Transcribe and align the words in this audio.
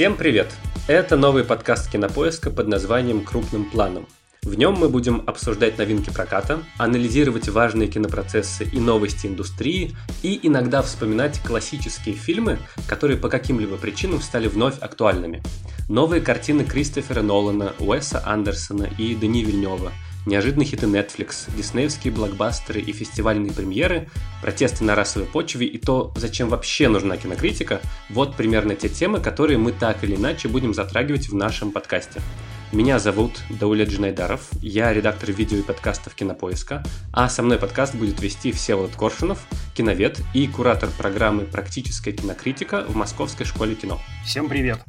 Всем 0.00 0.16
привет! 0.16 0.50
Это 0.88 1.18
новый 1.18 1.44
подкаст 1.44 1.92
Кинопоиска 1.92 2.50
под 2.50 2.68
названием 2.68 3.22
«Крупным 3.22 3.70
планом». 3.70 4.06
В 4.42 4.54
нем 4.54 4.72
мы 4.72 4.88
будем 4.88 5.22
обсуждать 5.26 5.76
новинки 5.76 6.08
проката, 6.08 6.62
анализировать 6.78 7.50
важные 7.50 7.86
кинопроцессы 7.86 8.64
и 8.64 8.80
новости 8.80 9.26
индустрии 9.26 9.94
и 10.22 10.40
иногда 10.42 10.80
вспоминать 10.80 11.42
классические 11.42 12.14
фильмы, 12.14 12.58
которые 12.88 13.18
по 13.18 13.28
каким-либо 13.28 13.76
причинам 13.76 14.22
стали 14.22 14.48
вновь 14.48 14.78
актуальными. 14.80 15.42
Новые 15.90 16.22
картины 16.22 16.64
Кристофера 16.64 17.20
Нолана, 17.20 17.74
Уэса 17.78 18.22
Андерсона 18.24 18.88
и 18.96 19.14
Дани 19.14 19.44
Вильнева– 19.44 19.92
неожиданные 20.26 20.66
хиты 20.66 20.86
Netflix, 20.86 21.54
диснеевские 21.56 22.12
блокбастеры 22.12 22.80
и 22.80 22.92
фестивальные 22.92 23.52
премьеры, 23.52 24.08
протесты 24.42 24.84
на 24.84 24.94
расовой 24.94 25.28
почве 25.28 25.66
и 25.66 25.78
то, 25.78 26.12
зачем 26.16 26.48
вообще 26.48 26.88
нужна 26.88 27.16
кинокритика, 27.16 27.80
вот 28.08 28.36
примерно 28.36 28.74
те 28.74 28.88
темы, 28.88 29.20
которые 29.20 29.58
мы 29.58 29.72
так 29.72 30.04
или 30.04 30.16
иначе 30.16 30.48
будем 30.48 30.74
затрагивать 30.74 31.28
в 31.28 31.34
нашем 31.34 31.72
подкасте. 31.72 32.20
Меня 32.72 33.00
зовут 33.00 33.42
Даулет 33.48 33.88
Джинайдаров, 33.88 34.48
я 34.62 34.92
редактор 34.92 35.32
видео 35.32 35.58
и 35.58 35.62
подкастов 35.62 36.14
Кинопоиска, 36.14 36.84
а 37.12 37.28
со 37.28 37.42
мной 37.42 37.58
подкаст 37.58 37.96
будет 37.96 38.20
вести 38.20 38.52
Всеволод 38.52 38.94
Коршунов, 38.94 39.40
киновед 39.74 40.20
и 40.34 40.46
куратор 40.46 40.88
программы 40.96 41.46
«Практическая 41.46 42.12
кинокритика» 42.12 42.84
в 42.86 42.94
Московской 42.94 43.44
школе 43.44 43.74
кино. 43.74 44.00
Всем 44.24 44.48
привет! 44.48 44.80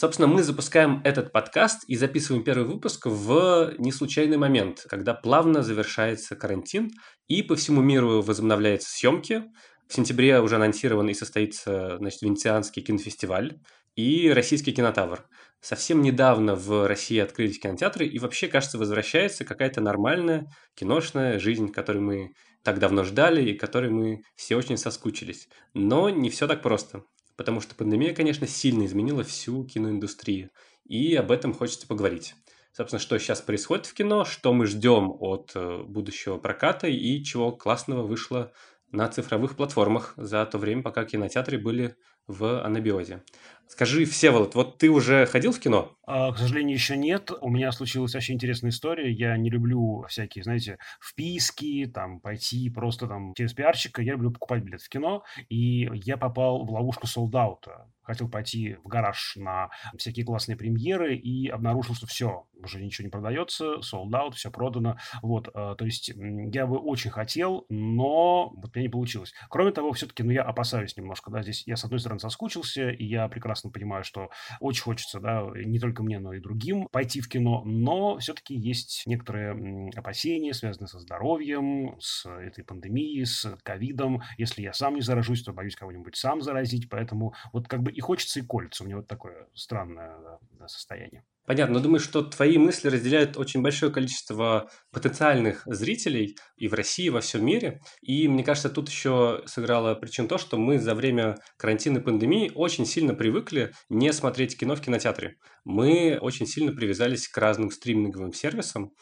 Собственно, 0.00 0.28
мы 0.28 0.42
запускаем 0.42 1.02
этот 1.04 1.30
подкаст 1.30 1.84
и 1.86 1.94
записываем 1.94 2.42
первый 2.42 2.66
выпуск 2.66 3.04
в 3.04 3.74
неслучайный 3.76 4.38
момент, 4.38 4.86
когда 4.88 5.12
плавно 5.12 5.62
завершается 5.62 6.36
карантин 6.36 6.90
и 7.28 7.42
по 7.42 7.54
всему 7.54 7.82
миру 7.82 8.22
возобновляются 8.22 8.88
съемки. 8.88 9.44
В 9.88 9.92
сентябре 9.92 10.40
уже 10.40 10.56
анонсирован 10.56 11.10
и 11.10 11.12
состоится 11.12 11.98
значит, 11.98 12.22
Венецианский 12.22 12.80
кинофестиваль 12.80 13.58
и 13.94 14.30
Российский 14.30 14.72
кинотавр. 14.72 15.26
Совсем 15.60 16.00
недавно 16.00 16.54
в 16.54 16.88
России 16.88 17.18
открылись 17.18 17.60
кинотеатры, 17.60 18.06
и 18.06 18.18
вообще, 18.18 18.48
кажется, 18.48 18.78
возвращается 18.78 19.44
какая-то 19.44 19.82
нормальная 19.82 20.50
киношная 20.76 21.38
жизнь, 21.38 21.70
которую 21.70 22.04
мы 22.06 22.30
так 22.64 22.78
давно 22.78 23.04
ждали 23.04 23.50
и 23.50 23.58
которой 23.58 23.90
мы 23.90 24.22
все 24.34 24.56
очень 24.56 24.78
соскучились. 24.78 25.50
Но 25.74 26.08
не 26.08 26.30
все 26.30 26.46
так 26.46 26.62
просто 26.62 27.02
потому 27.40 27.62
что 27.62 27.74
пандемия, 27.74 28.12
конечно, 28.12 28.46
сильно 28.46 28.84
изменила 28.84 29.24
всю 29.24 29.64
киноиндустрию, 29.64 30.50
и 30.84 31.14
об 31.14 31.30
этом 31.30 31.54
хочется 31.54 31.86
поговорить. 31.86 32.34
Собственно, 32.74 33.00
что 33.00 33.18
сейчас 33.18 33.40
происходит 33.40 33.86
в 33.86 33.94
кино, 33.94 34.26
что 34.26 34.52
мы 34.52 34.66
ждем 34.66 35.10
от 35.10 35.52
э, 35.54 35.82
будущего 35.84 36.36
проката 36.36 36.86
и 36.86 37.24
чего 37.24 37.50
классного 37.52 38.02
вышло 38.02 38.52
на 38.92 39.08
цифровых 39.08 39.56
платформах 39.56 40.12
за 40.18 40.44
то 40.44 40.58
время, 40.58 40.82
пока 40.82 41.06
кинотеатры 41.06 41.56
были 41.56 41.96
в 42.26 42.62
анабиозе. 42.62 43.22
Скажи, 43.70 44.04
Всеволод, 44.04 44.56
вот 44.56 44.78
ты 44.78 44.90
уже 44.90 45.26
ходил 45.26 45.52
в 45.52 45.60
кино? 45.60 45.92
А, 46.04 46.32
к 46.32 46.38
сожалению, 46.38 46.74
еще 46.74 46.96
нет. 46.96 47.30
У 47.40 47.48
меня 47.48 47.70
случилась 47.70 48.16
очень 48.16 48.34
интересная 48.34 48.70
история. 48.70 49.12
Я 49.12 49.36
не 49.36 49.48
люблю 49.48 50.04
всякие, 50.08 50.42
знаете, 50.42 50.78
вписки, 51.00 51.86
там, 51.86 52.18
пойти 52.18 52.68
просто 52.68 53.06
там 53.06 53.32
через 53.34 53.52
пиарщика. 53.52 54.02
Я 54.02 54.14
люблю 54.14 54.32
покупать 54.32 54.64
билет 54.64 54.82
в 54.82 54.88
кино. 54.88 55.22
И 55.48 55.88
я 56.04 56.16
попал 56.16 56.66
в 56.66 56.70
ловушку 56.72 57.06
солдаута 57.06 57.86
хотел 58.02 58.28
пойти 58.28 58.76
в 58.84 58.88
гараж 58.88 59.36
на 59.36 59.70
всякие 59.96 60.24
классные 60.24 60.56
премьеры 60.56 61.16
и 61.16 61.48
обнаружил, 61.48 61.94
что 61.94 62.06
все, 62.06 62.46
уже 62.62 62.82
ничего 62.82 63.04
не 63.06 63.10
продается, 63.10 63.76
sold 63.80 64.10
out, 64.10 64.32
все 64.32 64.50
продано. 64.50 64.96
Вот, 65.22 65.48
э, 65.48 65.74
то 65.76 65.84
есть 65.84 66.08
я 66.08 66.66
бы 66.66 66.78
очень 66.78 67.10
хотел, 67.10 67.66
но 67.68 68.50
вот 68.50 68.74
мне 68.74 68.84
не 68.84 68.90
получилось. 68.90 69.32
Кроме 69.48 69.72
того, 69.72 69.92
все-таки, 69.92 70.22
ну, 70.22 70.30
я 70.30 70.42
опасаюсь 70.42 70.96
немножко, 70.96 71.30
да, 71.30 71.42
здесь 71.42 71.66
я, 71.66 71.76
с 71.76 71.84
одной 71.84 72.00
стороны, 72.00 72.20
соскучился, 72.20 72.90
и 72.90 73.04
я 73.04 73.28
прекрасно 73.28 73.70
понимаю, 73.70 74.04
что 74.04 74.30
очень 74.60 74.82
хочется, 74.82 75.20
да, 75.20 75.46
не 75.54 75.78
только 75.78 76.02
мне, 76.02 76.18
но 76.18 76.32
и 76.32 76.40
другим 76.40 76.88
пойти 76.90 77.20
в 77.20 77.28
кино, 77.28 77.62
но 77.64 78.18
все-таки 78.18 78.54
есть 78.54 79.02
некоторые 79.06 79.90
опасения, 79.96 80.54
связанные 80.54 80.88
со 80.88 80.98
здоровьем, 80.98 81.96
с 82.00 82.26
этой 82.26 82.64
пандемией, 82.64 83.24
с 83.24 83.56
ковидом. 83.62 84.22
Если 84.38 84.62
я 84.62 84.72
сам 84.72 84.94
не 84.94 85.00
заражусь, 85.00 85.42
то 85.42 85.52
боюсь 85.52 85.76
кого-нибудь 85.76 86.16
сам 86.16 86.40
заразить, 86.40 86.88
поэтому 86.88 87.34
вот 87.52 87.68
как 87.68 87.82
бы 87.82 87.92
и 88.00 88.02
хочется, 88.02 88.40
и 88.40 88.42
колется. 88.42 88.82
У 88.82 88.86
меня 88.86 88.96
вот 88.96 89.06
такое 89.06 89.46
странное 89.54 90.16
да, 90.58 90.68
состояние. 90.68 91.22
Понятно, 91.46 91.74
но 91.74 91.80
думаю, 91.80 92.00
что 92.00 92.22
твои 92.22 92.56
мысли 92.56 92.88
разделяют 92.88 93.36
очень 93.36 93.60
большое 93.60 93.92
количество 93.92 94.70
потенциальных 94.90 95.62
зрителей 95.66 96.36
и 96.56 96.66
в 96.66 96.74
России, 96.74 97.06
и 97.06 97.10
во 97.10 97.20
всем 97.20 97.44
мире. 97.44 97.82
И 98.00 98.26
мне 98.26 98.42
кажется, 98.42 98.70
тут 98.70 98.88
еще 98.88 99.42
сыграла 99.44 99.94
причин 99.94 100.28
то, 100.28 100.38
что 100.38 100.56
мы 100.56 100.78
за 100.78 100.94
время 100.94 101.36
карантина 101.58 101.98
и 101.98 102.00
пандемии 102.00 102.52
очень 102.54 102.86
сильно 102.86 103.14
привыкли 103.14 103.72
не 103.90 104.12
смотреть 104.14 104.58
кино 104.58 104.76
в 104.76 104.80
кинотеатре. 104.80 105.36
Мы 105.64 106.18
очень 106.20 106.46
сильно 106.46 106.72
привязались 106.72 107.28
к 107.28 107.36
разным 107.36 107.70
стриминговым 107.70 108.32
сервисам, 108.32 108.92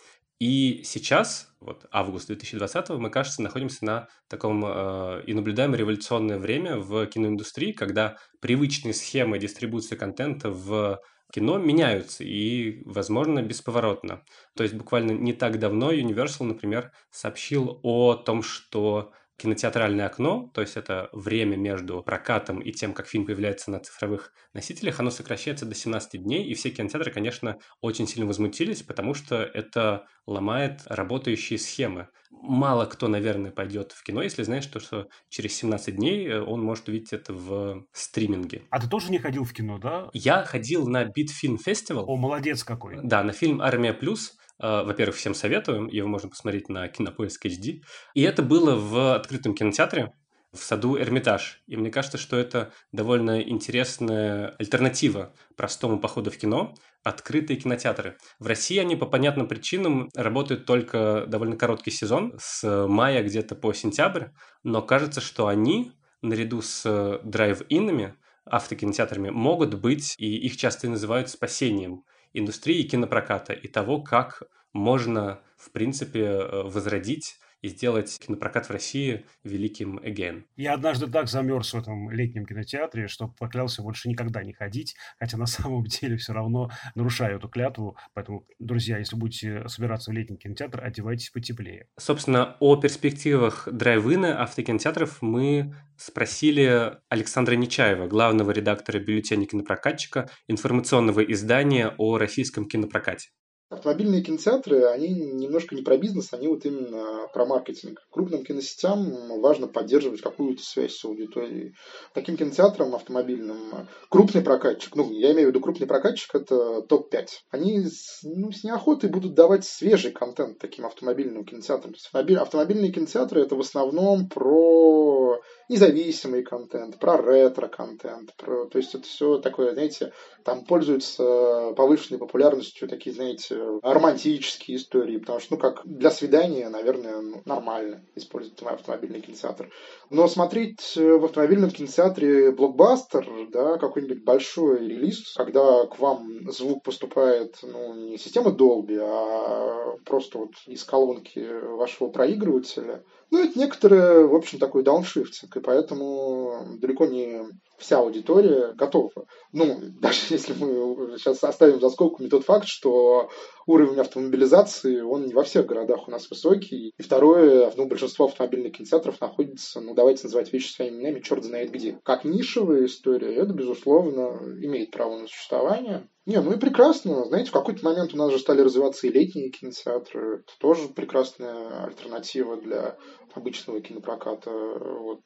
и 0.41 0.83
сейчас, 0.85 1.53
вот 1.61 1.87
август 1.91 2.29
2020, 2.29 2.91
мы, 2.91 3.11
кажется, 3.11 3.43
находимся 3.43 3.85
на 3.85 4.09
таком 4.29 4.65
э, 4.65 5.23
и 5.27 5.35
наблюдаем 5.35 5.75
революционное 5.75 6.39
время 6.39 6.77
в 6.77 7.07
киноиндустрии, 7.07 7.73
когда 7.73 8.17
привычные 8.41 8.95
схемы 8.95 9.39
дистрибуции 9.39 9.97
контента 9.97 10.51
в 10.51 11.01
кино 11.33 11.59
меняются 11.59 12.25
и, 12.25 12.83
возможно, 12.85 13.43
бесповоротно. 13.43 14.23
То 14.57 14.63
есть 14.63 14.75
буквально 14.75 15.13
не 15.13 15.33
так 15.33 15.59
давно 15.59 15.93
Universal, 15.93 16.45
например, 16.45 16.93
сообщил 17.11 17.81
о 17.83 18.15
том, 18.15 18.43
что 18.43 19.13
кинотеатральное 19.39 20.07
окно, 20.07 20.51
то 20.53 20.61
есть 20.61 20.77
это 20.77 21.09
время 21.13 21.57
между 21.57 22.03
прокатом 22.03 22.59
и 22.59 22.73
тем, 22.73 22.93
как 22.93 23.07
фильм 23.07 23.25
появляется 23.25 23.71
на 23.71 23.79
цифровых 23.79 24.33
носителях, 24.53 24.99
оно 24.99 25.11
сокращается 25.11 25.65
до 25.65 25.75
17 25.75 26.23
дней, 26.23 26.45
и 26.45 26.55
все 26.55 26.71
кинотеатры, 26.71 27.13
конечно, 27.13 27.59
очень 27.81 28.09
сильно 28.09 28.27
возмутились, 28.27 28.83
потому 28.83 29.15
что 29.15 29.37
это 29.37 30.07
ломает 30.27 30.83
работающие 30.87 31.59
схемы. 31.59 32.09
Мало 32.31 32.85
кто, 32.87 33.09
наверное, 33.09 33.53
пойдет 33.53 33.93
в 33.93 34.03
кино, 34.03 34.23
если 34.23 34.43
знает, 34.43 34.65
что, 34.65 34.81
что 34.81 35.09
через 35.29 35.57
17 35.57 35.97
дней 35.97 36.27
э, 36.27 36.41
он 36.41 36.63
может 36.63 36.89
увидеть 36.89 37.13
это 37.13 37.33
в 37.33 37.87
стриминге. 37.93 38.65
А 38.71 38.81
ты 38.81 38.89
тоже 38.89 39.11
не 39.11 39.19
ходил 39.19 39.45
в 39.45 39.53
кино, 39.53 39.79
да? 39.79 40.11
Я 40.13 40.45
ходил 40.45 40.87
на 40.87 41.05
Битфильм 41.05 41.59
фестивал. 41.59 42.05
О, 42.07 42.17
молодец 42.17 42.65
какой. 42.65 42.99
Да, 43.03 43.23
на 43.23 43.33
фильм 43.33 43.63
«Армия 43.63 43.95
плюс», 43.95 44.37
во-первых, 44.59 45.17
всем 45.17 45.35
советую, 45.35 45.89
его 45.93 46.09
можно 46.09 46.29
посмотреть 46.29 46.69
на 46.69 46.89
Кинопоиск 46.89 47.47
HD. 47.47 47.83
И 48.15 48.23
это 48.23 48.43
было 48.43 48.75
в 48.75 49.15
открытом 49.15 49.55
кинотеатре 49.55 50.13
в 50.53 50.59
саду 50.59 50.99
Эрмитаж. 50.99 51.63
И 51.67 51.77
мне 51.77 51.91
кажется, 51.91 52.19
что 52.19 52.37
это 52.37 52.73
довольно 52.93 53.41
интересная 53.41 54.55
альтернатива 54.59 55.35
простому 55.57 56.01
походу 56.01 56.31
в 56.31 56.39
кино, 56.39 56.75
открытые 57.05 57.59
кинотеатры. 57.59 58.17
В 58.39 58.47
России 58.47 58.79
они 58.79 58.97
по 58.97 59.07
понятным 59.07 59.47
причинам 59.47 60.09
работают 60.15 60.67
только 60.67 61.25
довольно 61.27 61.57
короткий 61.57 61.91
сезон, 61.91 62.35
с 62.39 62.87
мая 62.87 63.23
где-то 63.23 63.55
по 63.55 63.73
сентябрь, 63.73 64.27
но 64.63 64.83
кажется, 64.83 65.21
что 65.21 65.49
они 65.49 65.93
наряду 66.23 66.63
с 66.63 67.21
драйв-инами, 67.23 68.15
автокинотеатрами, 68.45 69.29
могут 69.31 69.75
быть, 69.75 70.15
и 70.19 70.39
их 70.39 70.57
часто 70.57 70.89
называют 70.89 71.29
спасением 71.29 72.05
индустрии 72.33 72.83
кинопроката 72.83 73.53
и 73.53 73.69
того, 73.69 74.03
как 74.03 74.43
можно, 74.73 75.41
в 75.57 75.71
принципе, 75.71 76.25
э, 76.25 76.63
возродить 76.65 77.39
и 77.63 77.69
сделать 77.69 78.19
кинопрокат 78.19 78.67
в 78.67 78.71
России 78.71 79.27
великим 79.45 79.99
again. 79.99 80.45
Я 80.57 80.75
однажды 80.75 81.07
так 81.09 81.29
замерз 81.29 81.73
в 81.73 81.79
этом 81.79 82.11
летнем 82.11 82.47
кинотеатре, 82.47 83.09
что 83.09 83.29
поклялся 83.29 83.83
больше 83.83 84.09
никогда 84.09 84.43
не 84.43 84.53
ходить, 84.53 84.95
хотя 85.19 85.37
на 85.37 85.47
самом 85.47 85.85
деле 85.85 86.17
все 86.17 86.33
равно 86.33 86.71
нарушаю 86.95 87.39
эту 87.39 87.49
клятву. 87.49 87.97
Поэтому, 88.15 88.47
друзья, 88.59 88.99
если 88.99 89.17
будете 89.17 89.69
собираться 89.69 90.11
в 90.11 90.15
летний 90.15 90.37
кинотеатр, 90.37 90.83
одевайтесь 90.85 91.31
потеплее. 91.31 91.89
Собственно, 91.99 92.57
о 92.61 92.77
перспективах 92.77 93.69
драйв-ина 93.71 94.43
автокинотеатров 94.43 95.23
мы 95.23 95.75
спросили 95.97 96.93
Александра 97.09 97.55
Нечаева, 97.55 98.07
главного 98.07 98.53
редактора 98.53 99.01
бюллетеня 99.01 99.47
кинопрокатчика, 99.47 100.31
информационного 100.47 101.21
издания 101.21 101.95
о 101.99 102.19
российском 102.19 102.67
кинопрокате. 102.67 103.31
Автомобильные 103.71 104.23
кинотеатры, 104.23 104.85
они 104.87 105.09
немножко 105.09 105.75
не 105.75 105.83
про 105.83 105.99
бизнес, 105.99 106.33
они 106.33 106.49
вот 106.49 106.65
именно 106.65 107.29
про 107.35 107.45
маркетинг. 107.45 108.01
Крупным 108.11 108.43
киносетям 108.43 109.41
важно 109.41 109.69
поддерживать 109.69 110.23
какую-то 110.23 110.63
связь 110.63 110.97
с 110.97 111.05
аудиторией. 111.05 111.75
Таким 112.15 112.39
кинотеатрам 112.39 112.95
автомобильным 112.95 113.87
крупный 114.09 114.41
прокатчик, 114.41 114.97
ну, 114.97 115.13
я 115.13 115.33
имею 115.33 115.49
в 115.49 115.51
виду 115.51 115.61
крупный 115.61 115.87
прокатчик, 115.87 116.35
это 116.35 116.81
топ-5. 116.81 117.27
Они 117.51 117.85
ну, 118.23 118.53
с 118.53 118.65
неохотой 118.65 119.11
будут 119.11 119.35
давать 119.35 119.67
свежий 119.67 120.13
контент 120.13 120.59
таким 120.59 120.87
автомобильным 120.87 121.45
кинотеатрам. 121.45 121.93
Автомобильные 122.15 122.91
кинотеатры 122.91 123.43
это 123.43 123.55
в 123.55 123.61
основном 123.61 124.31
про 124.31 125.28
независимый 125.69 126.43
контент, 126.43 126.99
про 126.99 127.17
ретро-контент. 127.17 128.35
Про... 128.37 128.67
То 128.67 128.79
есть 128.79 128.95
это 128.95 129.05
все 129.05 129.39
такое, 129.39 129.73
знаете, 129.73 130.13
там 130.45 130.65
пользуются 130.65 131.73
повышенной 131.77 132.19
популярностью 132.19 132.89
такие, 132.89 133.15
знаете, 133.15 133.59
романтические 133.83 134.79
истории, 134.79 135.19
потому 135.19 135.41
что, 135.41 135.55
ну, 135.55 135.61
как 135.61 135.83
для 135.85 136.11
свидания, 136.11 136.69
наверное, 136.69 137.21
ну, 137.21 137.43
нормально 137.45 138.05
использовать 138.15 138.61
автомобильный 138.63 139.21
кинотеатр. 139.21 139.71
Но 140.11 140.27
смотреть 140.27 140.97
в 140.97 141.25
автомобильном 141.25 141.71
кинотеатре 141.71 142.51
блокбастер, 142.53 143.29
да, 143.51 143.77
какой-нибудь 143.77 144.25
большой 144.25 144.87
релиз, 144.87 145.35
когда 145.35 145.87
к 145.87 145.99
вам 145.99 146.51
звук 146.51 146.83
поступает, 146.83 147.59
ну, 147.63 147.95
не 147.95 148.19
система 148.19 148.51
Dolby, 148.51 148.99
а 149.01 149.97
просто 150.05 150.39
вот 150.39 150.53
из 150.67 150.85
колонки 150.85 151.47
вашего 151.77 152.09
проигрывателя, 152.09 153.05
ну, 153.31 153.45
это 153.45 153.59
некоторые, 153.59 154.27
в 154.27 154.35
общем, 154.35 154.59
такой 154.59 154.83
дауншифтинг, 154.83 155.57
и 155.57 155.61
поэтому 155.61 156.77
далеко 156.79 157.07
не 157.07 157.45
вся 157.79 157.99
аудитория 157.99 158.73
готова. 158.75 159.27
Ну, 159.53 159.79
даже 160.01 160.19
если 160.31 160.53
мы 160.53 161.19
сейчас 161.19 161.43
оставим 161.43 161.81
за 161.81 161.91
скобками 161.91 162.29
тот 162.29 162.45
факт, 162.45 162.67
что 162.67 163.31
уровень 163.67 164.01
автомобилизации, 164.01 165.01
он 165.01 165.27
не 165.27 165.35
во 165.35 165.45
всех 165.45 165.67
городах 165.67 166.09
у 166.09 166.11
нас 166.11 166.29
высокий. 166.31 166.93
И 166.97 167.03
второе, 167.03 167.73
ну, 167.77 167.87
большинство 167.87 168.27
автомобильных 168.27 168.75
кинотеатров 168.75 169.21
находится, 169.21 169.81
ну, 169.81 169.95
давайте 169.95 170.25
называть 170.25 170.53
вещи 170.53 170.73
своими 170.73 170.97
именами, 170.97 171.21
черт 171.21 171.45
знает 171.45 171.71
где. 171.71 171.99
Как 172.03 172.25
нишевая 172.25 172.87
история, 172.87 173.35
это, 173.35 173.53
безусловно, 173.53 174.41
имеет 174.63 174.91
право 174.91 175.19
на 175.19 175.27
существование. 175.27 176.09
Не, 176.29 176.43
ну 176.43 176.53
и 176.53 176.59
прекрасно. 176.59 177.25
Знаете, 177.25 177.49
в 177.49 177.55
какой-то 177.55 177.83
момент 177.87 178.13
у 178.13 178.19
нас 178.19 178.31
же 178.31 178.39
стали 178.39 178.61
развиваться 178.61 179.07
и 179.07 179.11
летние 179.11 179.49
кинотеатры. 179.49 180.41
Это 180.41 180.59
тоже 180.59 180.89
прекрасная 180.89 181.85
альтернатива 181.85 182.59
для 182.59 182.99
обычного 183.35 183.81
кинопроката. 183.81 184.51
Вот. 184.51 185.23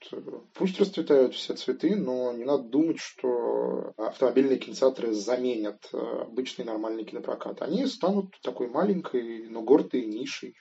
Пусть 0.55 0.79
расцветают 0.79 1.35
все 1.35 1.55
цветы, 1.55 1.97
но 1.97 2.33
не 2.33 2.42
надо 2.45 2.65
думать, 2.65 2.99
что 2.99 3.93
автомобильные 3.97 4.59
кинотеатры 4.59 5.13
заменят 5.13 5.89
обычный 5.93 6.65
нормальный 6.65 7.05
кинопрокат. 7.05 7.63
Они 7.63 7.87
станут 7.87 8.35
такой 8.43 8.69
маленькой, 8.69 9.49
но 9.49 9.63
гордой 9.63 10.07
нишей. 10.07 10.55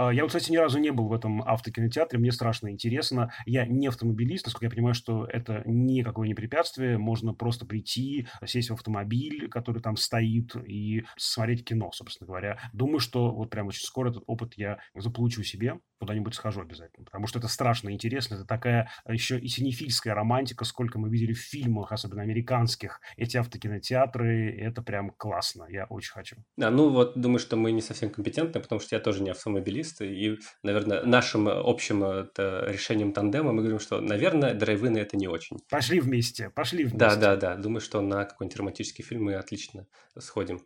А, 0.00 0.12
я 0.12 0.24
кстати, 0.24 0.52
ни 0.52 0.56
разу 0.56 0.78
не 0.78 0.92
был 0.92 1.08
в 1.08 1.12
этом 1.12 1.42
автокинотеатре, 1.42 2.20
мне 2.20 2.30
страшно 2.30 2.70
интересно. 2.70 3.32
Я 3.46 3.66
не 3.66 3.88
автомобилист, 3.88 4.46
насколько 4.46 4.66
я 4.66 4.70
понимаю, 4.70 4.94
что 4.94 5.24
это 5.24 5.64
никакое 5.66 6.28
не 6.28 6.34
препятствие. 6.34 6.98
Можно 6.98 7.34
просто 7.34 7.66
прийти, 7.66 8.28
сесть 8.46 8.70
в 8.70 8.74
автомобиль, 8.74 9.48
который 9.48 9.82
там 9.82 9.96
стоит, 9.96 10.54
и 10.54 11.04
смотреть 11.16 11.64
кино, 11.64 11.90
собственно 11.92 12.28
говоря. 12.28 12.60
Думаю, 12.72 13.00
что 13.00 13.32
вот 13.32 13.50
прямо 13.50 13.70
очень 13.70 13.82
скоро 13.82 14.10
этот 14.10 14.22
опыт 14.28 14.52
я 14.54 14.78
заполучу 14.94 15.42
себе, 15.42 15.80
куда-нибудь 15.98 16.34
схожу 16.34 16.60
обязательно. 16.60 17.04
Потому 17.04 17.26
что 17.26 17.38
это 17.38 17.48
страшно 17.48 17.90
интересно. 17.90 18.36
Это 18.36 18.44
такая 18.44 18.90
еще 19.08 19.38
и 19.38 19.48
синефильская 19.48 20.14
романтика, 20.14 20.64
сколько 20.64 20.98
мы 20.98 21.10
видели 21.10 21.32
в 21.32 21.40
фильмах, 21.40 21.92
особенно 21.92 22.22
американских. 22.22 23.00
Эти 23.16 23.36
автокинотеатры, 23.36 24.56
это 24.58 24.82
прям 24.82 25.10
классно. 25.10 25.66
Я 25.68 25.86
очень 25.86 26.12
хочу. 26.12 26.36
Да, 26.56 26.70
ну 26.70 26.90
вот 26.90 27.18
думаю, 27.18 27.38
что 27.38 27.56
мы 27.56 27.72
не 27.72 27.82
совсем 27.82 28.10
компетентны, 28.10 28.60
потому 28.60 28.80
что 28.80 28.94
я 28.96 29.00
тоже 29.00 29.22
не 29.22 29.30
автомобилист 29.30 30.00
и, 30.02 30.38
наверное, 30.62 31.02
нашим 31.04 31.48
общим 31.48 32.04
это, 32.04 32.66
решением 32.68 33.12
тандема 33.12 33.52
мы 33.52 33.62
говорим, 33.62 33.80
что, 33.80 34.00
наверное, 34.00 34.54
драйвины 34.54 34.98
это 34.98 35.16
не 35.16 35.28
очень. 35.28 35.58
Пошли 35.68 36.00
вместе, 36.00 36.50
пошли 36.50 36.84
вместе. 36.84 36.98
Да, 36.98 37.16
да, 37.16 37.36
да. 37.36 37.56
Думаю, 37.56 37.80
что 37.80 38.00
на 38.00 38.24
какой-нибудь 38.24 38.56
романтический 38.56 39.04
фильм 39.04 39.24
мы 39.24 39.34
отлично 39.34 39.86
сходим. 40.18 40.62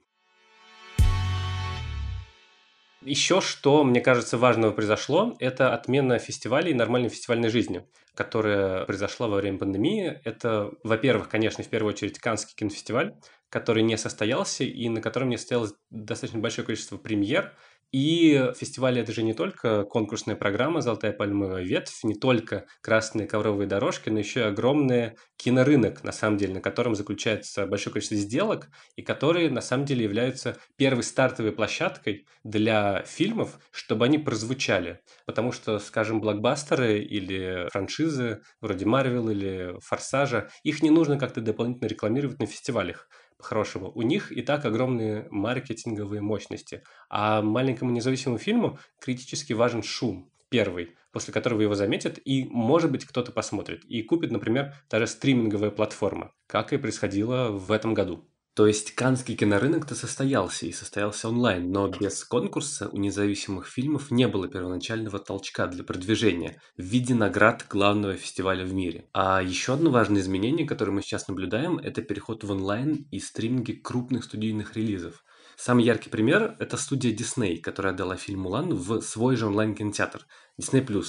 Еще 3.04 3.40
что, 3.40 3.82
мне 3.82 4.00
кажется, 4.00 4.38
важного 4.38 4.70
произошло, 4.70 5.34
это 5.40 5.74
отмена 5.74 6.18
фестивалей 6.18 6.72
нормальной 6.72 7.08
фестивальной 7.08 7.48
жизни, 7.48 7.84
которая 8.14 8.84
произошла 8.84 9.26
во 9.26 9.36
время 9.36 9.58
пандемии. 9.58 10.20
Это, 10.24 10.70
во-первых, 10.84 11.28
конечно, 11.28 11.64
в 11.64 11.68
первую 11.68 11.94
очередь 11.94 12.20
Каннский 12.20 12.54
кинофестиваль, 12.54 13.16
который 13.48 13.82
не 13.82 13.96
состоялся 13.96 14.62
и 14.62 14.88
на 14.88 15.00
котором 15.00 15.30
не 15.30 15.36
состоялось 15.36 15.74
достаточно 15.90 16.40
большое 16.40 16.64
количество 16.64 16.96
премьер, 16.96 17.52
и 17.92 18.52
фестиваль 18.56 18.98
это 18.98 19.12
же 19.12 19.22
не 19.22 19.34
только 19.34 19.84
конкурсная 19.84 20.34
программа 20.34 20.80
«Золотая 20.80 21.12
пальмовая 21.12 21.62
ветвь», 21.62 22.02
не 22.04 22.14
только 22.14 22.66
красные 22.80 23.26
ковровые 23.26 23.68
дорожки, 23.68 24.08
но 24.08 24.18
еще 24.18 24.40
и 24.40 24.44
огромный 24.44 25.12
кинорынок, 25.36 26.02
на 26.02 26.12
самом 26.12 26.38
деле, 26.38 26.54
на 26.54 26.60
котором 26.60 26.94
заключается 26.94 27.66
большое 27.66 27.92
количество 27.92 28.16
сделок, 28.16 28.68
и 28.96 29.02
которые, 29.02 29.50
на 29.50 29.60
самом 29.60 29.84
деле, 29.84 30.04
являются 30.04 30.56
первой 30.76 31.02
стартовой 31.02 31.52
площадкой 31.52 32.26
для 32.44 33.02
фильмов, 33.04 33.58
чтобы 33.70 34.06
они 34.06 34.18
прозвучали. 34.18 35.00
Потому 35.26 35.52
что, 35.52 35.78
скажем, 35.78 36.20
блокбастеры 36.20 37.00
или 37.00 37.68
франшизы, 37.70 38.40
вроде 38.60 38.86
Марвел 38.86 39.28
или 39.28 39.74
Форсажа, 39.80 40.48
их 40.62 40.82
не 40.82 40.90
нужно 40.90 41.18
как-то 41.18 41.40
дополнительно 41.40 41.88
рекламировать 41.88 42.38
на 42.38 42.46
фестивалях 42.46 43.08
хорошего. 43.44 43.88
У 43.88 44.02
них 44.02 44.32
и 44.32 44.42
так 44.42 44.64
огромные 44.64 45.26
маркетинговые 45.30 46.20
мощности. 46.20 46.82
А 47.08 47.42
маленькому 47.42 47.90
независимому 47.90 48.38
фильму 48.38 48.78
критически 49.00 49.52
важен 49.52 49.82
шум. 49.82 50.30
Первый, 50.48 50.96
после 51.12 51.32
которого 51.32 51.62
его 51.62 51.74
заметят, 51.74 52.18
и, 52.24 52.44
может 52.44 52.90
быть, 52.90 53.06
кто-то 53.06 53.32
посмотрит. 53.32 53.84
И 53.84 54.02
купит, 54.02 54.30
например, 54.30 54.74
даже 54.90 55.06
стриминговая 55.06 55.70
платформа, 55.70 56.32
как 56.46 56.72
и 56.72 56.78
происходило 56.78 57.48
в 57.50 57.72
этом 57.72 57.94
году. 57.94 58.28
То 58.54 58.66
есть 58.66 58.94
Каннский 58.94 59.34
кинорынок-то 59.34 59.94
состоялся 59.94 60.66
и 60.66 60.72
состоялся 60.72 61.30
онлайн, 61.30 61.72
но 61.72 61.88
без 61.88 62.22
конкурса 62.22 62.90
у 62.90 62.98
независимых 62.98 63.66
фильмов 63.66 64.10
не 64.10 64.28
было 64.28 64.46
первоначального 64.46 65.18
толчка 65.18 65.66
для 65.68 65.84
продвижения 65.84 66.60
в 66.76 66.82
виде 66.82 67.14
наград 67.14 67.64
главного 67.70 68.14
фестиваля 68.14 68.66
в 68.66 68.74
мире. 68.74 69.08
А 69.14 69.42
еще 69.42 69.72
одно 69.72 69.90
важное 69.90 70.20
изменение, 70.20 70.66
которое 70.66 70.92
мы 70.92 71.00
сейчас 71.00 71.28
наблюдаем, 71.28 71.78
это 71.78 72.02
переход 72.02 72.44
в 72.44 72.50
онлайн 72.50 73.06
и 73.10 73.20
стриминги 73.20 73.72
крупных 73.72 74.24
студийных 74.24 74.76
релизов. 74.76 75.24
Самый 75.56 75.86
яркий 75.86 76.10
пример– 76.10 76.54
это 76.58 76.76
студия 76.76 77.14
Disney, 77.14 77.56
которая 77.58 77.94
отдала 77.94 78.16
фильм 78.16 78.40
«Мулан» 78.40 78.74
в 78.74 79.00
свой 79.00 79.36
же 79.36 79.46
онлайн-кинотеатр 79.46 80.26
Disney+. 80.60 81.06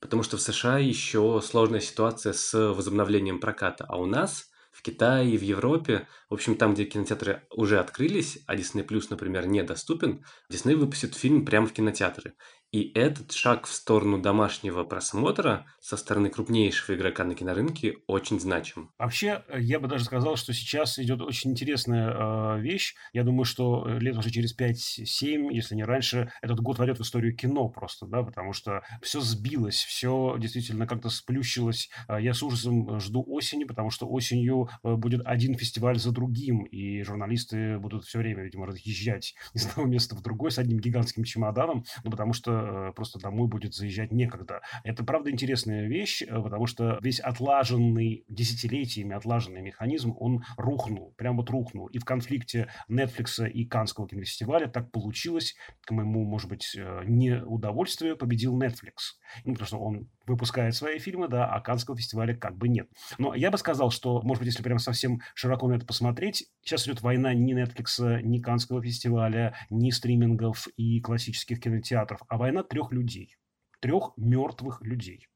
Потому 0.00 0.22
что 0.22 0.38
в 0.38 0.40
США 0.40 0.78
еще 0.78 1.42
сложная 1.44 1.80
ситуация 1.80 2.32
с 2.32 2.54
возобновлением 2.72 3.38
проката, 3.38 3.84
а 3.86 3.98
у 3.98 4.06
нас– 4.06 4.46
Китае 4.86 5.36
в 5.36 5.42
Европе, 5.42 6.06
в 6.30 6.34
общем, 6.34 6.54
там, 6.54 6.74
где 6.74 6.84
кинотеатры 6.84 7.42
уже 7.50 7.80
открылись, 7.80 8.38
а 8.46 8.54
Disney 8.54 8.86
Plus, 8.86 9.06
например, 9.10 9.48
недоступен, 9.48 10.24
Disney 10.48 10.76
выпустит 10.76 11.16
фильм 11.16 11.44
прямо 11.44 11.66
в 11.66 11.72
кинотеатры. 11.72 12.34
И 12.76 12.92
этот 12.94 13.32
шаг 13.32 13.64
в 13.64 13.72
сторону 13.72 14.20
домашнего 14.20 14.84
просмотра 14.84 15.64
со 15.80 15.96
стороны 15.96 16.28
крупнейшего 16.28 16.94
игрока 16.94 17.24
на 17.24 17.34
кинорынке 17.34 17.96
очень 18.06 18.38
значим. 18.38 18.90
Вообще, 18.98 19.42
э, 19.48 19.62
я 19.62 19.80
бы 19.80 19.88
даже 19.88 20.04
сказал, 20.04 20.36
что 20.36 20.52
сейчас 20.52 20.98
идет 20.98 21.22
очень 21.22 21.52
интересная 21.52 22.10
э, 22.10 22.60
вещь. 22.60 22.94
Я 23.14 23.24
думаю, 23.24 23.46
что 23.46 23.88
э, 23.88 23.98
лет 23.98 24.18
уже 24.18 24.30
через 24.30 24.54
5-7, 24.54 25.54
если 25.54 25.74
не 25.74 25.84
раньше, 25.84 26.30
этот 26.42 26.60
год 26.60 26.78
войдет 26.78 26.98
в 26.98 27.00
историю 27.00 27.34
кино 27.34 27.70
просто, 27.70 28.04
да, 28.04 28.22
потому 28.22 28.52
что 28.52 28.82
все 29.00 29.22
сбилось, 29.22 29.82
все 29.82 30.36
действительно 30.38 30.86
как-то 30.86 31.08
сплющилось. 31.08 31.88
Э, 32.08 32.18
я 32.20 32.34
с 32.34 32.42
ужасом 32.42 33.00
жду 33.00 33.24
осени, 33.26 33.64
потому 33.64 33.88
что 33.88 34.06
осенью 34.06 34.68
будет 34.82 35.22
один 35.24 35.56
фестиваль 35.56 35.98
за 35.98 36.12
другим, 36.12 36.64
и 36.64 37.00
журналисты 37.04 37.78
будут 37.78 38.04
все 38.04 38.18
время, 38.18 38.42
видимо, 38.42 38.66
разъезжать 38.66 39.34
из 39.54 39.64
одного 39.64 39.88
места 39.88 40.14
в 40.14 40.20
другой 40.20 40.50
с 40.50 40.58
одним 40.58 40.78
гигантским 40.78 41.24
чемоданом, 41.24 41.86
ну, 42.04 42.10
потому 42.10 42.34
что 42.34 42.65
Э, 42.66 42.92
просто 42.94 43.18
домой 43.18 43.48
будет 43.48 43.74
заезжать 43.74 44.12
некогда. 44.12 44.60
Это, 44.82 45.04
правда, 45.04 45.30
интересная 45.30 45.86
вещь, 45.86 46.22
э, 46.22 46.26
потому 46.26 46.66
что 46.66 46.98
весь 47.00 47.20
отлаженный, 47.20 48.24
десятилетиями 48.28 49.14
отлаженный 49.14 49.62
механизм, 49.62 50.14
он 50.18 50.44
рухнул, 50.56 51.14
прям 51.16 51.36
вот 51.36 51.50
рухнул. 51.50 51.86
И 51.88 51.98
в 51.98 52.04
конфликте 52.04 52.68
Netflix 52.90 53.48
и 53.48 53.64
Канского 53.64 54.08
кинофестиваля 54.08 54.66
так 54.66 54.90
получилось, 54.90 55.54
к 55.82 55.90
моему, 55.92 56.24
может 56.24 56.48
быть, 56.48 56.74
э, 56.76 57.02
неудовольствию, 57.06 58.16
победил 58.16 58.58
Netflix. 58.60 59.14
Ну, 59.44 59.52
потому 59.52 59.66
что 59.66 59.78
он 59.78 60.08
выпускает 60.26 60.74
свои 60.74 60.98
фильмы, 60.98 61.28
да, 61.28 61.46
а 61.46 61.60
Канского 61.60 61.96
фестиваля 61.96 62.34
как 62.34 62.56
бы 62.56 62.68
нет. 62.68 62.88
Но 63.18 63.34
я 63.34 63.50
бы 63.50 63.58
сказал, 63.58 63.90
что, 63.90 64.20
может 64.22 64.40
быть, 64.42 64.52
если 64.52 64.62
прям 64.62 64.78
совсем 64.78 65.20
широко 65.34 65.68
на 65.68 65.74
это 65.74 65.86
посмотреть, 65.86 66.48
сейчас 66.62 66.86
идет 66.86 67.00
война 67.02 67.32
ни 67.32 67.54
Netflix, 67.54 68.22
ни 68.22 68.40
Канского 68.40 68.82
фестиваля, 68.82 69.54
ни 69.70 69.90
стримингов 69.90 70.66
и 70.76 71.00
классических 71.00 71.60
кинотеатров, 71.60 72.20
а 72.28 72.38
война 72.38 72.55
трех 72.62 72.92
людей, 72.92 73.36
трех 73.80 74.12
мертвых 74.16 74.82
людей. 74.82 75.28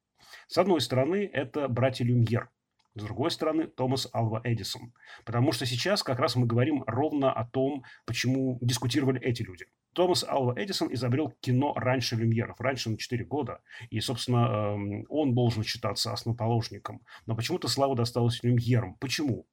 С 0.46 0.58
одной 0.58 0.80
стороны, 0.80 1.28
это 1.32 1.68
братья 1.68 2.04
Люмьер, 2.04 2.50
с 2.94 3.02
другой 3.02 3.30
стороны, 3.30 3.68
Томас 3.68 4.08
Алва 4.12 4.40
Эдисон. 4.42 4.92
Потому 5.24 5.52
что 5.52 5.64
сейчас 5.64 6.02
как 6.02 6.18
раз 6.18 6.34
мы 6.34 6.46
говорим 6.46 6.82
ровно 6.86 7.32
о 7.32 7.44
том, 7.44 7.84
почему 8.04 8.58
дискутировали 8.60 9.20
эти 9.20 9.42
люди. 9.42 9.66
Томас 9.94 10.24
Алва 10.24 10.54
Эдисон 10.60 10.92
изобрел 10.92 11.32
кино 11.40 11.72
раньше 11.76 12.16
Люмьеров, 12.16 12.60
раньше 12.60 12.90
на 12.90 12.98
4 12.98 13.24
года. 13.24 13.60
И, 13.90 14.00
собственно, 14.00 14.74
эм, 14.74 15.06
он 15.08 15.34
должен 15.34 15.62
считаться 15.62 16.12
основоположником. 16.12 17.00
Но 17.26 17.36
почему-то 17.36 17.68
слава 17.68 17.94
досталась 17.94 18.42
Люмьерам. 18.42 18.96
Почему? 18.96 19.46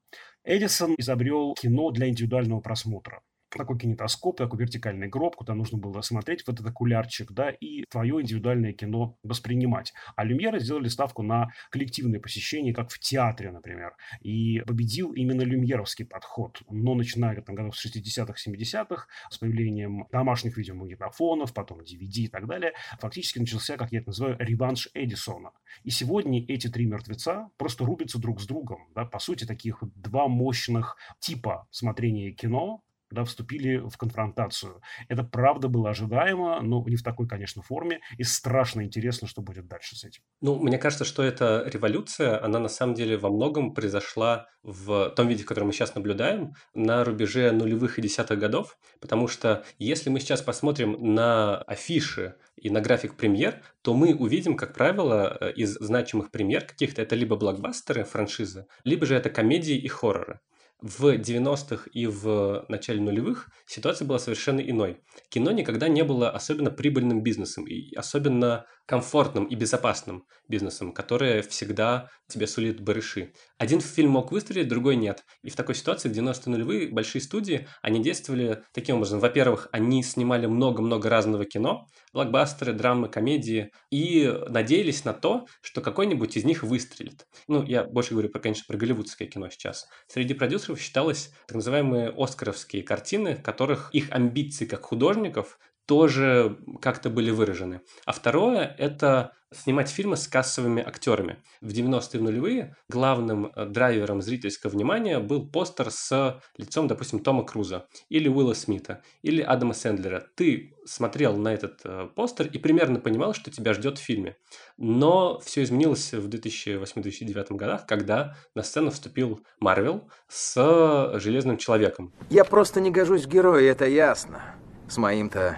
Эдисон 0.44 0.96
изобрел 0.98 1.54
кино 1.54 1.92
для 1.92 2.10
индивидуального 2.10 2.60
просмотра. 2.60 3.22
Такой 3.50 3.78
кинетоскоп, 3.78 4.38
такой 4.38 4.60
вертикальный 4.60 5.08
гроб, 5.08 5.36
куда 5.36 5.54
нужно 5.54 5.78
было 5.78 6.02
смотреть 6.02 6.44
в 6.44 6.50
этот 6.50 6.66
окулярчик, 6.66 7.32
да, 7.32 7.50
и 7.50 7.84
твое 7.90 8.22
индивидуальное 8.22 8.74
кино 8.74 9.18
воспринимать. 9.24 9.94
А 10.16 10.24
Люмьеры 10.24 10.60
сделали 10.60 10.88
ставку 10.88 11.24
на 11.24 11.50
коллективное 11.72 12.20
посещение, 12.20 12.74
как 12.74 12.90
в 12.90 13.00
театре, 13.00 13.52
например. 13.52 13.96
И 14.22 14.60
победил 14.62 15.14
именно 15.14 15.42
люмьеровский 15.42 16.06
подход. 16.06 16.62
Но 16.70 16.96
начиная 16.96 17.42
там, 17.42 17.56
годов 17.56 17.78
с 17.78 17.86
60-х, 17.86 18.34
70-х, 18.34 19.08
с 19.30 19.38
появлением 19.38 20.08
домашних 20.12 20.58
видеомагнитофонов, 20.58 21.54
потом 21.54 21.82
DVD 21.82 22.24
и 22.24 22.28
так 22.28 22.48
далее, 22.48 22.74
фактически 23.00 23.40
начался, 23.40 23.78
как 23.78 23.92
я 23.92 24.00
это 24.00 24.10
называю, 24.10 24.38
реванш 24.40 24.90
Эдисона. 24.94 25.52
И 25.84 25.90
сегодня 25.90 26.44
эти 26.48 26.68
три 26.68 26.86
мертвеца 26.86 27.50
просто 27.58 27.86
рубятся 27.86 28.20
друг 28.20 28.42
с 28.42 28.48
другом. 28.48 28.90
Да? 28.96 29.06
По 29.06 29.20
сути, 29.20 29.46
таких 29.46 29.84
два 29.96 30.28
мощных 30.28 30.98
типа 31.20 31.68
смотрения 31.72 32.32
кино, 32.32 32.84
да, 33.12 33.24
вступили 33.24 33.78
в 33.78 33.98
конфронтацию. 33.98 34.82
Это 35.08 35.24
правда 35.24 35.68
было 35.68 35.90
ожидаемо, 35.90 36.62
но 36.62 36.84
не 36.88 36.96
в 36.96 37.04
такой, 37.04 37.28
конечно, 37.28 37.62
форме. 37.62 38.00
И 38.18 38.24
страшно 38.24 38.84
интересно, 38.84 39.28
что 39.28 39.42
будет 39.42 39.68
дальше 39.68 39.96
с 39.96 40.04
этим. 40.04 40.22
Ну, 40.42 40.60
мне 40.60 40.78
кажется, 40.78 41.06
что 41.06 41.24
эта 41.24 41.64
революция, 41.72 42.44
она 42.44 42.60
на 42.60 42.70
самом 42.70 42.96
деле 42.96 43.18
во 43.18 43.30
многом 43.30 43.74
произошла 43.74 44.48
в 44.64 45.10
том 45.12 45.28
виде, 45.28 45.44
в 45.44 45.46
котором 45.46 45.68
мы 45.68 45.74
сейчас 45.74 45.96
наблюдаем, 45.96 46.54
на 46.74 47.04
рубеже 47.04 47.52
нулевых 47.52 48.00
и 48.00 48.02
десятых 48.02 48.40
годов. 48.40 48.78
Потому 49.00 49.28
что 49.28 49.64
если 49.80 50.10
мы 50.10 50.20
сейчас 50.20 50.42
посмотрим 50.42 50.98
на 51.16 51.58
афиши 51.64 52.36
и 52.56 52.70
на 52.70 52.82
график 52.82 53.16
премьер, 53.16 53.62
то 53.82 53.94
мы 53.94 54.14
увидим, 54.14 54.58
как 54.58 54.74
правило, 54.74 55.38
э, 55.40 55.54
из 55.54 55.76
значимых 55.76 56.32
премьер 56.32 56.66
каких-то 56.66 57.02
это 57.02 57.16
либо 57.16 57.36
блокбастеры, 57.36 58.04
франшизы, 58.04 58.68
либо 58.84 59.06
же 59.06 59.16
это 59.16 59.30
комедии 59.30 59.78
и 59.78 59.88
хорроры 59.88 60.40
в 60.82 61.16
90-х 61.16 61.90
и 61.92 62.06
в 62.06 62.66
начале 62.70 63.02
нулевых 63.02 63.50
ситуация 63.66 64.08
была 64.08 64.20
совершенно 64.20 64.60
иной. 64.60 65.02
Кино 65.30 65.52
никогда 65.52 65.88
не 65.88 66.04
было 66.04 66.30
особенно 66.30 66.70
прибыльным 66.70 67.24
бизнесом 67.24 67.66
и 67.68 67.94
особенно 67.96 68.66
комфортным 68.88 69.46
и 69.46 69.56
безопасным 69.56 70.26
бизнесом, 70.48 70.94
которое 70.94 71.42
всегда 71.44 72.10
тебе 72.28 72.48
сулит 72.48 72.80
барыши. 72.82 73.34
Один 73.58 73.82
фильм 73.82 74.12
мог 74.12 74.32
выстрелить, 74.32 74.70
другой 74.70 74.96
нет. 74.96 75.24
И 75.44 75.50
в 75.50 75.56
такой 75.56 75.76
ситуации 75.76 76.10
в 76.10 76.14
90-е 76.14 76.52
нулевые 76.52 76.88
большие 76.88 77.22
студии, 77.22 77.68
они 77.82 78.02
действовали 78.02 78.64
таким 78.74 78.96
образом. 78.96 79.20
Во-первых, 79.20 79.68
они 79.72 80.02
снимали 80.04 80.46
много-много 80.46 81.10
разного 81.10 81.44
кино, 81.46 81.88
блокбастеры, 82.14 82.74
драмы, 82.74 83.10
комедии, 83.10 83.72
и 83.92 84.34
надеялись 84.48 85.04
на 85.04 85.14
то, 85.14 85.48
что 85.62 85.82
какой-нибудь 85.82 86.38
из 86.38 86.46
них 86.46 86.64
выстрелит. 86.64 87.28
Ну, 87.48 87.64
я 87.64 87.84
больше 87.84 88.12
говорю, 88.12 88.30
про, 88.30 88.40
конечно, 88.40 88.64
про 88.68 88.78
голливудское 88.78 89.28
кино 89.28 89.50
сейчас. 89.50 89.86
Среди 90.08 90.34
продюсеров 90.34 90.80
считалось 90.80 91.32
так 91.46 91.56
называемые 91.56 92.14
оскаровские 92.16 92.84
картины, 92.84 93.36
в 93.36 93.44
которых 93.44 93.90
их 93.94 94.12
амбиции 94.12 94.66
как 94.66 94.84
художников 94.84 95.60
тоже 95.88 96.58
как-то 96.82 97.10
были 97.10 97.32
выражены. 97.32 97.82
А 98.06 98.12
второе– 98.12 98.76
это 98.78 99.34
снимать 99.54 99.90
фильмы 99.90 100.18
с 100.18 100.28
кассовыми 100.28 100.84
актерами. 100.84 101.38
В 101.62 101.70
90-е 101.70 102.22
нулевые 102.22 102.76
главным 102.90 103.52
э, 103.56 103.66
драйвером 103.66 104.22
зрительского 104.22 104.72
внимания 104.72 105.20
был 105.20 105.50
постер 105.50 105.90
с 105.90 106.42
лицом, 106.58 106.88
допустим, 106.88 107.20
Тома 107.20 107.46
Круза 107.46 107.88
или 108.10 108.28
Уилла 108.28 108.54
Смита 108.54 109.02
или 109.22 109.42
Адама 109.42 109.74
Сэндлера. 109.74 110.28
Ты 110.36 110.74
смотрел 110.86 111.38
на 111.38 111.54
этот 111.54 111.80
э, 111.86 112.10
постер 112.14 112.48
и 112.48 112.58
примерно 112.58 113.00
понимал, 113.00 113.34
что 113.34 113.50
тебя 113.50 113.74
ждет 113.74 113.98
в 113.98 114.02
фильме. 114.02 114.36
Но 114.78 115.40
все 115.40 115.64
изменилось 115.64 116.14
в 116.14 116.28
2008-2009 116.28 117.56
годах, 117.56 117.86
когда 117.86 118.36
на 118.54 118.64
сцену 118.64 118.92
вступил 118.92 119.40
Марвел 119.62 120.10
с 120.28 121.20
Железным 121.20 121.58
Человеком. 121.58 122.14
Я 122.30 122.44
просто 122.44 122.82
не 122.82 122.92
гожусь 122.92 123.26
в 123.26 123.30
герои, 123.30 123.66
это 123.66 123.86
ясно. 123.86 124.42
С 124.90 124.98
моим-то 124.98 125.58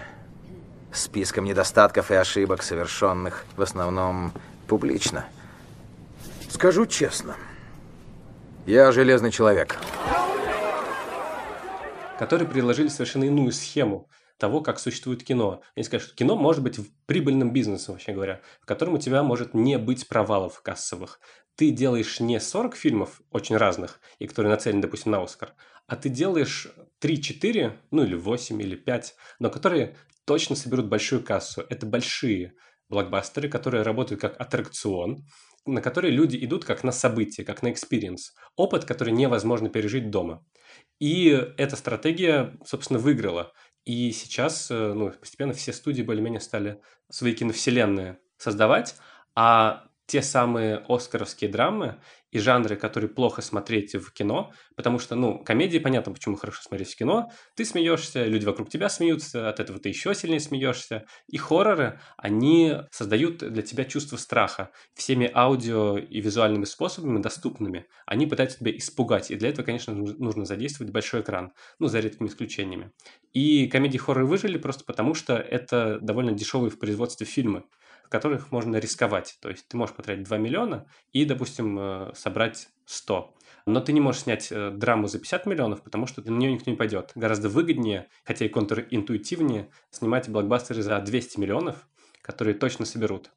списком 0.92 1.44
недостатков 1.44 2.10
и 2.10 2.14
ошибок, 2.14 2.62
совершенных 2.62 3.44
в 3.56 3.62
основном 3.62 4.32
публично. 4.66 5.26
Скажу 6.48 6.86
честно, 6.86 7.36
я 8.66 8.92
железный 8.92 9.30
человек. 9.30 9.76
Которые 12.18 12.48
предложили 12.48 12.88
совершенно 12.88 13.24
иную 13.24 13.52
схему 13.52 14.08
того, 14.36 14.62
как 14.62 14.78
существует 14.78 15.22
кино. 15.22 15.62
Они 15.76 15.84
скажут, 15.84 16.08
что 16.08 16.16
кино 16.16 16.34
может 16.34 16.62
быть 16.62 16.78
прибыльным 17.06 17.52
бизнесом, 17.52 17.94
вообще 17.94 18.12
говоря, 18.12 18.40
в 18.60 18.66
котором 18.66 18.94
у 18.94 18.98
тебя 18.98 19.22
может 19.22 19.54
не 19.54 19.78
быть 19.78 20.08
провалов 20.08 20.60
кассовых. 20.62 21.20
Ты 21.56 21.70
делаешь 21.70 22.20
не 22.20 22.40
40 22.40 22.74
фильмов 22.74 23.20
очень 23.30 23.56
разных, 23.56 24.00
и 24.18 24.26
которые 24.26 24.50
нацелены, 24.50 24.82
допустим, 24.82 25.12
на 25.12 25.22
Оскар, 25.22 25.54
а 25.90 25.96
ты 25.96 26.08
делаешь 26.08 26.68
3-4, 27.02 27.72
ну 27.90 28.04
или 28.04 28.14
8, 28.14 28.62
или 28.62 28.76
5, 28.76 29.14
но 29.40 29.50
которые 29.50 29.96
точно 30.24 30.54
соберут 30.54 30.86
большую 30.86 31.24
кассу. 31.24 31.64
Это 31.68 31.84
большие 31.84 32.54
блокбастеры, 32.88 33.48
которые 33.48 33.82
работают 33.82 34.20
как 34.20 34.40
аттракцион, 34.40 35.26
на 35.66 35.82
которые 35.82 36.12
люди 36.12 36.38
идут 36.44 36.64
как 36.64 36.84
на 36.84 36.92
событие, 36.92 37.44
как 37.44 37.64
на 37.64 37.72
experience. 37.72 38.34
Опыт, 38.54 38.84
который 38.84 39.12
невозможно 39.12 39.68
пережить 39.68 40.10
дома. 40.10 40.46
И 41.00 41.26
эта 41.58 41.74
стратегия, 41.74 42.56
собственно, 42.64 43.00
выиграла. 43.00 43.52
И 43.84 44.12
сейчас 44.12 44.70
э, 44.70 44.92
ну, 44.94 45.10
постепенно 45.10 45.54
все 45.54 45.72
студии 45.72 46.02
более-менее 46.02 46.40
стали 46.40 46.80
свои 47.10 47.34
киновселенные 47.34 48.20
создавать, 48.36 48.94
а 49.34 49.88
те 50.06 50.22
самые 50.22 50.84
оскаровские 50.88 51.50
драмы 51.50 52.00
и 52.30 52.38
жанры, 52.38 52.76
которые 52.76 53.10
плохо 53.10 53.42
смотреть 53.42 53.94
в 53.94 54.12
кино, 54.12 54.52
потому 54.76 54.98
что, 54.98 55.16
ну, 55.16 55.42
комедии, 55.42 55.78
понятно, 55.78 56.12
почему 56.12 56.36
хорошо 56.36 56.62
смотреть 56.62 56.92
в 56.92 56.96
кино, 56.96 57.30
ты 57.56 57.64
смеешься, 57.64 58.24
люди 58.24 58.44
вокруг 58.44 58.68
тебя 58.68 58.88
смеются, 58.88 59.48
от 59.48 59.60
этого 59.60 59.78
ты 59.78 59.88
еще 59.88 60.14
сильнее 60.14 60.40
смеешься, 60.40 61.06
и 61.28 61.36
хорроры, 61.36 62.00
они 62.16 62.76
создают 62.90 63.38
для 63.38 63.62
тебя 63.62 63.84
чувство 63.84 64.16
страха 64.16 64.70
всеми 64.94 65.30
аудио 65.32 65.98
и 65.98 66.20
визуальными 66.20 66.64
способами 66.64 67.20
доступными, 67.20 67.86
они 68.06 68.26
пытаются 68.26 68.58
тебя 68.58 68.76
испугать, 68.76 69.30
и 69.30 69.36
для 69.36 69.48
этого, 69.48 69.64
конечно, 69.64 69.94
нужно 69.94 70.44
задействовать 70.44 70.92
большой 70.92 71.22
экран, 71.22 71.52
ну, 71.78 71.88
за 71.88 72.00
редкими 72.00 72.28
исключениями. 72.28 72.92
И 73.32 73.66
комедии-хорроры 73.68 74.26
выжили 74.26 74.58
просто 74.58 74.84
потому, 74.84 75.14
что 75.14 75.36
это 75.36 75.98
довольно 76.00 76.32
дешевые 76.32 76.70
в 76.70 76.78
производстве 76.78 77.26
фильмы, 77.26 77.64
которых 78.10 78.50
можно 78.50 78.76
рисковать. 78.76 79.38
То 79.40 79.48
есть 79.48 79.66
ты 79.68 79.76
можешь 79.76 79.94
потратить 79.94 80.24
2 80.24 80.36
миллиона 80.36 80.86
и, 81.12 81.24
допустим, 81.24 81.78
э, 81.78 82.12
собрать 82.14 82.68
100. 82.84 83.34
Но 83.66 83.80
ты 83.80 83.92
не 83.92 84.00
можешь 84.00 84.22
снять 84.22 84.48
э, 84.50 84.70
драму 84.70 85.06
за 85.06 85.18
50 85.18 85.46
миллионов, 85.46 85.82
потому 85.82 86.06
что 86.06 86.20
на 86.22 86.36
нее 86.36 86.52
никто 86.52 86.70
не 86.70 86.76
пойдет. 86.76 87.12
Гораздо 87.14 87.48
выгоднее, 87.48 88.08
хотя 88.24 88.44
и 88.44 88.48
контринтуитивнее, 88.48 89.70
снимать 89.90 90.28
блокбастеры 90.28 90.82
за 90.82 90.98
200 90.98 91.38
миллионов, 91.38 91.88
которые 92.20 92.54
точно 92.54 92.84
соберут. 92.84 93.30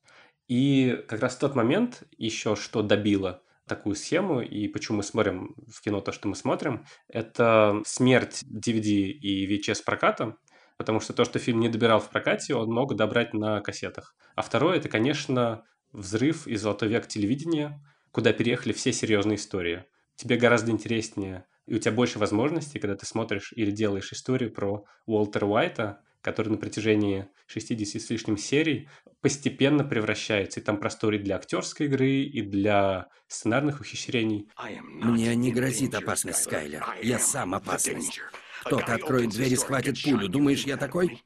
И 0.48 1.04
как 1.08 1.22
раз 1.22 1.36
в 1.36 1.40
тот 1.40 1.56
момент 1.56 2.04
еще 2.18 2.56
что 2.56 2.82
добило 2.82 3.44
такую 3.68 3.96
схему, 3.96 4.42
и 4.42 4.68
почему 4.68 4.98
мы 4.98 5.04
смотрим 5.04 5.56
в 5.68 5.82
кино 5.82 6.02
то, 6.02 6.12
что 6.12 6.28
мы 6.28 6.36
смотрим, 6.36 6.86
это 7.08 7.82
смерть 7.86 8.44
DVD 8.44 9.08
и 9.08 9.48
VHS 9.48 9.84
проката, 9.86 10.36
потому 10.78 11.00
что 11.00 11.14
то, 11.14 11.26
что 11.26 11.40
фильм 11.40 11.60
не 11.60 11.70
добирал 11.70 12.00
в 12.00 12.10
прокате, 12.10 12.56
он 12.56 12.70
мог 12.70 12.96
добрать 12.96 13.34
на 13.34 13.62
кассетах. 13.62 14.16
А 14.36 14.42
второе, 14.42 14.78
это, 14.78 14.90
конечно, 14.90 15.64
взрыв 15.92 16.48
и 16.48 16.56
золотой 16.56 16.90
век 16.90 17.08
телевидения, 17.08 17.82
куда 18.12 18.34
переехали 18.34 18.74
все 18.74 18.94
серьезные 18.94 19.38
истории. 19.38 19.86
Тебе 20.16 20.38
гораздо 20.38 20.72
интереснее, 20.72 21.46
и 21.66 21.76
у 21.76 21.80
тебя 21.80 21.92
больше 21.92 22.20
возможностей, 22.20 22.80
когда 22.80 22.96
ты 22.96 23.06
смотришь 23.06 23.54
или 23.56 23.72
делаешь 23.72 24.12
историю 24.12 24.52
про 24.52 24.86
Уолтера 25.06 25.46
Уайта, 25.46 26.02
который 26.22 26.50
на 26.50 26.58
протяжении 26.58 27.28
60 27.48 28.02
с 28.02 28.10
лишним 28.10 28.38
серий 28.38 28.90
постепенно 29.22 29.84
превращается. 29.84 30.60
И 30.60 30.64
там 30.64 30.78
простор 30.78 31.14
и 31.14 31.18
для 31.18 31.36
актерской 31.36 31.88
игры, 31.88 32.22
и 32.24 32.42
для 32.42 33.08
сценарных 33.28 33.82
ухищрений. 33.82 34.50
Мне 34.82 35.36
не 35.36 35.52
грозит 35.52 35.96
опасность, 35.96 36.44
Скайлер. 36.44 36.86
Я 37.02 37.20
сам 37.20 37.54
опасность. 37.54 38.22
Кто-то 38.66 38.94
откроет 38.94 39.32
дверь 39.32 39.54
и 39.54 39.56
схватит 39.56 40.02
пулю. 40.02 40.28
Думаешь, 40.28 40.64
я 40.64 40.78
такой? 40.78 41.24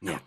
Нет. 0.00 0.22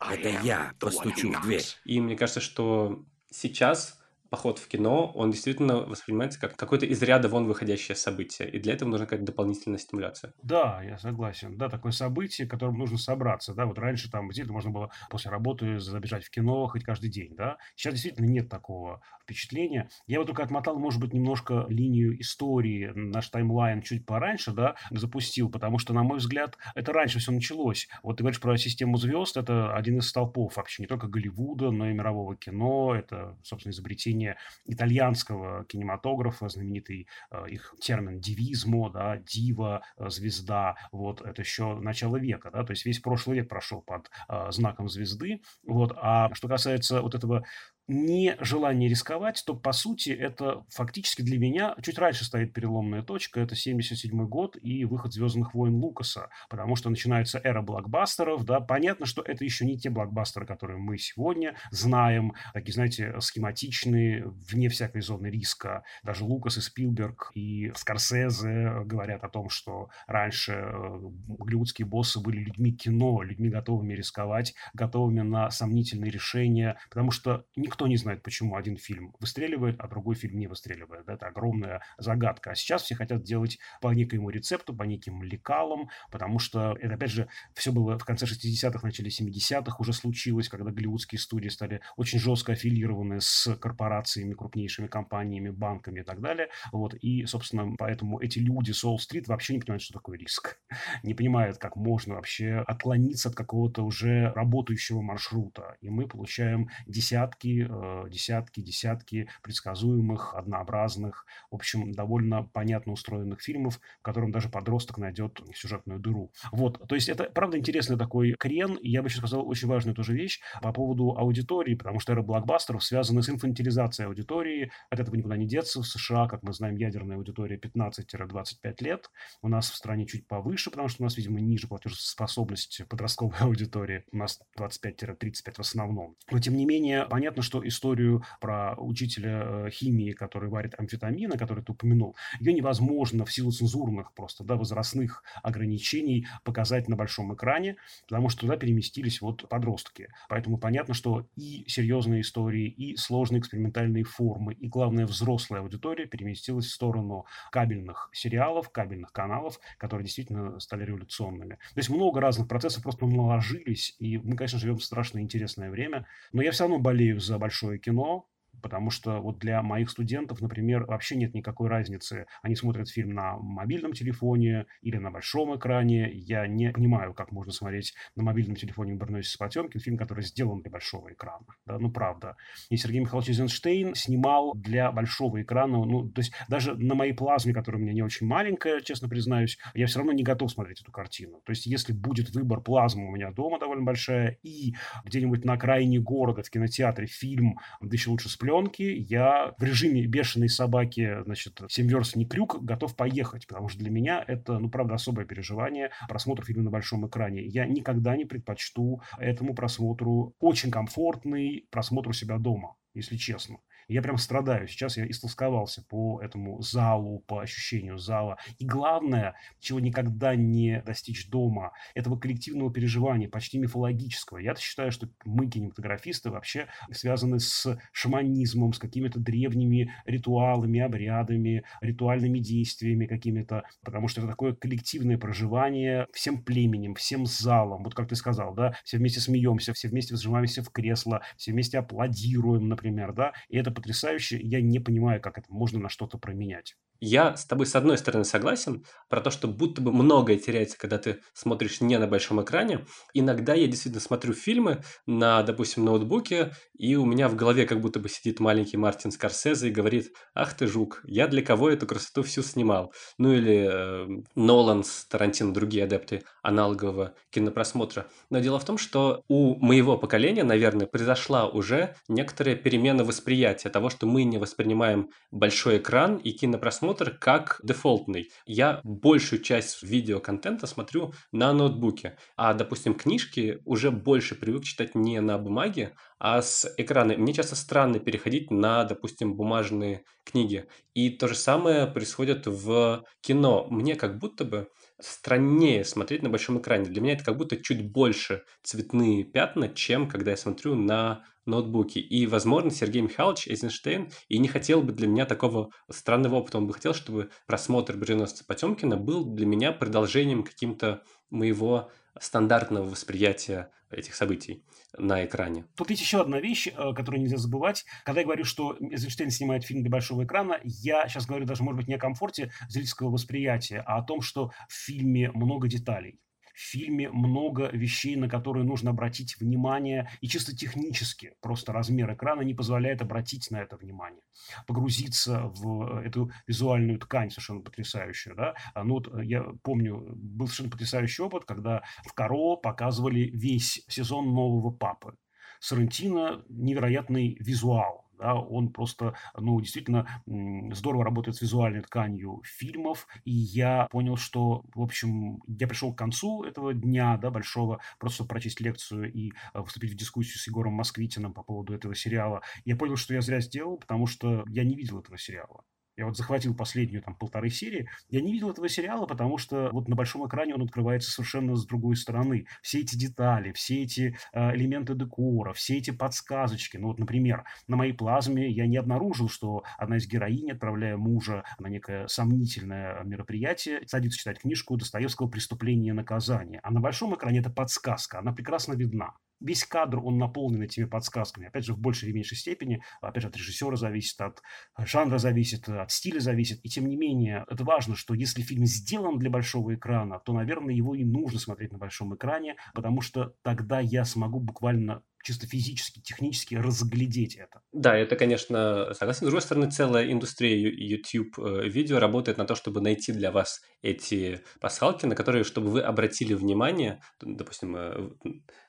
Это 0.00 0.28
я 0.42 0.74
постучу 0.80 1.32
в 1.32 1.42
дверь. 1.42 1.64
И 1.84 2.00
мне 2.00 2.16
кажется, 2.16 2.40
что 2.40 3.04
сейчас 3.30 3.99
поход 4.30 4.58
в 4.58 4.68
кино, 4.68 5.10
он 5.14 5.32
действительно 5.32 5.78
воспринимается 5.78 6.40
как 6.40 6.56
какое-то 6.56 6.86
из 6.86 7.02
ряда 7.02 7.28
вон 7.28 7.46
выходящее 7.46 7.96
событие. 7.96 8.48
И 8.48 8.58
для 8.58 8.74
этого 8.74 8.88
нужна 8.88 9.06
какая-то 9.06 9.26
дополнительная 9.26 9.78
стимуляция. 9.78 10.32
Да, 10.42 10.82
я 10.82 10.98
согласен. 10.98 11.56
Да, 11.58 11.68
такое 11.68 11.92
событие, 11.92 12.46
которым 12.46 12.78
нужно 12.78 12.96
собраться. 12.96 13.54
Да, 13.54 13.66
вот 13.66 13.78
раньше 13.78 14.10
там 14.10 14.26
действительно 14.28 14.54
можно 14.54 14.70
было 14.70 14.90
после 15.10 15.30
работы 15.30 15.80
забежать 15.80 16.24
в 16.24 16.30
кино 16.30 16.66
хоть 16.68 16.84
каждый 16.84 17.10
день. 17.10 17.34
Да? 17.34 17.58
Сейчас 17.74 17.94
действительно 17.94 18.26
нет 18.26 18.48
такого 18.48 19.02
впечатления. 19.22 19.90
Я 20.06 20.18
вот 20.18 20.26
только 20.26 20.42
отмотал, 20.42 20.78
может 20.78 21.00
быть, 21.00 21.12
немножко 21.12 21.66
линию 21.68 22.20
истории, 22.20 22.92
наш 22.94 23.28
таймлайн 23.28 23.82
чуть 23.82 24.06
пораньше, 24.06 24.52
да, 24.52 24.76
запустил, 24.90 25.50
потому 25.50 25.78
что, 25.78 25.92
на 25.92 26.02
мой 26.02 26.18
взгляд, 26.18 26.56
это 26.74 26.92
раньше 26.92 27.18
все 27.18 27.32
началось. 27.32 27.88
Вот 28.02 28.16
ты 28.16 28.22
говоришь 28.22 28.40
про 28.40 28.56
систему 28.56 28.96
звезд, 28.96 29.36
это 29.36 29.74
один 29.74 29.98
из 29.98 30.08
столпов 30.08 30.56
вообще 30.56 30.82
не 30.82 30.86
только 30.86 31.08
Голливуда, 31.08 31.70
но 31.70 31.90
и 31.90 31.92
мирового 31.92 32.36
кино, 32.36 32.94
это, 32.94 33.36
собственно, 33.42 33.72
изобретение 33.72 34.19
поистине 34.20 34.36
итальянского 34.66 35.64
кинематографа, 35.64 36.48
знаменитый 36.48 37.08
э, 37.30 37.48
их 37.48 37.74
термин 37.80 38.20
«дивизмо», 38.20 38.90
да, 38.90 39.16
«дива», 39.16 39.82
э, 39.96 40.08
«звезда», 40.10 40.76
вот, 40.92 41.20
это 41.22 41.42
еще 41.42 41.74
начало 41.80 42.16
века, 42.16 42.50
да, 42.52 42.64
то 42.64 42.72
есть 42.72 42.84
весь 42.86 43.00
прошлый 43.00 43.38
век 43.38 43.48
прошел 43.48 43.82
под 43.82 44.10
э, 44.28 44.50
знаком 44.50 44.88
звезды, 44.88 45.40
вот, 45.66 45.92
а 45.96 46.32
что 46.34 46.48
касается 46.48 47.02
вот 47.02 47.14
этого 47.14 47.44
не 47.90 48.36
желание 48.40 48.88
рисковать, 48.88 49.42
то, 49.44 49.54
по 49.54 49.72
сути, 49.72 50.10
это 50.10 50.64
фактически 50.68 51.22
для 51.22 51.38
меня 51.38 51.74
чуть 51.82 51.98
раньше 51.98 52.24
стоит 52.24 52.52
переломная 52.52 53.02
точка. 53.02 53.40
Это 53.40 53.56
77 53.56 54.26
год 54.28 54.56
и 54.62 54.84
выход 54.84 55.12
«Звездных 55.12 55.54
войн» 55.54 55.74
Лукаса, 55.74 56.28
потому 56.48 56.76
что 56.76 56.88
начинается 56.88 57.40
эра 57.42 57.62
блокбастеров, 57.62 58.44
да, 58.44 58.60
понятно, 58.60 59.06
что 59.06 59.22
это 59.22 59.44
еще 59.44 59.66
не 59.66 59.76
те 59.76 59.90
блокбастеры, 59.90 60.46
которые 60.46 60.78
мы 60.78 60.98
сегодня 60.98 61.56
знаем, 61.72 62.34
такие, 62.54 62.74
знаете, 62.74 63.20
схематичные, 63.20 64.24
вне 64.24 64.68
всякой 64.68 65.02
зоны 65.02 65.26
риска. 65.26 65.82
Даже 66.04 66.24
Лукас 66.24 66.58
и 66.58 66.60
Спилберг 66.60 67.32
и 67.34 67.72
Скорсезе 67.74 68.82
говорят 68.84 69.24
о 69.24 69.28
том, 69.28 69.48
что 69.50 69.88
раньше 70.06 70.52
э, 70.52 70.98
голливудские 71.26 71.86
боссы 71.86 72.20
были 72.20 72.38
людьми 72.38 72.72
кино, 72.72 73.22
людьми 73.22 73.48
готовыми 73.48 73.94
рисковать, 73.94 74.54
готовыми 74.74 75.22
на 75.22 75.50
сомнительные 75.50 76.12
решения, 76.12 76.78
потому 76.88 77.10
что 77.10 77.44
никто 77.56 77.79
никто 77.80 77.88
не 77.88 77.96
знает, 77.96 78.22
почему 78.22 78.56
один 78.56 78.76
фильм 78.76 79.14
выстреливает, 79.20 79.76
а 79.80 79.88
другой 79.88 80.14
фильм 80.14 80.38
не 80.38 80.46
выстреливает. 80.48 81.08
Это 81.08 81.26
огромная 81.26 81.82
загадка. 81.96 82.50
А 82.50 82.54
сейчас 82.54 82.82
все 82.82 82.94
хотят 82.94 83.22
делать 83.22 83.58
по 83.80 83.88
некоему 83.88 84.28
рецепту, 84.28 84.74
по 84.74 84.82
неким 84.82 85.22
лекалам, 85.22 85.88
потому 86.10 86.38
что 86.38 86.76
это, 86.78 86.94
опять 86.94 87.10
же, 87.10 87.28
все 87.54 87.72
было 87.72 87.98
в 87.98 88.04
конце 88.04 88.26
60-х, 88.26 88.80
начале 88.82 89.08
70-х 89.08 89.76
уже 89.78 89.94
случилось, 89.94 90.50
когда 90.50 90.70
голливудские 90.70 91.18
студии 91.18 91.48
стали 91.48 91.80
очень 91.96 92.18
жестко 92.18 92.52
аффилированы 92.52 93.22
с 93.22 93.56
корпорациями, 93.56 94.34
крупнейшими 94.34 94.86
компаниями, 94.86 95.48
банками 95.48 96.00
и 96.00 96.02
так 96.02 96.20
далее. 96.20 96.48
Вот. 96.72 96.94
И, 96.94 97.24
собственно, 97.24 97.76
поэтому 97.78 98.20
эти 98.20 98.40
люди 98.40 98.72
с 98.72 98.84
Уолл-стрит 98.84 99.26
вообще 99.26 99.54
не 99.54 99.60
понимают, 99.60 99.82
что 99.82 99.94
такое 99.94 100.18
риск. 100.18 100.58
Не 101.02 101.14
понимают, 101.14 101.56
как 101.56 101.76
можно 101.76 102.16
вообще 102.16 102.62
отклониться 102.66 103.30
от 103.30 103.34
какого-то 103.34 103.82
уже 103.82 104.32
работающего 104.32 105.00
маршрута. 105.00 105.76
И 105.80 105.88
мы 105.88 106.06
получаем 106.06 106.68
десятки 106.86 107.69
десятки, 108.08 108.60
десятки 108.60 109.28
предсказуемых, 109.42 110.34
однообразных, 110.34 111.26
в 111.50 111.54
общем, 111.54 111.92
довольно 111.92 112.44
понятно 112.44 112.92
устроенных 112.92 113.40
фильмов, 113.40 113.80
в 114.00 114.02
котором 114.02 114.32
даже 114.32 114.48
подросток 114.48 114.98
найдет 114.98 115.40
сюжетную 115.54 116.00
дыру. 116.00 116.32
Вот, 116.52 116.86
то 116.86 116.94
есть 116.94 117.08
это, 117.08 117.24
правда, 117.24 117.58
интересный 117.58 117.98
такой 117.98 118.32
крен, 118.38 118.78
я 118.82 119.02
бы 119.02 119.08
еще 119.08 119.18
сказал 119.18 119.48
очень 119.48 119.68
важную 119.68 119.94
тоже 119.94 120.14
вещь 120.14 120.40
по 120.62 120.72
поводу 120.72 121.16
аудитории, 121.16 121.74
потому 121.74 122.00
что 122.00 122.12
эра 122.12 122.22
блокбастеров 122.22 122.84
связана 122.84 123.22
с 123.22 123.28
инфантилизацией 123.28 124.08
аудитории, 124.08 124.70
от 124.90 125.00
этого 125.00 125.14
никуда 125.14 125.36
не 125.36 125.46
деться. 125.46 125.80
В 125.80 125.86
США, 125.86 126.26
как 126.26 126.42
мы 126.42 126.52
знаем, 126.52 126.76
ядерная 126.76 127.16
аудитория 127.16 127.58
15-25 127.58 128.84
лет, 128.84 129.10
у 129.42 129.48
нас 129.48 129.70
в 129.70 129.76
стране 129.76 130.06
чуть 130.06 130.26
повыше, 130.26 130.70
потому 130.70 130.88
что 130.88 131.02
у 131.02 131.04
нас, 131.04 131.16
видимо, 131.16 131.40
ниже 131.40 131.68
платежеспособность 131.68 132.82
подростковой 132.88 133.36
аудитории, 133.40 134.04
у 134.12 134.16
нас 134.16 134.40
25-35 134.58 135.54
в 135.54 135.60
основном. 135.60 136.16
Но, 136.30 136.38
тем 136.38 136.56
не 136.56 136.66
менее, 136.66 137.06
понятно, 137.06 137.42
что 137.42 137.49
историю 137.58 138.24
про 138.40 138.74
учителя 138.76 139.42
э, 139.44 139.70
химии, 139.70 140.12
который 140.12 140.48
варит 140.48 140.74
амфетамины, 140.78 141.36
который 141.36 141.64
ты 141.64 141.72
упомянул, 141.72 142.16
ее 142.38 142.52
невозможно 142.52 143.24
в 143.24 143.32
силу 143.32 143.52
цензурных 143.52 144.12
просто, 144.14 144.44
да, 144.44 144.56
возрастных 144.56 145.22
ограничений 145.42 146.26
показать 146.44 146.88
на 146.88 146.96
большом 146.96 147.34
экране, 147.34 147.76
потому 148.08 148.28
что 148.28 148.42
туда 148.42 148.56
переместились 148.56 149.20
вот 149.20 149.48
подростки. 149.48 150.08
Поэтому 150.28 150.58
понятно, 150.58 150.94
что 150.94 151.26
и 151.36 151.64
серьезные 151.66 152.22
истории, 152.22 152.68
и 152.68 152.96
сложные 152.96 153.40
экспериментальные 153.40 154.04
формы, 154.04 154.54
и, 154.54 154.68
главное, 154.68 155.06
взрослая 155.06 155.60
аудитория 155.60 156.06
переместилась 156.06 156.66
в 156.66 156.72
сторону 156.72 157.26
кабельных 157.50 158.10
сериалов, 158.12 158.70
кабельных 158.70 159.12
каналов, 159.12 159.58
которые 159.78 160.04
действительно 160.04 160.60
стали 160.60 160.84
революционными. 160.84 161.54
То 161.74 161.78
есть 161.78 161.90
много 161.90 162.20
разных 162.20 162.48
процессов 162.48 162.82
просто 162.82 163.06
наложились, 163.06 163.96
и 163.98 164.18
мы, 164.18 164.36
конечно, 164.36 164.58
живем 164.58 164.78
в 164.78 164.84
страшно 164.84 165.20
интересное 165.20 165.70
время, 165.70 166.06
но 166.32 166.42
я 166.42 166.52
все 166.52 166.64
равно 166.64 166.78
болею 166.78 167.20
за 167.20 167.38
большое 167.40 167.78
кино, 167.80 168.29
потому 168.60 168.90
что 168.90 169.20
вот 169.20 169.38
для 169.38 169.62
моих 169.62 169.90
студентов, 169.90 170.40
например, 170.40 170.84
вообще 170.84 171.16
нет 171.16 171.34
никакой 171.34 171.68
разницы. 171.68 172.26
Они 172.42 172.54
смотрят 172.54 172.88
фильм 172.88 173.14
на 173.14 173.36
мобильном 173.36 173.92
телефоне 173.92 174.66
или 174.82 174.96
на 174.96 175.10
большом 175.10 175.56
экране. 175.56 176.10
Я 176.12 176.46
не 176.46 176.70
понимаю, 176.70 177.14
как 177.14 177.32
можно 177.32 177.52
смотреть 177.52 177.94
на 178.16 178.22
мобильном 178.22 178.56
телефоне 178.56 178.94
«Барносис 178.94 179.36
Потемкин», 179.36 179.80
фильм, 179.80 179.96
который 179.96 180.24
сделан 180.24 180.60
для 180.60 180.70
большого 180.70 181.12
экрана. 181.12 181.46
Да, 181.66 181.78
ну, 181.78 181.90
правда. 181.90 182.36
И 182.68 182.76
Сергей 182.76 183.00
Михайлович 183.00 183.30
Эйзенштейн 183.30 183.94
снимал 183.94 184.54
для 184.54 184.90
большого 184.92 185.42
экрана, 185.42 185.84
ну, 185.84 186.08
то 186.08 186.20
есть 186.20 186.32
даже 186.48 186.74
на 186.74 186.94
моей 186.94 187.12
плазме, 187.12 187.52
которая 187.52 187.80
у 187.80 187.84
меня 187.84 187.94
не 187.94 188.02
очень 188.02 188.26
маленькая, 188.26 188.80
честно 188.80 189.08
признаюсь, 189.08 189.58
я 189.74 189.86
все 189.86 189.98
равно 189.98 190.12
не 190.12 190.22
готов 190.22 190.50
смотреть 190.50 190.80
эту 190.80 190.92
картину. 190.92 191.40
То 191.44 191.50
есть 191.50 191.66
если 191.66 191.92
будет 191.92 192.30
выбор 192.30 192.60
плазмы 192.60 193.08
у 193.08 193.10
меня 193.10 193.30
дома 193.30 193.58
довольно 193.58 193.84
большая 193.84 194.38
и 194.42 194.74
где-нибудь 195.04 195.44
на 195.44 195.54
окраине 195.54 195.98
города 195.98 196.42
в 196.42 196.50
кинотеатре 196.50 197.06
фильм, 197.06 197.58
да 197.80 197.88
еще 197.92 198.10
лучше 198.10 198.28
с 198.28 198.36
пленки, 198.50 198.82
я 198.82 199.54
в 199.58 199.62
режиме 199.62 200.06
бешеной 200.06 200.48
собаки, 200.48 201.22
значит, 201.24 201.60
7 201.68 201.88
верст 201.88 202.16
не 202.16 202.26
крюк, 202.26 202.62
готов 202.62 202.96
поехать, 202.96 203.46
потому 203.46 203.68
что 203.68 203.78
для 203.78 203.90
меня 203.90 204.24
это, 204.26 204.58
ну, 204.58 204.68
правда, 204.68 204.94
особое 204.94 205.24
переживание 205.24 205.90
просмотр 206.08 206.44
фильма 206.44 206.64
на 206.64 206.70
большом 206.70 207.06
экране. 207.06 207.42
Я 207.46 207.66
никогда 207.66 208.16
не 208.16 208.24
предпочту 208.24 209.02
этому 209.18 209.54
просмотру 209.54 210.34
очень 210.40 210.70
комфортный 210.70 211.66
просмотр 211.70 212.10
у 212.10 212.12
себя 212.12 212.38
дома 212.38 212.76
если 212.92 213.16
честно. 213.16 213.58
Я 213.90 214.02
прям 214.02 214.18
страдаю. 214.18 214.68
Сейчас 214.68 214.96
я 214.96 215.04
истолсковался 215.04 215.82
по 215.82 216.20
этому 216.22 216.62
залу, 216.62 217.24
по 217.26 217.40
ощущению 217.40 217.98
зала. 217.98 218.38
И 218.60 218.64
главное, 218.64 219.34
чего 219.58 219.80
никогда 219.80 220.36
не 220.36 220.80
достичь 220.86 221.28
дома, 221.28 221.72
этого 221.96 222.16
коллективного 222.16 222.72
переживания, 222.72 223.28
почти 223.28 223.58
мифологического. 223.58 224.38
Я 224.38 224.54
считаю, 224.54 224.92
что 224.92 225.08
мы, 225.24 225.48
кинематографисты, 225.48 226.30
вообще 226.30 226.68
связаны 226.92 227.40
с 227.40 227.76
шаманизмом, 227.90 228.72
с 228.74 228.78
какими-то 228.78 229.18
древними 229.18 229.92
ритуалами, 230.04 230.78
обрядами, 230.78 231.64
ритуальными 231.80 232.38
действиями 232.38 233.06
какими-то, 233.06 233.64
потому 233.82 234.06
что 234.06 234.20
это 234.20 234.30
такое 234.30 234.54
коллективное 234.54 235.18
проживание 235.18 236.06
всем 236.12 236.44
племенем, 236.44 236.94
всем 236.94 237.26
залом. 237.26 237.82
Вот 237.82 237.96
как 237.96 238.08
ты 238.08 238.14
сказал, 238.14 238.54
да, 238.54 238.76
все 238.84 238.98
вместе 238.98 239.18
смеемся, 239.18 239.72
все 239.72 239.88
вместе 239.88 240.14
вжимаемся 240.14 240.62
в 240.62 240.70
кресло, 240.70 241.22
все 241.36 241.50
вместе 241.50 241.76
аплодируем, 241.76 242.68
например, 242.68 243.12
да, 243.12 243.32
и 243.48 243.56
это 243.56 243.79
потрясающе. 243.80 244.38
Я 244.38 244.60
не 244.60 244.78
понимаю, 244.78 245.20
как 245.20 245.38
это 245.38 245.46
можно 245.50 245.80
на 245.80 245.88
что-то 245.88 246.18
променять. 246.18 246.76
Я 247.00 247.34
с 247.34 247.46
тобой 247.46 247.64
с 247.64 247.74
одной 247.74 247.96
стороны 247.96 248.24
согласен 248.24 248.84
про 249.08 249.22
то, 249.22 249.30
что 249.30 249.48
будто 249.48 249.80
бы 249.80 249.90
многое 249.90 250.36
теряется, 250.36 250.78
когда 250.78 250.98
ты 250.98 251.20
смотришь 251.32 251.80
не 251.80 251.98
на 251.98 252.06
большом 252.06 252.42
экране. 252.42 252.84
Иногда 253.14 253.54
я 253.54 253.66
действительно 253.66 254.02
смотрю 254.02 254.34
фильмы 254.34 254.82
на, 255.06 255.42
допустим, 255.42 255.84
ноутбуке, 255.86 256.52
и 256.76 256.96
у 256.96 257.06
меня 257.06 257.28
в 257.28 257.36
голове 257.36 257.66
как 257.66 257.80
будто 257.80 258.00
бы 258.00 258.10
сидит 258.10 258.38
маленький 258.38 258.76
Мартин 258.76 259.12
Скорсезе 259.12 259.68
и 259.68 259.72
говорит, 259.72 260.12
ах 260.34 260.54
ты 260.54 260.66
жук, 260.66 261.00
я 261.04 261.26
для 261.26 261.42
кого 261.42 261.70
эту 261.70 261.86
красоту 261.86 262.22
всю 262.22 262.42
снимал? 262.42 262.92
Ну 263.16 263.32
или 263.32 263.68
э, 263.70 264.22
Нолан 264.34 264.84
с 264.84 265.06
Тарантино, 265.06 265.54
другие 265.54 265.84
адепты 265.84 266.22
аналогового 266.42 267.14
кинопросмотра. 267.30 268.08
Но 268.28 268.40
дело 268.40 268.58
в 268.58 268.64
том, 268.66 268.76
что 268.76 269.24
у 269.28 269.54
моего 269.56 269.96
поколения, 269.96 270.44
наверное, 270.44 270.86
произошла 270.86 271.48
уже 271.48 271.94
некоторая 272.08 272.56
перемена 272.56 273.04
восприятия 273.04 273.70
того, 273.70 273.88
что 273.88 274.06
мы 274.06 274.24
не 274.24 274.36
воспринимаем 274.36 275.10
большой 275.30 275.78
экран 275.78 276.16
и 276.16 276.32
кинопросмотр 276.32 276.89
просмотр 276.90 277.16
как 277.18 277.60
дефолтный. 277.62 278.30
Я 278.46 278.80
большую 278.84 279.42
часть 279.42 279.82
видеоконтента 279.82 280.66
смотрю 280.66 281.12
на 281.32 281.52
ноутбуке, 281.52 282.16
а, 282.36 282.54
допустим, 282.54 282.94
книжки 282.94 283.60
уже 283.64 283.90
больше 283.90 284.34
привык 284.34 284.64
читать 284.64 284.94
не 284.94 285.20
на 285.20 285.38
бумаге, 285.38 285.94
а 286.18 286.42
с 286.42 286.72
экрана. 286.76 287.14
Мне 287.16 287.32
часто 287.32 287.56
странно 287.56 287.98
переходить 287.98 288.50
на, 288.50 288.84
допустим, 288.84 289.34
бумажные 289.34 290.02
книги. 290.24 290.66
И 290.94 291.10
то 291.10 291.28
же 291.28 291.34
самое 291.34 291.86
происходит 291.86 292.46
в 292.46 293.04
кино. 293.20 293.66
Мне 293.70 293.94
как 293.94 294.18
будто 294.18 294.44
бы 294.44 294.68
страннее 295.02 295.84
смотреть 295.84 296.22
на 296.22 296.30
большом 296.30 296.58
экране. 296.58 296.84
Для 296.84 297.00
меня 297.00 297.14
это 297.14 297.24
как 297.24 297.36
будто 297.36 297.56
чуть 297.56 297.90
больше 297.90 298.44
цветные 298.62 299.24
пятна, 299.24 299.68
чем 299.68 300.08
когда 300.08 300.32
я 300.32 300.36
смотрю 300.36 300.74
на 300.74 301.24
ноутбуке. 301.46 302.00
И, 302.00 302.26
возможно, 302.26 302.70
Сергей 302.70 303.02
Михайлович 303.02 303.48
Эйзенштейн 303.48 304.10
и 304.28 304.38
не 304.38 304.48
хотел 304.48 304.82
бы 304.82 304.92
для 304.92 305.06
меня 305.06 305.26
такого 305.26 305.70
странного 305.90 306.36
опыта. 306.36 306.58
Он 306.58 306.66
бы 306.66 306.74
хотел, 306.74 306.94
чтобы 306.94 307.30
просмотр 307.46 307.96
«Броненосца 307.96 308.44
Потемкина» 308.44 308.96
был 308.96 309.24
для 309.24 309.46
меня 309.46 309.72
продолжением 309.72 310.44
каким-то 310.44 311.02
моего 311.30 311.90
стандартного 312.20 312.88
восприятия 312.88 313.70
этих 313.90 314.14
событий 314.14 314.62
на 314.96 315.24
экране. 315.24 315.64
Тут 315.76 315.90
есть 315.90 316.02
еще 316.02 316.20
одна 316.20 316.38
вещь, 316.40 316.68
э, 316.68 316.92
которую 316.94 317.22
нельзя 317.22 317.38
забывать. 317.38 317.84
Когда 318.04 318.20
я 318.20 318.26
говорю, 318.26 318.44
что 318.44 318.76
Эйзенштейн 318.78 319.30
снимает 319.30 319.64
фильм 319.64 319.82
для 319.82 319.90
большого 319.90 320.24
экрана, 320.24 320.60
я 320.62 321.08
сейчас 321.08 321.26
говорю 321.26 321.44
даже, 321.44 321.62
может 321.64 321.78
быть, 321.78 321.88
не 321.88 321.94
о 321.94 321.98
комфорте 321.98 322.52
зрительского 322.68 323.10
восприятия, 323.10 323.82
а 323.86 323.98
о 323.98 324.02
том, 324.02 324.20
что 324.20 324.52
в 324.68 324.74
фильме 324.74 325.30
много 325.32 325.66
деталей 325.66 326.20
в 326.60 326.70
фильме 326.70 327.10
много 327.10 327.70
вещей, 327.72 328.16
на 328.16 328.28
которые 328.28 328.64
нужно 328.64 328.90
обратить 328.90 329.40
внимание, 329.40 330.10
и 330.20 330.28
чисто 330.28 330.54
технически 330.54 331.32
просто 331.40 331.72
размер 331.72 332.12
экрана 332.12 332.42
не 332.42 332.52
позволяет 332.54 333.00
обратить 333.00 333.50
на 333.50 333.56
это 333.62 333.78
внимание, 333.78 334.22
погрузиться 334.66 335.44
в 335.54 336.02
эту 336.04 336.30
визуальную 336.46 336.98
ткань 336.98 337.30
совершенно 337.30 337.62
потрясающую. 337.62 338.36
Да? 338.36 338.54
А, 338.74 338.84
ну 338.84 338.94
вот 338.94 339.22
я 339.22 339.44
помню, 339.62 340.04
был 340.14 340.46
совершенно 340.48 340.70
потрясающий 340.70 341.22
опыт, 341.22 341.46
когда 341.46 341.82
в 342.04 342.12
Каро 342.12 342.56
показывали 342.56 343.30
весь 343.32 343.82
сезон 343.88 344.34
нового 344.34 344.70
папы. 344.70 345.14
Сарантино 345.60 346.44
невероятный 346.48 347.36
визуал, 347.40 348.09
да, 348.20 348.34
он 348.34 348.68
просто, 348.68 349.14
ну, 349.36 349.60
действительно 349.60 350.06
здорово 350.26 351.04
работает 351.04 351.36
с 351.36 351.40
визуальной 351.40 351.80
тканью 351.80 352.42
фильмов, 352.44 353.06
и 353.24 353.32
я 353.32 353.88
понял, 353.90 354.16
что, 354.16 354.62
в 354.74 354.82
общем, 354.82 355.42
я 355.46 355.66
пришел 355.66 355.94
к 355.94 355.98
концу 355.98 356.44
этого 356.44 356.74
дня, 356.74 357.16
да, 357.16 357.30
большого, 357.30 357.80
просто 357.98 358.24
прочесть 358.24 358.60
лекцию 358.60 359.12
и 359.12 359.32
э, 359.54 359.62
вступить 359.64 359.92
в 359.92 359.96
дискуссию 359.96 360.38
с 360.38 360.46
Егором 360.46 360.74
Москвитиным 360.74 361.32
по 361.32 361.42
поводу 361.42 361.74
этого 361.74 361.94
сериала. 361.94 362.42
Я 362.64 362.76
понял, 362.76 362.96
что 362.96 363.14
я 363.14 363.22
зря 363.22 363.40
сделал, 363.40 363.78
потому 363.78 364.06
что 364.06 364.44
я 364.48 364.64
не 364.64 364.74
видел 364.74 365.00
этого 365.00 365.16
сериала. 365.18 365.64
Я 365.96 366.06
вот 366.06 366.16
захватил 366.16 366.54
последнюю 366.54 367.02
там 367.02 367.14
полторы 367.14 367.50
серии. 367.50 367.88
Я 368.08 368.20
не 368.20 368.32
видел 368.32 368.50
этого 368.50 368.68
сериала, 368.68 369.06
потому 369.06 369.38
что 369.38 369.70
вот 369.72 369.88
на 369.88 369.96
большом 369.96 370.26
экране 370.26 370.54
он 370.54 370.62
открывается 370.62 371.10
совершенно 371.10 371.56
с 371.56 371.66
другой 371.66 371.96
стороны. 371.96 372.46
Все 372.62 372.80
эти 372.80 372.96
детали, 372.96 373.52
все 373.52 373.82
эти 373.82 374.16
э, 374.32 374.56
элементы 374.56 374.94
декора, 374.94 375.52
все 375.52 375.78
эти 375.78 375.90
подсказочки. 375.90 376.76
Ну 376.76 376.88
вот, 376.88 376.98
например, 376.98 377.44
на 377.66 377.76
моей 377.76 377.92
плазме 377.92 378.50
я 378.50 378.66
не 378.66 378.76
обнаружил, 378.76 379.28
что 379.28 379.64
одна 379.78 379.96
из 379.96 380.06
героинь, 380.06 380.52
отправляя 380.52 380.96
мужа 380.96 381.44
на 381.58 381.68
некое 381.68 382.06
сомнительное 382.08 383.02
мероприятие, 383.04 383.86
садится 383.86 384.18
читать 384.18 384.40
книжку 384.40 384.76
Достоевского 384.76 385.28
«Преступление 385.28 385.90
и 385.90 385.96
наказание». 385.96 386.60
А 386.62 386.70
на 386.70 386.80
большом 386.80 387.14
экране 387.14 387.40
это 387.40 387.50
подсказка, 387.50 388.18
она 388.18 388.32
прекрасно 388.32 388.74
видна 388.74 389.14
весь 389.40 389.64
кадр, 389.64 389.98
он 389.98 390.18
наполнен 390.18 390.62
этими 390.62 390.84
подсказками. 390.84 391.48
Опять 391.48 391.64
же, 391.64 391.74
в 391.74 391.78
большей 391.78 392.08
или 392.08 392.16
меньшей 392.16 392.36
степени, 392.36 392.82
опять 393.00 393.22
же, 393.22 393.28
от 393.28 393.36
режиссера 393.36 393.76
зависит, 393.76 394.20
от 394.20 394.42
жанра 394.78 395.18
зависит, 395.18 395.68
от 395.68 395.90
стиля 395.90 396.20
зависит. 396.20 396.60
И 396.64 396.68
тем 396.68 396.86
не 396.86 396.96
менее, 396.96 397.44
это 397.48 397.64
важно, 397.64 397.96
что 397.96 398.14
если 398.14 398.42
фильм 398.42 398.66
сделан 398.66 399.18
для 399.18 399.30
большого 399.30 399.74
экрана, 399.74 400.20
то, 400.20 400.32
наверное, 400.32 400.74
его 400.74 400.94
и 400.94 401.04
нужно 401.04 401.38
смотреть 401.38 401.72
на 401.72 401.78
большом 401.78 402.14
экране, 402.14 402.56
потому 402.74 403.00
что 403.00 403.34
тогда 403.42 403.80
я 403.80 404.04
смогу 404.04 404.40
буквально 404.40 405.02
чисто 405.22 405.46
физически, 405.46 406.00
технически 406.00 406.54
разглядеть 406.54 407.36
это. 407.36 407.62
Да, 407.72 407.96
это, 407.96 408.16
конечно, 408.16 408.92
согласен. 408.94 409.20
С 409.20 409.24
другой 409.24 409.42
стороны, 409.42 409.70
целая 409.70 410.10
индустрия 410.10 410.56
YouTube-видео 410.56 411.96
э, 411.96 412.00
работает 412.00 412.38
на 412.38 412.46
то, 412.46 412.54
чтобы 412.54 412.80
найти 412.80 413.12
для 413.12 413.30
вас 413.30 413.60
эти 413.82 414.40
пасхалки, 414.60 415.06
на 415.06 415.14
которые, 415.14 415.44
чтобы 415.44 415.70
вы 415.70 415.80
обратили 415.82 416.34
внимание, 416.34 417.02
допустим, 417.20 418.16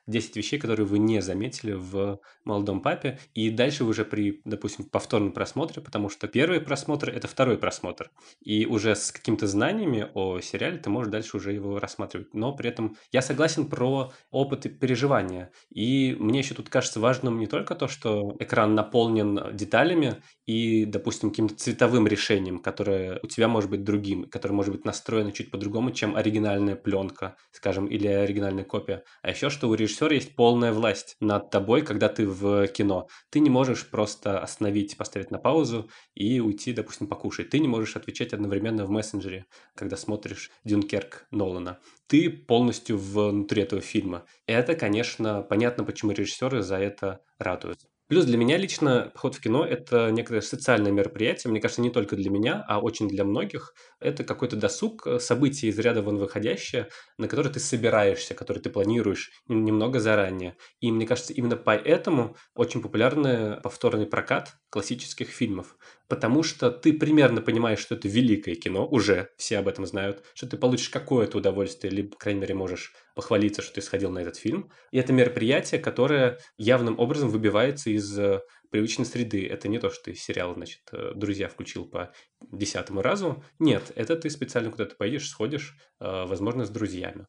10 0.08 0.36
э, 0.36 0.40
вещей, 0.40 0.60
которые 0.60 0.86
вы 0.86 1.00
не 1.00 1.22
заметили 1.22 1.74
в 1.74 2.20
«Молодом 2.44 2.82
папе», 2.82 3.20
и 3.34 3.50
дальше 3.50 3.84
уже 3.84 4.06
при, 4.06 4.42
допустим, 4.46 4.86
повторном 4.86 5.32
просмотре, 5.32 5.82
потому 5.82 6.10
что 6.10 6.28
первый 6.28 6.62
просмотр– 6.62 7.10
это 7.16 7.28
второй 7.28 7.58
просмотр, 7.58 8.12
и 8.42 8.66
уже 8.66 8.96
с 8.96 9.12
какими-то 9.12 9.48
знаниями 9.48 10.10
о 10.14 10.40
сериале 10.40 10.78
ты 10.78 10.90
можешь 10.90 11.12
дальше 11.12 11.38
уже 11.38 11.54
его 11.54 11.80
рассматривать. 11.80 12.34
Но 12.34 12.54
при 12.56 12.70
этом 12.70 12.98
я 13.12 13.22
согласен 13.22 13.68
про 13.68 14.12
опыт 14.32 14.80
переживания, 14.80 15.52
и 15.70 16.16
мне 16.20 16.41
еще 16.42 16.54
тут 16.54 16.70
кажется 16.70 17.00
важным 17.00 17.40
не 17.40 17.48
только 17.48 17.76
то, 17.76 17.88
что 17.88 18.36
экран 18.40 18.76
наполнен 18.76 19.56
деталями 19.56 20.22
и, 20.46 20.86
допустим, 20.86 21.30
каким-то 21.30 21.56
цветовым 21.56 22.08
решением, 22.08 22.60
которое 22.60 23.20
у 23.24 23.28
тебя 23.28 23.48
может 23.48 23.70
быть 23.70 23.84
другим, 23.84 24.30
которое 24.30 24.54
может 24.54 24.74
быть 24.74 24.86
настроено 24.86 25.32
чуть 25.32 25.52
по-другому, 25.52 25.92
чем 25.92 26.16
оригинальная 26.16 26.76
пленка, 26.76 27.38
скажем, 27.52 27.86
или 27.88 28.08
оригинальная 28.08 28.64
копия. 28.64 29.04
А 29.22 29.30
еще, 29.30 29.50
что 29.50 29.70
у 29.70 29.74
режиссера 29.74 30.14
есть 30.14 30.36
полная 30.36 30.74
власть 30.74 31.16
над 31.20 31.50
тобой, 31.50 31.82
когда 31.84 32.10
ты 32.10 32.28
в 32.28 32.68
кино. 32.68 33.08
Ты 33.30 33.40
не 33.40 33.50
можешь 33.50 33.90
просто 33.90 34.40
остановить, 34.40 34.98
поставить 34.98 35.32
на 35.32 35.38
паузу 35.38 35.90
и 36.16 36.40
уйти, 36.40 36.74
допустим, 36.74 37.08
покушать. 37.08 37.50
Ты 37.50 37.60
не 37.60 37.68
можешь 37.68 37.96
отвечать 37.96 38.34
одновременно 38.34 38.86
в 38.86 38.90
мессенджере, 38.90 39.46
когда 39.76 39.98
смотришь 39.98 40.52
Дюнкерк 40.64 41.28
Нолана. 41.32 41.80
Ты 42.12 42.30
полностью 42.30 42.98
внутри 42.98 43.62
этого 43.62 43.82
фильма. 43.82 44.26
И 44.46 44.52
это, 44.52 44.76
конечно, 44.76 45.44
понятно, 45.44 45.86
почему 45.86 46.12
режиссеры 46.12 46.62
за 46.62 46.76
это 46.76 47.22
радуются. 47.40 47.88
Плюс 48.10 48.26
для 48.26 48.38
меня 48.38 48.58
лично 48.58 49.10
поход 49.14 49.36
в 49.36 49.40
кино– 49.40 49.66
это 49.70 50.12
некое 50.12 50.42
социальное 50.42 50.92
мероприятие. 50.92 51.50
Мне 51.50 51.62
кажется, 51.62 51.82
не 51.82 51.90
только 51.90 52.18
для 52.18 52.30
меня, 52.30 52.66
а 52.68 52.82
очень 52.82 53.08
для 53.08 53.24
многих. 53.24 53.74
Это 54.02 54.26
какой-то 54.26 54.58
досуг, 54.58 55.08
э, 55.08 55.20
событие 55.20 55.72
из 55.72 55.80
ряда 55.80 56.02
вон 56.02 56.18
выходящее, 56.18 56.90
на 57.18 57.30
которое 57.30 57.50
ты 57.50 57.62
собираешься, 57.62 58.34
которое 58.34 58.60
ты 58.60 58.70
планируешь 58.70 59.32
немного 59.48 60.02
заранее. 60.02 60.58
И 60.82 60.92
мне 60.92 61.08
кажется, 61.08 61.32
именно 61.32 61.56
поэтому 61.56 62.36
очень 62.54 62.82
популярный 62.82 63.62
повторный 63.62 64.06
прокат 64.06 64.56
классических 64.70 65.30
фильмов. 65.30 65.78
Потому 66.12 66.44
что 66.44 66.72
ты 66.72 66.92
примерно 66.92 67.42
понимаешь, 67.42 67.80
что 67.80 67.96
это 67.96 68.10
великое 68.10 68.56
кино, 68.56 68.86
уже 68.86 69.30
все 69.38 69.60
об 69.60 69.70
этом 69.70 69.86
знают, 69.86 70.26
что 70.34 70.46
ты 70.46 70.58
получишь 70.58 70.90
какое-то 70.90 71.38
удовольствие, 71.38 71.90
либо, 71.90 72.10
по 72.10 72.18
крайней 72.18 72.42
мере, 72.42 72.54
можешь 72.54 72.92
похвалиться, 73.16 73.62
что 73.62 73.76
ты 73.76 73.82
сходил 73.82 74.12
на 74.12 74.20
этот 74.20 74.36
фильм. 74.36 74.70
И 74.92 74.98
это 74.98 75.14
мероприятие, 75.14 75.80
которое 75.80 76.38
явным 76.58 77.00
образом 77.00 77.30
выбивается 77.30 77.92
из 77.92 78.20
э, 78.20 78.42
привычной 78.72 79.06
среды. 79.06 79.48
Это 79.48 79.70
не 79.70 79.80
то, 79.80 79.90
что 79.90 80.04
ты 80.04 80.16
сериал, 80.16 80.54
значит, 80.54 80.82
э, 80.92 81.14
«Друзья» 81.16 81.48
включил 81.48 81.86
по 81.86 82.12
десятому 82.52 83.02
разу. 83.02 83.42
Нет, 83.58 83.94
это 83.96 84.18
ты 84.18 84.30
специально 84.30 84.70
куда-то 84.70 84.98
поедешь, 84.98 85.30
сходишь, 85.30 85.78
э, 86.02 86.26
возможно, 86.26 86.66
с 86.66 86.70
друзьями. 86.70 87.26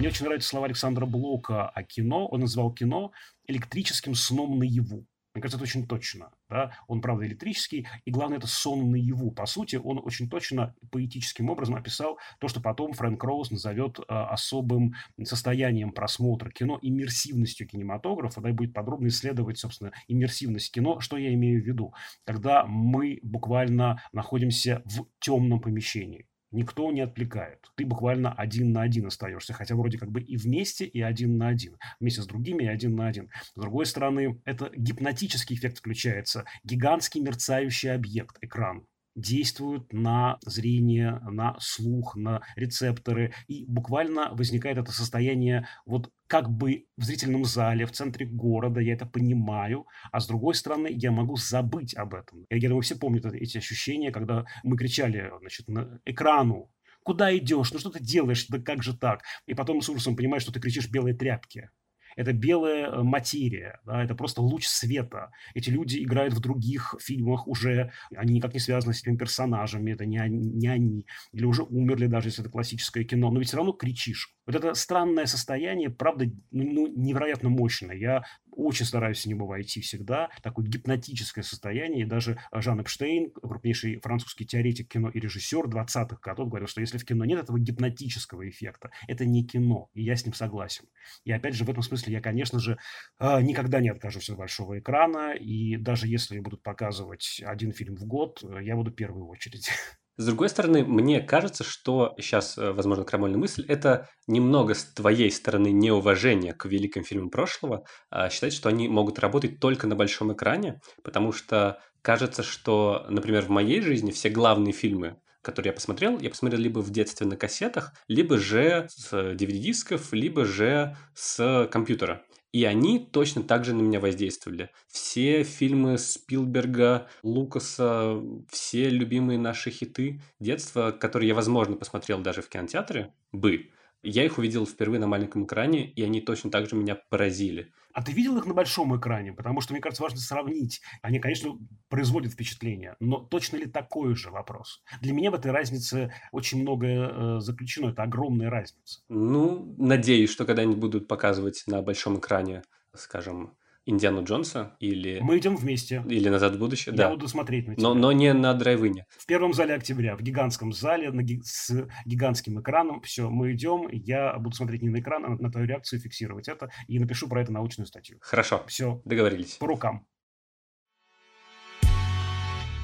Мне 0.00 0.08
очень 0.08 0.24
нравятся 0.24 0.48
слова 0.48 0.66
Александра 0.66 1.06
Блока 1.06 1.68
о 1.68 1.84
кино. 1.84 2.26
Он 2.26 2.40
назвал 2.40 2.74
кино 2.74 3.12
электрическим 3.46 4.16
сном 4.16 4.58
наяву. 4.58 5.06
Мне 5.34 5.40
кажется, 5.40 5.56
это 5.56 5.64
очень 5.64 5.86
точно. 5.86 6.30
Да? 6.50 6.72
Он, 6.88 7.00
правда, 7.00 7.26
электрический, 7.26 7.86
и 8.04 8.10
главное, 8.10 8.38
это 8.38 8.46
сон 8.46 8.90
наяву. 8.90 9.30
По 9.30 9.46
сути, 9.46 9.76
он 9.76 10.00
очень 10.02 10.28
точно 10.28 10.74
поэтическим 10.90 11.48
образом 11.48 11.74
описал 11.74 12.18
то, 12.38 12.48
что 12.48 12.60
потом 12.60 12.92
Фрэнк 12.92 13.22
Роуз 13.24 13.50
назовет 13.50 13.98
э, 13.98 14.02
особым 14.08 14.94
состоянием 15.24 15.92
просмотра 15.92 16.50
кино, 16.50 16.78
иммерсивностью 16.82 17.66
кинематографа, 17.66 18.40
да, 18.40 18.50
и 18.50 18.52
будет 18.52 18.74
подробно 18.74 19.08
исследовать, 19.08 19.58
собственно, 19.58 19.92
иммерсивность 20.06 20.72
кино. 20.72 21.00
Что 21.00 21.16
я 21.16 21.32
имею 21.32 21.62
в 21.62 21.66
виду? 21.66 21.94
Когда 22.24 22.66
мы 22.66 23.18
буквально 23.22 24.02
находимся 24.12 24.82
в 24.84 25.06
темном 25.20 25.60
помещении 25.60 26.26
никто 26.52 26.90
не 26.92 27.00
отвлекает. 27.00 27.70
Ты 27.76 27.84
буквально 27.84 28.32
один 28.32 28.72
на 28.72 28.82
один 28.82 29.06
остаешься, 29.06 29.52
хотя 29.52 29.74
вроде 29.74 29.98
как 29.98 30.10
бы 30.10 30.20
и 30.20 30.36
вместе, 30.36 30.84
и 30.84 31.00
один 31.00 31.36
на 31.38 31.48
один. 31.48 31.76
Вместе 32.00 32.22
с 32.22 32.26
другими 32.26 32.64
и 32.64 32.68
один 32.68 32.94
на 32.94 33.08
один. 33.08 33.30
С 33.54 33.60
другой 33.60 33.86
стороны, 33.86 34.40
это 34.44 34.70
гипнотический 34.76 35.56
эффект 35.56 35.78
включается. 35.78 36.44
Гигантский 36.64 37.20
мерцающий 37.20 37.92
объект, 37.92 38.38
экран, 38.40 38.86
действуют 39.14 39.92
на 39.92 40.38
зрение, 40.44 41.20
на 41.22 41.56
слух, 41.60 42.16
на 42.16 42.42
рецепторы. 42.56 43.34
И 43.48 43.64
буквально 43.66 44.30
возникает 44.32 44.78
это 44.78 44.92
состояние 44.92 45.66
вот 45.86 46.10
как 46.26 46.50
бы 46.50 46.86
в 46.96 47.04
зрительном 47.04 47.44
зале, 47.44 47.84
в 47.84 47.92
центре 47.92 48.26
города, 48.26 48.80
я 48.80 48.94
это 48.94 49.04
понимаю, 49.04 49.86
а 50.10 50.20
с 50.20 50.26
другой 50.26 50.54
стороны, 50.54 50.88
я 50.90 51.10
могу 51.10 51.36
забыть 51.36 51.94
об 51.94 52.14
этом. 52.14 52.46
Я, 52.48 52.68
думаю, 52.68 52.82
все 52.82 52.96
помнят 52.96 53.26
эти 53.26 53.58
ощущения, 53.58 54.10
когда 54.10 54.46
мы 54.62 54.76
кричали 54.76 55.30
значит, 55.40 55.68
на 55.68 56.00
экрану, 56.06 56.70
куда 57.02 57.36
идешь, 57.36 57.72
ну 57.72 57.78
что 57.78 57.90
ты 57.90 58.00
делаешь, 58.00 58.46
да 58.48 58.58
как 58.58 58.82
же 58.82 58.96
так? 58.96 59.22
И 59.46 59.54
потом 59.54 59.82
с 59.82 59.88
ужасом 59.88 60.16
понимаешь, 60.16 60.42
что 60.42 60.52
ты 60.52 60.60
кричишь 60.60 60.88
белой 60.88 61.14
тряпке 61.14 61.70
это 62.16 62.32
белая 62.32 62.88
э, 62.88 63.02
материя, 63.02 63.80
да, 63.84 64.02
это 64.02 64.14
просто 64.14 64.42
луч 64.42 64.66
света. 64.66 65.30
Эти 65.54 65.70
люди 65.70 66.02
играют 66.02 66.34
в 66.34 66.40
других 66.40 66.94
фильмах 67.00 67.46
уже, 67.46 67.92
они 68.14 68.34
никак 68.34 68.54
не 68.54 68.60
связаны 68.60 68.94
с 68.94 69.02
этими 69.02 69.16
персонажами, 69.16 69.92
это 69.92 70.06
не, 70.06 70.18
не 70.28 70.68
они, 70.68 71.06
или 71.32 71.44
уже 71.44 71.62
умерли 71.62 72.06
даже, 72.06 72.28
если 72.28 72.42
это 72.42 72.50
классическое 72.50 73.04
кино, 73.04 73.30
но 73.30 73.38
ведь 73.38 73.48
все 73.48 73.56
равно 73.56 73.72
кричишь. 73.72 74.34
Вот 74.46 74.56
это 74.56 74.74
странное 74.74 75.26
состояние, 75.26 75.90
правда, 75.90 76.26
ну, 76.50 76.64
ну 76.64 76.86
невероятно 76.88 77.48
мощное. 77.48 77.96
Я 77.96 78.24
очень 78.54 78.86
стараюсь 78.86 79.24
в 79.24 79.26
него 79.26 79.46
войти 79.46 79.80
всегда. 79.80 80.30
Такое 80.42 80.66
гипнотическое 80.66 81.42
состояние. 81.42 82.02
И 82.02 82.08
даже 82.08 82.38
Жан 82.52 82.80
Эпштейн, 82.80 83.30
крупнейший 83.30 84.00
французский 84.00 84.46
теоретик 84.46 84.88
кино 84.88 85.08
и 85.08 85.20
режиссер 85.20 85.66
20-х 85.66 86.18
годов, 86.22 86.48
говорил, 86.48 86.68
что 86.68 86.80
если 86.80 86.98
в 86.98 87.04
кино 87.04 87.24
нет 87.24 87.40
этого 87.40 87.58
гипнотического 87.58 88.48
эффекта, 88.48 88.90
это 89.08 89.24
не 89.24 89.46
кино. 89.46 89.90
И 89.94 90.02
я 90.02 90.16
с 90.16 90.24
ним 90.24 90.34
согласен. 90.34 90.84
И 91.24 91.32
опять 91.32 91.54
же, 91.54 91.64
в 91.64 91.70
этом 91.70 91.82
смысле 91.82 92.12
я, 92.12 92.20
конечно 92.20 92.58
же, 92.58 92.78
а, 93.18 93.40
никогда 93.40 93.80
не 93.80 93.88
откажусь 93.88 94.30
от 94.30 94.36
большого 94.36 94.78
экрана. 94.78 95.34
И 95.34 95.76
даже 95.76 96.06
если 96.06 96.38
будут 96.38 96.62
показывать 96.62 97.42
один 97.44 97.72
фильм 97.72 97.96
в 97.96 98.04
год, 98.06 98.42
я 98.60 98.76
буду 98.76 98.90
в 98.90 98.94
первую 98.94 99.26
очередь. 99.28 99.70
С 100.22 100.24
другой 100.24 100.50
стороны, 100.50 100.84
мне 100.84 101.20
кажется, 101.20 101.64
что 101.64 102.14
сейчас, 102.16 102.56
э, 102.56 102.70
возможно, 102.70 103.02
крамольная 103.02 103.40
мысль, 103.40 103.64
это 103.66 104.08
немного 104.28 104.74
с 104.74 104.84
твоей 104.84 105.32
стороны 105.32 105.72
неуважение 105.72 106.52
к 106.52 106.64
великим 106.66 107.02
фильмам 107.02 107.28
прошлого, 107.28 107.84
а 108.08 108.30
считать, 108.30 108.52
что 108.52 108.68
они 108.68 108.86
могут 108.86 109.18
работать 109.18 109.58
только 109.58 109.88
на 109.88 109.96
большом 109.96 110.32
экране, 110.32 110.80
потому 111.02 111.32
что 111.32 111.80
кажется, 112.02 112.44
что, 112.44 113.04
например, 113.08 113.46
в 113.46 113.48
моей 113.48 113.80
жизни 113.80 114.12
все 114.12 114.30
главные 114.30 114.72
фильмы 114.72 115.16
которые 115.44 115.70
я 115.70 115.74
посмотрел, 115.74 116.20
я 116.20 116.30
посмотрел 116.30 116.60
либо 116.60 116.78
в 116.78 116.90
детстве 116.90 117.26
на 117.26 117.36
кассетах, 117.36 117.92
либо 118.06 118.38
же 118.38 118.86
с 118.88 119.12
DVD-дисков, 119.12 120.12
либо 120.12 120.44
же 120.44 120.96
с 121.14 121.68
компьютера. 121.72 122.22
И 122.52 122.64
они 122.64 122.98
точно 122.98 123.42
так 123.42 123.64
же 123.64 123.74
на 123.74 123.80
меня 123.80 123.98
воздействовали. 123.98 124.70
Все 124.86 125.42
фильмы 125.42 125.96
Спилберга, 125.96 127.08
Лукаса, 127.22 128.20
все 128.50 128.90
любимые 128.90 129.38
наши 129.38 129.70
хиты 129.70 130.20
детства, 130.38 130.90
которые 130.92 131.28
я, 131.28 131.34
возможно, 131.34 131.76
посмотрел 131.76 132.20
даже 132.20 132.42
в 132.42 132.48
кинотеатре, 132.50 133.14
бы, 133.32 133.70
я 134.02 134.24
их 134.24 134.36
увидел 134.38 134.66
впервые 134.66 135.00
на 135.00 135.06
маленьком 135.06 135.46
экране, 135.46 135.88
и 135.90 136.02
они 136.02 136.20
точно 136.20 136.50
так 136.50 136.68
же 136.68 136.76
меня 136.76 136.96
поразили. 137.08 137.72
А 137.94 138.02
ты 138.02 138.12
видел 138.12 138.36
их 138.38 138.46
на 138.46 138.54
большом 138.54 138.96
экране? 138.96 139.32
Потому 139.32 139.60
что, 139.60 139.72
мне 139.72 139.80
кажется, 139.80 140.02
важно 140.02 140.18
сравнить. 140.18 140.80
Они, 141.02 141.18
конечно, 141.18 141.58
производят 141.88 142.32
впечатление, 142.32 142.96
но 143.00 143.18
точно 143.18 143.56
ли 143.56 143.66
такой 143.66 144.14
же 144.14 144.30
вопрос? 144.30 144.82
Для 145.00 145.12
меня 145.12 145.30
в 145.30 145.34
этой 145.34 145.50
разнице 145.50 146.12
очень 146.32 146.62
многое 146.62 147.08
э, 147.08 147.40
заключено. 147.40 147.90
Это 147.90 148.02
огромная 148.02 148.50
разница. 148.50 149.00
Ну, 149.08 149.74
надеюсь, 149.78 150.30
что 150.30 150.44
когда-нибудь 150.44 150.78
будут 150.78 151.08
показывать 151.08 151.64
на 151.66 151.82
большом 151.82 152.18
экране, 152.18 152.62
скажем, 152.94 153.56
Индиану 153.84 154.22
Джонса 154.22 154.76
или... 154.78 155.18
Мы 155.20 155.38
идем 155.38 155.56
вместе. 155.56 156.04
Или 156.08 156.28
«Назад 156.28 156.54
в 156.54 156.58
будущее», 156.58 156.92
Я 156.94 157.04
да. 157.04 157.10
буду 157.10 157.26
смотреть 157.26 157.66
на 157.66 157.74
тебя. 157.74 157.82
Но, 157.82 157.94
но 157.94 158.12
не 158.12 158.32
на 158.32 158.54
драйвине. 158.54 159.06
В 159.08 159.26
первом 159.26 159.52
зале 159.54 159.74
октября, 159.74 160.16
в 160.16 160.22
гигантском 160.22 160.72
зале 160.72 161.10
на 161.10 161.22
ги- 161.22 161.40
с 161.42 161.88
гигантским 162.06 162.60
экраном. 162.60 163.00
Все, 163.02 163.28
мы 163.28 163.52
идем. 163.52 163.88
Я 163.90 164.34
буду 164.38 164.54
смотреть 164.54 164.82
не 164.82 164.88
на 164.88 165.00
экран, 165.00 165.24
а 165.24 165.28
на 165.30 165.50
твою 165.50 165.66
реакцию, 165.66 166.00
фиксировать 166.00 166.46
это. 166.48 166.70
И 166.86 166.98
напишу 167.00 167.28
про 167.28 167.42
это 167.42 167.52
научную 167.52 167.86
статью. 167.88 168.18
Хорошо, 168.20 168.62
Все, 168.68 169.02
договорились. 169.04 169.56
по 169.56 169.66
рукам. 169.66 170.06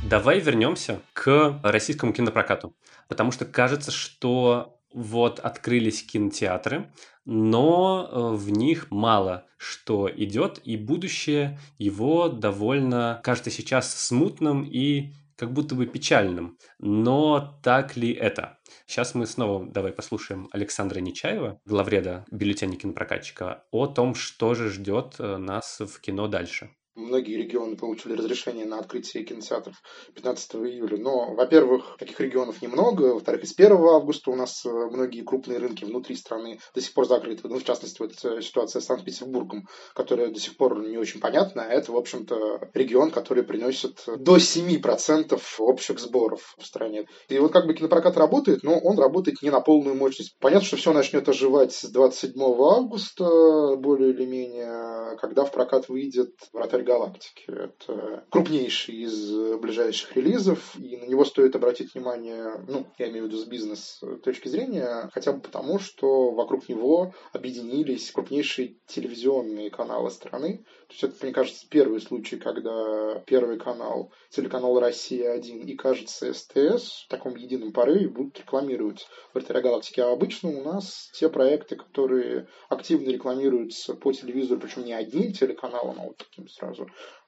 Давай 0.09 0.41
вернемся 0.41 1.01
к 1.13 1.61
российскому 1.63 2.13
кинопрокату. 2.13 2.75
Потому 3.09 3.31
что 3.31 3.45
кажется, 3.45 3.91
что 3.91 4.78
вот 4.99 5.39
открылись 5.41 6.03
кинотеатры, 6.03 6.93
но 7.25 8.09
э, 8.11 8.37
в 8.37 8.51
них 8.51 8.91
мало 8.91 9.47
что 9.59 10.09
идет, 10.09 10.61
и 10.65 10.77
будущее 10.77 11.59
его 11.79 12.29
довольно 12.29 13.21
кажется 13.25 13.51
сейчас 13.51 13.93
смутным 13.93 14.65
и 14.65 15.13
как 15.37 15.53
будто 15.53 15.75
бы 15.75 15.87
печальным. 15.87 16.59
Но 16.79 17.61
так 17.63 17.97
ли 17.97 18.13
это? 18.13 18.59
Сейчас 18.87 19.15
мы 19.15 19.27
снова 19.27 19.67
давай 19.67 19.93
послушаем 19.93 20.49
Александра 20.53 21.01
Нечаева, 21.01 21.61
главреда 21.65 22.25
бюллетеня 22.31 22.77
кинопрокатчика, 22.77 23.65
о 23.71 23.87
том, 23.87 24.15
что 24.15 24.55
же 24.55 24.71
ждет 24.71 25.17
э, 25.19 25.37
нас 25.37 25.81
в 25.81 26.01
кино 26.01 26.27
дальше. 26.29 26.71
Многие 26.99 27.37
регионы 27.37 27.77
получили 27.77 28.15
разрешение 28.15 28.67
на 28.67 28.81
открытие 28.81 29.23
кинотеатров 29.23 29.77
15 30.17 30.57
июля. 30.57 30.97
Но, 30.97 31.33
во-первых, 31.33 31.97
таких 31.97 32.19
регионов 32.19 32.61
немного. 32.61 33.15
Во-вторых, 33.15 33.47
с 33.47 33.55
1 33.57 33.73
августа 33.73 34.33
у 34.33 34.35
нас 34.35 34.67
э, 34.67 34.69
многие 34.69 35.23
крупные 35.23 35.59
рынки 35.59 35.85
внутри 35.85 36.17
страны 36.17 36.59
до 36.75 36.81
сих 36.81 36.93
пор 36.95 37.07
закрыты. 37.07 37.47
Ну, 37.47 37.61
в 37.61 37.65
частности, 37.65 38.03
вот 38.03 38.15
ситуация 38.43 38.81
с 38.81 38.87
Санкт-Петербургом, 38.87 39.69
которая 39.95 40.33
до 40.33 40.41
сих 40.41 40.57
пор 40.57 40.89
не 40.89 40.99
очень 40.99 41.21
понятна. 41.21 41.63
А 41.63 41.73
Это, 41.73 41.93
в 41.93 41.97
общем-то, 41.97 42.71
регион, 42.75 43.13
который 43.13 43.45
приносит 43.45 44.03
до 44.19 44.37
7% 44.37 45.41
общих 45.61 46.01
сборов 46.01 46.57
в 46.59 46.67
стране. 46.67 47.07
И 47.29 47.39
вот 47.39 47.53
как 47.53 47.67
бы 47.67 47.75
кинопрокат 47.75 48.17
работает, 48.17 48.65
но 48.65 48.77
он 48.77 48.99
работает 48.99 49.41
не 49.41 49.51
на 49.51 49.61
полную 49.61 49.95
мощность. 49.95 50.37
Понятно, 50.41 50.67
что 50.67 50.77
все 50.77 50.93
начнет 50.93 51.29
оживать 51.29 51.73
с 51.73 51.85
27 51.89 52.43
августа, 52.43 53.77
более 53.77 54.11
или 54.11 54.27
менее, 54.27 55.17
когда 55.19 55.45
в 55.45 55.53
прокат 55.53 55.89
выйдет 55.89 56.35
«Вратарь 56.53 56.88
галактики». 56.89 57.45
Это 57.47 58.25
крупнейший 58.31 58.97
из 58.97 59.59
ближайших 59.59 60.17
релизов, 60.17 60.75
и 60.77 60.97
на 60.97 61.05
него 61.05 61.25
стоит 61.25 61.55
обратить 61.55 61.95
внимание, 61.95 62.65
ну, 62.67 62.87
я 62.99 63.09
имею 63.09 63.25
в 63.25 63.29
виду 63.29 63.39
с 63.39 63.45
бизнес 63.45 64.01
точки 64.25 64.49
зрения, 64.49 65.09
хотя 65.13 65.33
бы 65.33 65.41
потому, 65.41 65.79
что 65.79 66.31
вокруг 66.33 66.69
него 66.69 67.15
объединились 67.33 68.11
крупнейшие 68.11 68.77
телевизионные 68.87 69.71
каналы 69.71 70.11
страны. 70.11 70.65
То 70.89 70.93
есть 70.93 71.05
это, 71.05 71.15
мне 71.23 71.33
кажется, 71.33 71.67
первый 71.69 72.01
случай, 72.01 72.37
когда 72.37 73.23
Первый 73.27 73.59
канал, 73.59 74.11
телеканал 74.31 74.81
«Россия-1» 74.81 75.65
и, 75.65 75.75
кажется, 75.75 76.33
СТС 76.33 77.05
в 77.05 77.09
таком 77.09 77.37
едином 77.37 77.73
порыве 77.73 78.09
будут 78.09 78.39
рекламировать 78.39 79.07
«Вратаря 79.35 79.61
галактики». 79.61 80.01
А 80.01 80.11
обычно 80.11 80.49
у 80.49 80.63
нас 80.63 81.11
те 81.13 81.29
проекты, 81.29 81.77
которые 81.77 82.49
активно 82.69 83.11
рекламируются 83.11 83.95
по 83.95 84.13
телевизору, 84.13 84.61
причем 84.61 84.85
не 84.85 84.95
одним 84.95 85.33
телеканалом, 85.33 86.01
а 86.01 86.05
вот 86.05 86.17
таким 86.17 86.49
сразу 86.49 86.78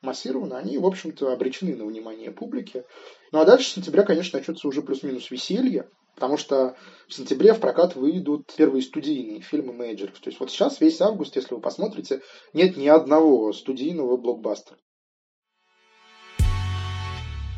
массированно, 0.03 0.59
они, 0.59 0.79
в 0.79 0.87
общем-то, 0.87 1.33
обречены 1.33 1.75
на 1.77 1.85
внимание 1.85 2.31
публики. 2.31 2.85
Ну 3.33 3.41
а 3.41 3.45
дальше 3.45 3.69
с 3.69 3.75
сентября, 3.75 4.03
конечно, 4.03 4.39
начнется 4.39 4.69
уже 4.69 4.83
плюс-минус 4.83 5.31
веселье, 5.31 5.89
потому 6.15 6.37
что 6.37 6.77
в 7.09 7.15
сентябре 7.15 7.55
в 7.55 7.61
прокат 7.61 7.97
выйдут 7.97 8.53
первые 8.57 8.83
студийные 8.83 9.41
фильмы 9.41 9.73
мейджеров. 9.73 10.19
То 10.21 10.29
есть 10.29 10.41
вот 10.41 10.51
сейчас 10.51 10.81
весь 10.81 11.01
август, 11.01 11.37
если 11.37 11.55
вы 11.55 11.61
посмотрите, 11.61 12.23
нет 12.53 12.77
ни 12.77 12.89
одного 12.89 13.53
студийного 13.53 14.17
блокбастера. 14.17 14.79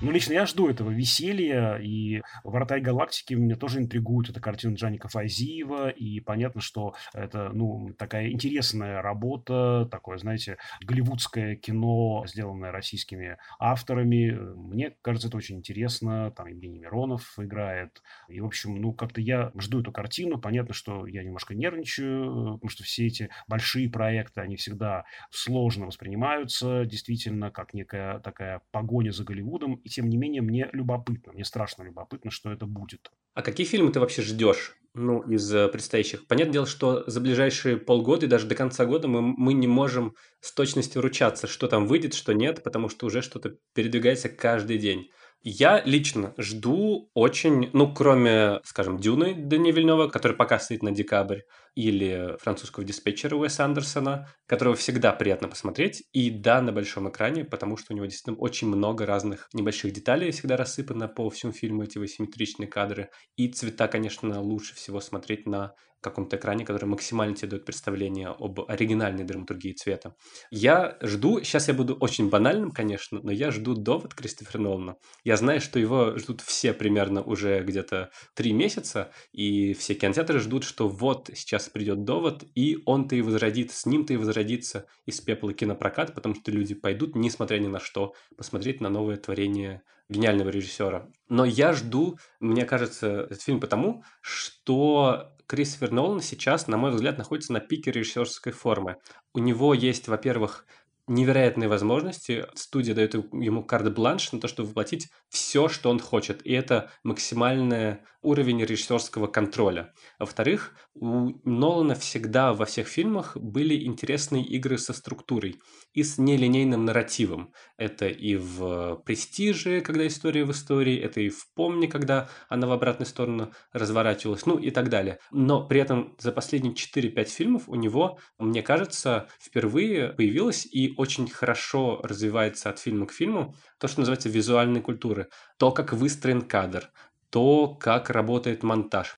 Ну, 0.05 0.11
лично 0.11 0.33
я 0.33 0.47
жду 0.47 0.69
этого 0.69 0.91
веселья, 0.91 1.77
и 1.77 2.23
«Вратарь 2.43 2.81
галактики» 2.81 3.35
меня 3.35 3.55
тоже 3.55 3.79
интригует. 3.79 4.29
Это 4.31 4.41
картина 4.41 4.75
Джаника 4.75 5.07
Файзиева, 5.07 5.91
и 5.91 6.19
понятно, 6.19 6.61
что 6.61 6.97
это, 7.15 7.51
ну, 7.55 7.95
такая 7.97 8.33
интересная 8.33 9.01
работа, 9.01 9.87
такое, 9.93 10.19
знаете, 10.19 10.57
голливудское 10.81 11.55
кино, 11.55 12.25
сделанное 12.27 12.73
российскими 12.73 13.37
авторами. 13.61 14.33
Мне 14.57 14.93
кажется, 15.03 15.29
это 15.29 15.37
очень 15.37 15.59
интересно. 15.59 16.33
Там 16.33 16.49
Евгений 16.49 16.81
Миронов 16.81 17.39
играет. 17.39 18.03
И, 18.29 18.41
в 18.41 18.47
общем, 18.47 18.75
ну, 18.81 18.93
как-то 18.93 19.21
я 19.21 19.53
жду 19.57 19.83
эту 19.83 19.93
картину. 19.93 20.41
Понятно, 20.41 20.75
что 20.75 21.07
я 21.07 21.23
немножко 21.23 21.55
нервничаю, 21.55 22.55
потому 22.55 22.71
что 22.71 22.83
все 22.83 23.07
эти 23.07 23.31
большие 23.47 23.89
проекты, 23.89 24.41
они 24.41 24.57
всегда 24.57 25.05
сложно 25.31 25.87
воспринимаются, 25.87 26.87
действительно, 26.87 27.53
как 27.53 27.73
некая 27.73 28.19
такая 28.19 28.63
погоня 28.73 29.13
за 29.13 29.23
Голливудом. 29.23 29.75
И 29.75 29.92
тем 29.93 30.09
не 30.09 30.17
менее, 30.17 30.43
мне 30.43 30.69
любопытно, 30.73 31.33
мне 31.33 31.45
страшно 31.45 31.83
любопытно, 31.83 32.31
что 32.31 32.51
это 32.51 32.67
будет. 32.67 33.11
А 33.35 33.43
какие 33.43 33.67
фильмы 33.67 33.93
ты 33.93 34.01
вообще 34.01 34.23
ждешь? 34.23 34.77
Ну, 34.95 35.23
из 35.23 35.55
э, 35.55 35.69
предстоящих. 35.69 36.27
Понятное 36.27 36.53
дело, 36.53 36.67
что 36.67 37.09
за 37.09 37.21
ближайшие 37.21 37.79
полгода 37.79 38.27
и 38.27 38.29
даже 38.29 38.47
до 38.47 38.55
конца 38.55 38.85
года 38.85 39.09
мы, 39.09 39.23
мы 39.23 39.55
не 39.55 39.67
можем 39.67 40.15
с 40.41 40.53
точностью 40.53 41.01
ручаться, 41.01 41.47
что 41.47 41.67
там 41.67 41.87
выйдет, 41.87 42.13
что 42.13 42.35
нет, 42.35 42.63
потому 42.63 42.91
что 42.91 43.07
уже 43.07 43.23
что-то 43.23 43.57
передвигается 43.75 44.29
каждый 44.29 44.77
день. 44.77 45.09
Я 45.45 45.83
лично 45.85 46.35
жду 46.39 47.11
очень, 47.15 47.69
ну, 47.73 47.93
кроме, 47.93 48.61
скажем, 48.63 48.99
Дюны 48.99 49.35
Дани 49.35 49.73
Вильнева, 49.73 50.07
который 50.07 50.37
пока 50.37 50.61
стоит 50.61 50.85
на 50.85 50.93
декабрь, 50.93 51.41
или 51.75 52.37
французского 52.39 52.85
диспетчера 52.85 53.35
Уэса 53.35 53.65
Андерсона, 53.65 54.29
которого 54.47 54.77
всегда 54.77 55.13
приятно 55.13 55.49
посмотреть, 55.49 56.05
и 56.13 56.31
да, 56.31 56.61
на 56.61 56.71
большом 56.71 57.09
экране, 57.09 57.45
потому 57.45 57.77
что 57.77 57.93
у 57.93 57.97
него 57.97 58.07
действительно 58.07 58.37
очень 58.37 58.69
много 58.69 59.05
разных 59.05 59.49
небольших 59.53 59.93
деталей 59.93 60.31
всегда 60.31 60.57
рассыпано 60.57 61.09
по 61.09 61.29
всему 61.29 61.53
фильму, 61.53 61.83
эти 61.83 61.99
асимметричные 61.99 62.69
кадры, 62.69 63.11
и 63.37 63.49
цвета, 63.49 63.89
конечно, 63.89 64.41
лучше 64.41 64.77
всего 64.77 65.01
смотреть 65.01 65.47
на 65.47 65.75
каком-то 66.03 66.37
экране, 66.37 66.67
который 66.67 66.85
максимально 66.85 67.35
тебе 67.35 67.49
дает 67.49 67.65
представление 67.65 68.29
об 68.29 68.61
оригинальной 68.69 69.25
драматургии 69.25 69.73
цвета. 69.73 70.15
Я 70.51 70.99
жду, 71.01 71.41
сейчас 71.43 71.69
я 71.69 71.75
буду 71.75 71.95
очень 71.95 72.29
банальным, 72.29 72.71
конечно, 72.71 73.21
но 73.23 73.33
я 73.33 73.51
жду 73.51 73.75
довод 73.75 74.15
Кристофера 74.15 74.61
Нолана. 74.61 74.97
Я 75.25 75.37
знаю, 75.37 75.61
что 75.61 75.79
его 75.79 76.19
ждут 76.19 76.41
все 76.41 76.75
примерно 76.75 77.23
уже 77.23 77.63
где-то 77.63 78.11
три 78.35 78.53
месяца, 78.53 79.13
и 79.33 79.73
все 79.75 79.95
кинотеатры 79.95 80.41
ждут, 80.41 80.65
что 80.65 80.89
вот 80.89 81.31
сейчас 81.35 81.69
придет 81.69 82.05
довод, 82.05 82.45
и 82.55 82.83
он-то 82.85 83.17
и 83.17 83.23
возродит, 83.23 83.71
с 83.71 83.87
ним-то 83.87 84.13
и 84.13 84.17
возродится 84.17 84.87
из 85.07 85.21
пепла 85.21 85.55
кинопрокат, 85.55 86.15
потому 86.15 86.35
что 86.35 86.51
люди 86.51 86.75
пойдут, 86.75 87.15
несмотря 87.15 87.59
ни 87.59 87.69
на 87.69 87.79
что, 87.79 88.15
посмотреть 88.37 88.81
на 88.81 88.91
новое 88.91 89.17
творение 89.17 89.83
гениального 90.13 90.51
режиссера. 90.51 91.09
Но 91.29 91.45
я 91.45 91.73
жду, 91.73 92.19
мне 92.41 92.65
кажется, 92.65 93.23
этот 93.23 93.43
фильм 93.43 93.61
потому, 93.61 94.05
что 94.21 95.33
Кристофер 95.47 95.91
Нолан 95.91 96.21
сейчас, 96.21 96.69
на 96.69 96.77
мой 96.77 96.93
взгляд, 96.93 97.19
находится 97.19 97.53
на 97.53 97.61
пике 97.61 97.91
режиссерской 97.91 98.53
формы. 98.53 98.97
У 99.35 99.39
него 99.39 99.75
есть, 99.75 100.09
во-первых, 100.09 100.67
невероятные 101.09 101.69
возможности. 101.69 102.47
Студия 102.55 102.95
дает 102.95 103.15
ему 103.15 103.65
карт-бланш 103.65 104.33
на 104.33 104.41
то, 104.41 104.49
чтобы 104.49 104.69
воплотить 104.69 105.09
все, 105.29 105.69
что 105.69 105.91
он 105.91 105.99
хочет. 105.99 106.45
И 106.47 106.53
это 106.53 106.91
максимальный 107.03 107.99
уровень 108.23 108.63
режиссерского 108.65 109.27
контроля. 109.27 109.93
Во-вторых, 110.19 110.75
у 110.95 111.33
Нолана 111.45 111.95
всегда 111.95 112.53
во 112.53 112.65
всех 112.65 112.87
фильмах 112.87 113.37
были 113.37 113.85
интересные 113.85 114.45
игры 114.45 114.79
со 114.79 114.93
структурой 114.93 115.61
и 115.93 116.03
с 116.03 116.19
нелинейным 116.19 116.85
нарративом. 116.85 117.53
Это 117.77 118.09
и 118.09 118.37
в 118.37 119.03
«Престиже», 119.05 119.81
когда 119.81 120.07
история 120.07 120.45
в 120.45 120.53
истории, 120.53 120.99
это 120.99 121.21
и 121.21 121.29
в 121.29 121.53
«Помни», 121.55 121.87
когда 121.87 122.29
она 122.49 122.67
в 122.67 122.73
обратную 122.73 123.07
сторону 123.07 123.53
разворачивалась, 123.73 124.47
ну 124.47 124.59
и 124.59 124.71
так 124.71 124.89
далее. 124.89 125.19
Но 125.31 125.67
при 125.67 125.81
этом 125.81 126.17
за 126.19 126.33
последние 126.33 126.75
4-5 126.75 127.25
фильмов 127.25 127.63
у 127.69 127.75
него, 127.75 128.19
мне 128.39 128.63
кажется, 128.63 129.29
впервые 129.41 130.11
появилось 130.11 130.67
и 130.67 130.95
очень 130.97 131.29
хорошо 131.29 132.01
развивается 132.03 132.71
от 132.71 132.79
фильма 132.79 133.07
к 133.07 133.13
фильму 133.13 133.55
то, 133.79 133.89
что 133.89 134.01
называется 134.01 134.29
визуальной 134.29 134.81
культуры. 134.81 135.29
То, 135.59 135.73
как 135.73 135.93
выстроен 135.93 136.43
кадр, 136.43 136.91
то, 137.33 137.75
как 137.75 138.11
работает 138.11 138.63
монтаж. 138.63 139.17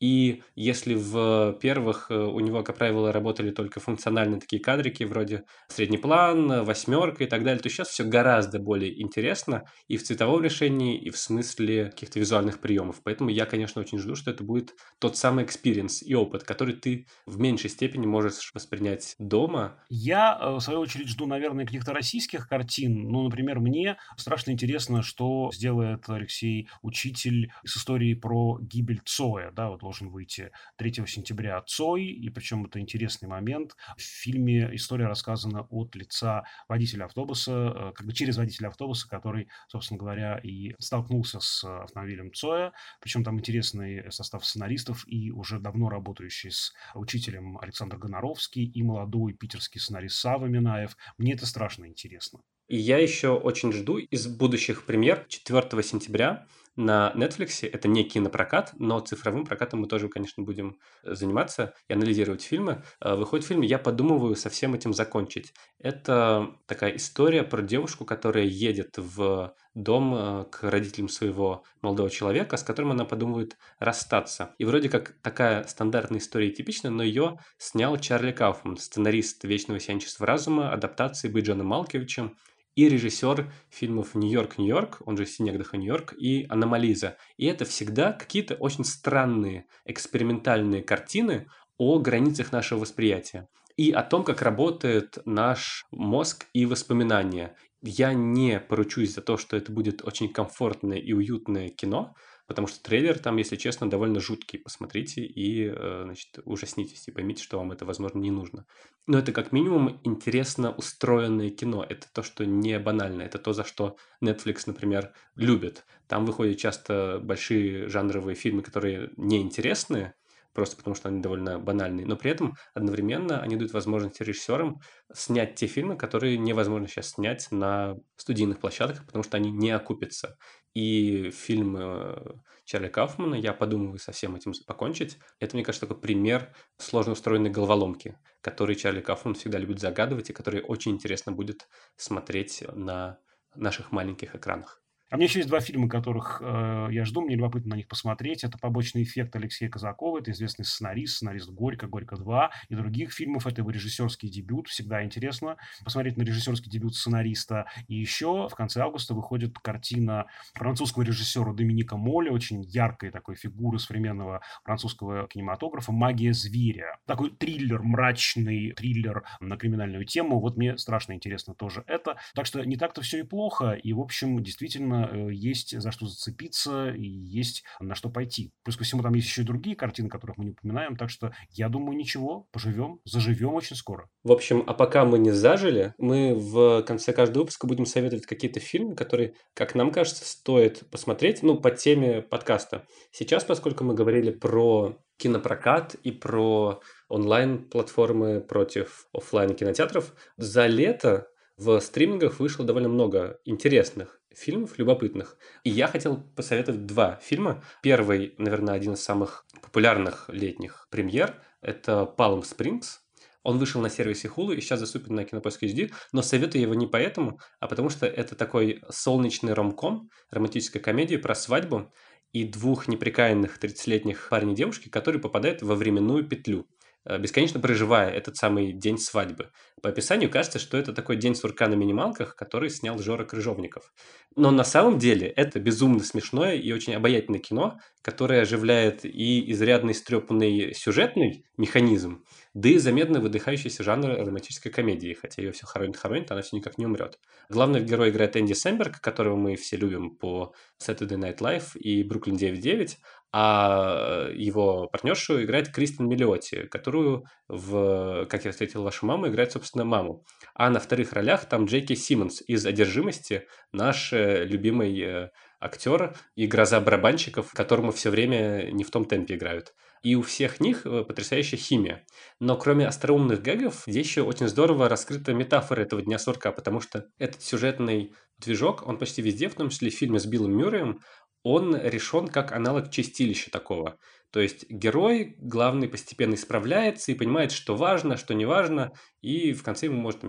И 0.00 0.42
если 0.54 0.94
в 0.94 1.58
первых 1.60 2.10
э, 2.10 2.14
у 2.14 2.40
него, 2.40 2.62
как 2.62 2.76
правило, 2.76 3.12
работали 3.12 3.50
только 3.50 3.80
функциональные 3.80 4.40
такие 4.40 4.62
кадрики, 4.62 5.04
вроде 5.04 5.44
средний 5.68 5.98
план, 5.98 6.64
восьмерка 6.64 7.24
и 7.24 7.26
так 7.26 7.42
далее, 7.42 7.60
то 7.60 7.68
сейчас 7.68 7.88
все 7.88 8.04
гораздо 8.04 8.58
более 8.58 9.00
интересно 9.00 9.64
и 9.88 9.96
в 9.96 10.02
цветовом 10.04 10.42
решении, 10.42 10.98
и 10.98 11.10
в 11.10 11.18
смысле 11.18 11.86
каких-то 11.86 12.20
визуальных 12.20 12.60
приемов. 12.60 13.00
Поэтому 13.02 13.30
я, 13.30 13.46
конечно, 13.46 13.80
очень 13.80 13.98
жду, 13.98 14.14
что 14.14 14.30
это 14.30 14.44
будет 14.44 14.74
тот 14.98 15.16
самый 15.16 15.44
experience 15.44 16.02
и 16.02 16.14
опыт, 16.14 16.44
который 16.44 16.74
ты 16.74 17.06
в 17.26 17.38
меньшей 17.38 17.70
степени 17.70 18.06
можешь 18.06 18.50
воспринять 18.54 19.16
дома. 19.18 19.82
Я, 19.88 20.38
э, 20.40 20.54
в 20.54 20.60
свою 20.60 20.80
очередь, 20.80 21.08
жду, 21.08 21.26
наверное, 21.26 21.66
каких-то 21.66 21.92
российских 21.92 22.48
картин. 22.48 23.08
Ну, 23.08 23.24
например, 23.24 23.58
мне 23.60 23.96
страшно 24.16 24.52
интересно, 24.52 25.02
что 25.02 25.50
сделает 25.52 26.08
Алексей 26.08 26.68
Учитель 26.82 27.52
с 27.64 27.76
историей 27.76 28.14
про 28.14 28.58
гибель 28.60 29.00
Цоя, 29.04 29.50
да, 29.50 29.70
вот 29.70 29.82
должен 29.88 30.10
выйти 30.10 30.50
3 30.76 31.06
сентября 31.06 31.62
Цой, 31.62 32.04
и 32.04 32.28
причем 32.28 32.66
это 32.66 32.78
интересный 32.78 33.26
момент. 33.26 33.74
В 33.96 34.02
фильме 34.02 34.68
история 34.74 35.06
рассказана 35.06 35.62
от 35.70 35.96
лица 35.96 36.44
водителя 36.68 37.06
автобуса, 37.06 37.52
э, 37.52 37.92
как 37.94 38.06
бы 38.06 38.12
через 38.12 38.36
водителя 38.36 38.68
автобуса, 38.68 39.08
который, 39.08 39.48
собственно 39.66 39.98
говоря, 39.98 40.38
и 40.42 40.74
столкнулся 40.78 41.40
с 41.40 41.64
автомобилем 41.64 42.34
Цоя. 42.34 42.72
Причем 43.00 43.24
там 43.24 43.38
интересный 43.38 44.12
состав 44.12 44.44
сценаристов 44.44 45.04
и 45.08 45.30
уже 45.30 45.58
давно 45.58 45.88
работающий 45.88 46.50
с 46.50 46.74
учителем 46.94 47.56
Александр 47.56 47.96
Гоноровский 47.96 48.64
и 48.64 48.82
молодой 48.82 49.32
питерский 49.32 49.80
сценарист 49.80 50.16
Сава 50.16 50.44
Минаев. 50.44 50.98
Мне 51.16 51.32
это 51.32 51.46
страшно 51.46 51.86
интересно. 51.86 52.40
И 52.68 52.76
я 52.76 52.98
еще 52.98 53.30
очень 53.30 53.72
жду 53.72 53.96
из 53.96 54.26
будущих 54.26 54.84
премьер 54.84 55.24
4 55.30 55.82
сентября 55.82 56.46
на 56.78 57.12
Netflix. 57.16 57.68
Это 57.68 57.88
не 57.88 58.04
кинопрокат, 58.04 58.72
но 58.78 59.00
цифровым 59.00 59.44
прокатом 59.44 59.80
мы 59.80 59.88
тоже, 59.88 60.08
конечно, 60.08 60.44
будем 60.44 60.78
заниматься 61.02 61.74
и 61.88 61.92
анализировать 61.92 62.42
фильмы. 62.42 62.84
Э, 63.00 63.16
выходит 63.16 63.44
фильм, 63.44 63.62
я 63.62 63.78
подумываю 63.78 64.36
со 64.36 64.48
всем 64.48 64.74
этим 64.74 64.94
закончить. 64.94 65.52
Это 65.80 66.54
такая 66.66 66.96
история 66.96 67.42
про 67.42 67.62
девушку, 67.62 68.04
которая 68.04 68.44
едет 68.44 68.96
в 68.96 69.54
дом 69.74 70.14
э, 70.14 70.44
к 70.50 70.62
родителям 70.62 71.08
своего 71.08 71.64
молодого 71.82 72.10
человека, 72.10 72.56
с 72.56 72.62
которым 72.62 72.92
она 72.92 73.04
подумывает 73.04 73.56
расстаться. 73.80 74.54
И 74.58 74.64
вроде 74.64 74.88
как 74.88 75.16
такая 75.20 75.64
стандартная 75.64 76.20
история 76.20 76.50
типичная, 76.50 76.92
но 76.92 77.02
ее 77.02 77.38
снял 77.58 77.96
Чарли 77.98 78.30
Кауфман, 78.30 78.76
сценарист 78.76 79.42
«Вечного 79.42 79.80
сианчества 79.80 80.26
разума», 80.26 80.72
адаптации 80.72 81.28
Бейджана 81.28 81.64
Малкевичем 81.64 82.36
и 82.78 82.88
режиссер 82.88 83.52
фильмов 83.70 84.14
«Нью-Йорк, 84.14 84.56
Нью-Йорк», 84.56 85.02
он 85.04 85.16
же 85.16 85.26
«Синегдаха, 85.26 85.76
Нью-Йорк» 85.76 86.14
и 86.16 86.46
«Аномализа». 86.48 87.16
И 87.36 87.44
это 87.46 87.64
всегда 87.64 88.12
какие-то 88.12 88.54
очень 88.54 88.84
странные 88.84 89.66
экспериментальные 89.84 90.84
картины 90.84 91.48
о 91.76 91.98
границах 91.98 92.52
нашего 92.52 92.78
восприятия 92.78 93.48
и 93.76 93.90
о 93.90 94.04
том, 94.04 94.22
как 94.22 94.42
работает 94.42 95.18
наш 95.24 95.86
мозг 95.90 96.46
и 96.52 96.66
воспоминания. 96.66 97.56
Я 97.82 98.12
не 98.12 98.60
поручусь 98.60 99.12
за 99.12 99.22
то, 99.22 99.36
что 99.38 99.56
это 99.56 99.72
будет 99.72 100.06
очень 100.06 100.32
комфортное 100.32 100.98
и 100.98 101.12
уютное 101.12 101.70
кино, 101.70 102.14
потому 102.48 102.66
что 102.66 102.82
трейлер 102.82 103.18
там, 103.18 103.36
если 103.36 103.56
честно, 103.56 103.88
довольно 103.88 104.20
жуткий. 104.20 104.58
Посмотрите 104.58 105.20
и, 105.20 105.66
э, 105.68 106.00
значит, 106.04 106.40
ужаснитесь 106.44 107.06
и 107.06 107.12
поймите, 107.12 107.44
что 107.44 107.58
вам 107.58 107.72
это, 107.72 107.84
возможно, 107.84 108.18
не 108.18 108.30
нужно. 108.30 108.66
Но 109.06 109.18
это 109.18 109.32
как 109.32 109.52
минимум 109.52 110.00
интересно 110.02 110.72
устроенное 110.72 111.50
кино. 111.50 111.84
Это 111.86 112.06
то, 112.10 112.22
что 112.22 112.46
не 112.46 112.78
банально. 112.78 113.22
Это 113.22 113.38
то, 113.38 113.52
за 113.52 113.64
что 113.64 113.96
Netflix, 114.24 114.62
например, 114.66 115.12
любит. 115.36 115.84
Там 116.08 116.24
выходят 116.24 116.56
часто 116.56 117.20
большие 117.22 117.86
жанровые 117.88 118.34
фильмы, 118.34 118.62
которые 118.62 119.10
неинтересные, 119.18 120.14
просто 120.58 120.76
потому 120.76 120.96
что 120.96 121.08
они 121.08 121.20
довольно 121.20 121.60
банальные, 121.60 122.04
но 122.04 122.16
при 122.16 122.32
этом 122.32 122.56
одновременно 122.74 123.40
они 123.40 123.54
дают 123.54 123.72
возможность 123.72 124.20
режиссерам 124.20 124.80
снять 125.14 125.54
те 125.54 125.68
фильмы, 125.68 125.96
которые 125.96 126.36
невозможно 126.36 126.88
сейчас 126.88 127.10
снять 127.10 127.46
на 127.52 127.94
студийных 128.16 128.58
площадках, 128.58 129.06
потому 129.06 129.22
что 129.22 129.36
они 129.36 129.52
не 129.52 129.70
окупятся. 129.70 130.36
И 130.74 131.30
фильм 131.30 131.76
э, 131.78 132.16
Чарли 132.64 132.88
Кауфмана 132.88 133.36
«Я 133.36 133.52
подумываю 133.52 134.00
со 134.00 134.10
всем 134.10 134.34
этим 134.34 134.52
покончить»— 134.66 135.18
это, 135.38 135.54
мне 135.54 135.64
кажется, 135.64 135.86
такой 135.86 136.00
пример 136.00 136.52
сложно 136.76 137.12
устроенной 137.12 137.50
головоломки, 137.50 138.18
который 138.40 138.74
Чарли 138.74 139.00
Кауфман 139.00 139.34
всегда 139.34 139.58
любит 139.58 139.78
загадывать 139.78 140.30
и 140.30 140.32
который 140.32 140.60
очень 140.60 140.90
интересно 140.90 141.30
будет 141.30 141.68
смотреть 141.94 142.64
на 142.72 143.20
наших 143.54 143.92
маленьких 143.92 144.34
экранах. 144.34 144.82
А 145.10 145.16
мне 145.16 145.24
еще 145.24 145.38
есть 145.38 145.48
два 145.48 145.60
фильма, 145.60 145.88
которых 145.88 146.42
э, 146.44 146.88
я 146.90 147.04
жду, 147.06 147.22
мне 147.22 147.34
любопытно 147.34 147.70
на 147.70 147.76
них 147.76 147.88
посмотреть. 147.88 148.44
Это 148.44 148.58
«Побочный 148.58 149.04
эффект» 149.04 149.34
Алексея 149.36 149.70
Казакова, 149.70 150.18
это 150.18 150.32
известный 150.32 150.66
сценарист, 150.66 151.16
сценарист 151.16 151.48
«Горько», 151.48 151.86
«Горько 151.86 152.16
2» 152.16 152.50
и 152.68 152.74
других 152.74 153.12
фильмов. 153.12 153.46
Это 153.46 153.62
его 153.62 153.70
режиссерский 153.70 154.28
дебют, 154.28 154.68
всегда 154.68 155.02
интересно 155.02 155.56
посмотреть 155.82 156.18
на 156.18 156.22
режиссерский 156.22 156.70
дебют 156.70 156.94
сценариста. 156.94 157.66
И 157.86 157.94
еще 157.94 158.48
в 158.48 158.54
конце 158.54 158.82
августа 158.82 159.14
выходит 159.14 159.58
картина 159.58 160.26
французского 160.52 161.04
режиссера 161.04 161.54
Доминика 161.54 161.96
Моля, 161.96 162.30
очень 162.30 162.62
яркой 162.64 163.10
такой 163.10 163.34
фигуры 163.36 163.78
современного 163.78 164.42
французского 164.62 165.26
кинематографа 165.26 165.90
«Магия 165.90 166.34
зверя». 166.34 166.98
Такой 167.06 167.30
триллер, 167.30 167.82
мрачный 167.82 168.72
триллер 168.72 169.24
на 169.40 169.56
криминальную 169.56 170.04
тему. 170.04 170.38
Вот 170.38 170.58
мне 170.58 170.76
страшно 170.76 171.14
интересно 171.14 171.54
тоже 171.54 171.82
это. 171.86 172.18
Так 172.34 172.44
что 172.44 172.62
не 172.62 172.76
так-то 172.76 173.00
все 173.00 173.20
и 173.20 173.22
плохо. 173.22 173.72
И, 173.72 173.94
в 173.94 174.00
общем, 174.00 174.42
действительно 174.42 174.97
Э, 175.06 175.28
есть 175.32 175.78
за 175.78 175.90
что 175.90 176.06
зацепиться 176.06 176.90
и 176.90 177.06
есть 177.06 177.64
на 177.80 177.94
что 177.94 178.10
пойти. 178.10 178.52
Плюс 178.64 178.76
ко 178.76 178.84
всему 178.84 179.02
там 179.02 179.14
есть 179.14 179.28
еще 179.28 179.42
и 179.42 179.44
другие 179.44 179.76
картины, 179.76 180.08
которых 180.08 180.36
мы 180.36 180.44
не 180.46 180.50
упоминаем, 180.52 180.96
так 180.96 181.10
что 181.10 181.32
я 181.50 181.68
думаю, 181.68 181.96
ничего, 181.96 182.48
поживем, 182.52 183.00
заживем 183.04 183.54
очень 183.54 183.76
скоро. 183.76 184.08
В 184.24 184.32
общем, 184.32 184.64
а 184.66 184.74
пока 184.74 185.04
мы 185.04 185.18
не 185.18 185.30
зажили, 185.30 185.94
мы 185.98 186.34
в 186.34 186.82
конце 186.82 187.12
каждого 187.12 187.42
выпуска 187.42 187.66
будем 187.66 187.86
советовать 187.86 188.26
какие-то 188.26 188.60
фильмы, 188.60 188.94
которые, 188.94 189.34
как 189.54 189.74
нам 189.74 189.90
кажется, 189.90 190.24
стоит 190.24 190.88
посмотреть, 190.90 191.42
ну, 191.42 191.58
по 191.58 191.70
теме 191.70 192.22
подкаста. 192.22 192.86
Сейчас, 193.10 193.44
поскольку 193.44 193.84
мы 193.84 193.94
говорили 193.94 194.30
про 194.30 194.98
кинопрокат 195.18 195.94
и 195.94 196.12
про 196.12 196.80
онлайн-платформы 197.08 198.40
против 198.40 199.08
офлайн 199.12 199.54
кинотеатров, 199.54 200.14
за 200.36 200.66
лето 200.66 201.28
в 201.56 201.80
стримингах 201.80 202.38
вышло 202.38 202.64
довольно 202.64 202.88
много 202.88 203.40
интересных 203.44 204.17
фильмов 204.38 204.78
любопытных. 204.78 205.36
И 205.64 205.70
я 205.70 205.88
хотел 205.88 206.16
посоветовать 206.36 206.86
два 206.86 207.16
фильма. 207.16 207.62
Первый, 207.82 208.34
наверное, 208.38 208.74
один 208.74 208.94
из 208.94 209.02
самых 209.02 209.44
популярных 209.62 210.28
летних 210.28 210.86
премьер– 210.90 211.42
это 211.60 212.12
Palm 212.16 212.42
Springs. 212.42 212.98
Он 213.42 213.58
вышел 213.58 213.80
на 213.80 213.88
сервисе 213.88 214.28
Hulu 214.28 214.54
и 214.54 214.60
сейчас 214.60 214.80
доступен 214.80 215.14
на 215.14 215.24
Кинопоиск 215.24 215.62
HD, 215.62 215.92
но 216.12 216.22
советую 216.22 216.62
его 216.62 216.74
не 216.74 216.86
поэтому, 216.86 217.40
а 217.60 217.66
потому 217.66 217.88
что 217.88 218.06
это 218.06 218.34
такой 218.34 218.82
солнечный 218.90 219.54
ромком, 219.54 220.10
романтическая 220.30 220.82
комедия 220.82 221.18
про 221.18 221.34
свадьбу 221.34 221.92
и 222.32 222.44
двух 222.44 222.88
неприкаянных 222.88 223.58
30-летних 223.58 224.28
парней 224.28 224.54
девушки, 224.54 224.88
которые 224.88 225.20
попадают 225.20 225.62
во 225.62 225.74
временную 225.74 226.26
петлю– 226.28 226.66
бесконечно 227.18 227.60
проживая 227.60 228.10
этот 228.10 228.36
самый 228.36 228.72
день 228.72 228.98
свадьбы. 228.98 229.50
По 229.82 229.88
описанию 229.90 230.30
кажется, 230.30 230.58
что 230.58 230.76
это 230.76 230.92
такой 230.92 231.16
день 231.16 231.34
сурка 231.34 231.68
на 231.68 231.74
минималках, 231.74 232.34
который 232.34 232.68
снял 232.68 232.98
Жора 232.98 233.24
Крыжовников. 233.24 233.92
Но 234.36 234.50
на 234.50 234.64
самом 234.64 234.98
деле 234.98 235.28
это 235.28 235.60
безумно 235.60 236.00
смешное 236.00 236.56
и 236.56 236.72
очень 236.72 236.94
обаятельное 236.94 237.40
кино, 237.40 237.78
которое 238.02 238.42
оживляет 238.42 239.04
и 239.04 239.50
изрядно 239.52 239.92
истрепанный 239.92 240.74
сюжетный 240.74 241.44
механизм, 241.56 242.24
да 242.54 242.68
и 242.68 242.78
заметно 242.78 243.20
выдыхающийся 243.20 243.82
жанр 243.82 244.10
романтической 244.10 244.72
комедии, 244.72 245.14
хотя 245.20 245.42
ее 245.42 245.52
все 245.52 245.66
хоронит-хоронит, 245.66 246.30
она 246.30 246.42
все 246.42 246.56
никак 246.56 246.78
не 246.78 246.86
умрет. 246.86 247.18
Главный 247.48 247.80
герой 247.82 248.10
играет 248.10 248.36
Энди 248.36 248.52
Сэмберг, 248.52 249.00
которого 249.00 249.36
мы 249.36 249.56
все 249.56 249.76
любим 249.76 250.16
по 250.16 250.54
Saturday 250.80 251.18
Night 251.18 251.38
Live 251.38 251.78
и 251.78 252.02
Бруклин 252.02 252.36
9.9, 252.36 252.96
а 253.32 254.28
его 254.32 254.88
партнершу 254.88 255.42
играет 255.42 255.68
Кристин 255.68 256.08
Миллиотти, 256.08 256.66
которую 256.66 257.24
в 257.46 258.26
«Как 258.26 258.44
я 258.44 258.52
встретил 258.52 258.82
вашу 258.82 259.06
маму» 259.06 259.28
играет, 259.28 259.52
собственно, 259.52 259.84
маму. 259.84 260.24
А 260.54 260.70
на 260.70 260.80
вторых 260.80 261.12
ролях 261.12 261.44
там 261.44 261.66
Джеки 261.66 261.94
Симмонс 261.94 262.42
из 262.46 262.64
«Одержимости», 262.64 263.46
наш 263.72 264.12
э, 264.12 264.44
любимый 264.44 264.98
э, 265.00 265.30
актер 265.60 266.16
и 266.36 266.46
гроза 266.46 266.80
барабанщиков, 266.80 267.52
которому 267.52 267.92
все 267.92 268.10
время 268.10 268.70
не 268.72 268.84
в 268.84 268.90
том 268.90 269.04
темпе 269.04 269.34
играют. 269.34 269.74
И 270.02 270.14
у 270.14 270.22
всех 270.22 270.60
них 270.60 270.86
э, 270.86 271.04
потрясающая 271.04 271.58
химия. 271.58 272.06
Но 272.40 272.56
кроме 272.56 272.86
остроумных 272.86 273.42
гэгов, 273.42 273.82
здесь 273.86 274.06
еще 274.06 274.22
очень 274.22 274.48
здорово 274.48 274.88
раскрыта 274.88 275.34
метафора 275.34 275.82
этого 275.82 276.00
Дня 276.00 276.18
сурка, 276.18 276.52
потому 276.52 276.80
что 276.80 277.06
этот 277.18 277.42
сюжетный 277.42 278.12
движок, 278.38 278.86
он 278.86 278.98
почти 278.98 279.20
везде, 279.22 279.48
в 279.48 279.54
том 279.54 279.70
числе 279.70 279.90
в 279.90 279.94
фильме 279.94 280.20
с 280.20 280.26
Биллом 280.26 280.56
Мюрреем, 280.56 281.00
он 281.48 281.74
решен 281.80 282.28
как 282.28 282.52
аналог 282.52 282.90
чистилища 282.90 283.50
такого. 283.50 283.96
То 284.30 284.40
есть 284.40 284.68
герой 284.68 285.34
главный 285.38 285.88
постепенно 285.88 286.34
исправляется 286.34 287.10
и 287.10 287.14
понимает, 287.14 287.52
что 287.52 287.74
важно, 287.74 288.18
что 288.18 288.34
не 288.34 288.44
важно, 288.44 288.92
и 289.22 289.54
в 289.54 289.62
конце 289.62 289.86
ему 289.86 289.98
может 289.98 290.20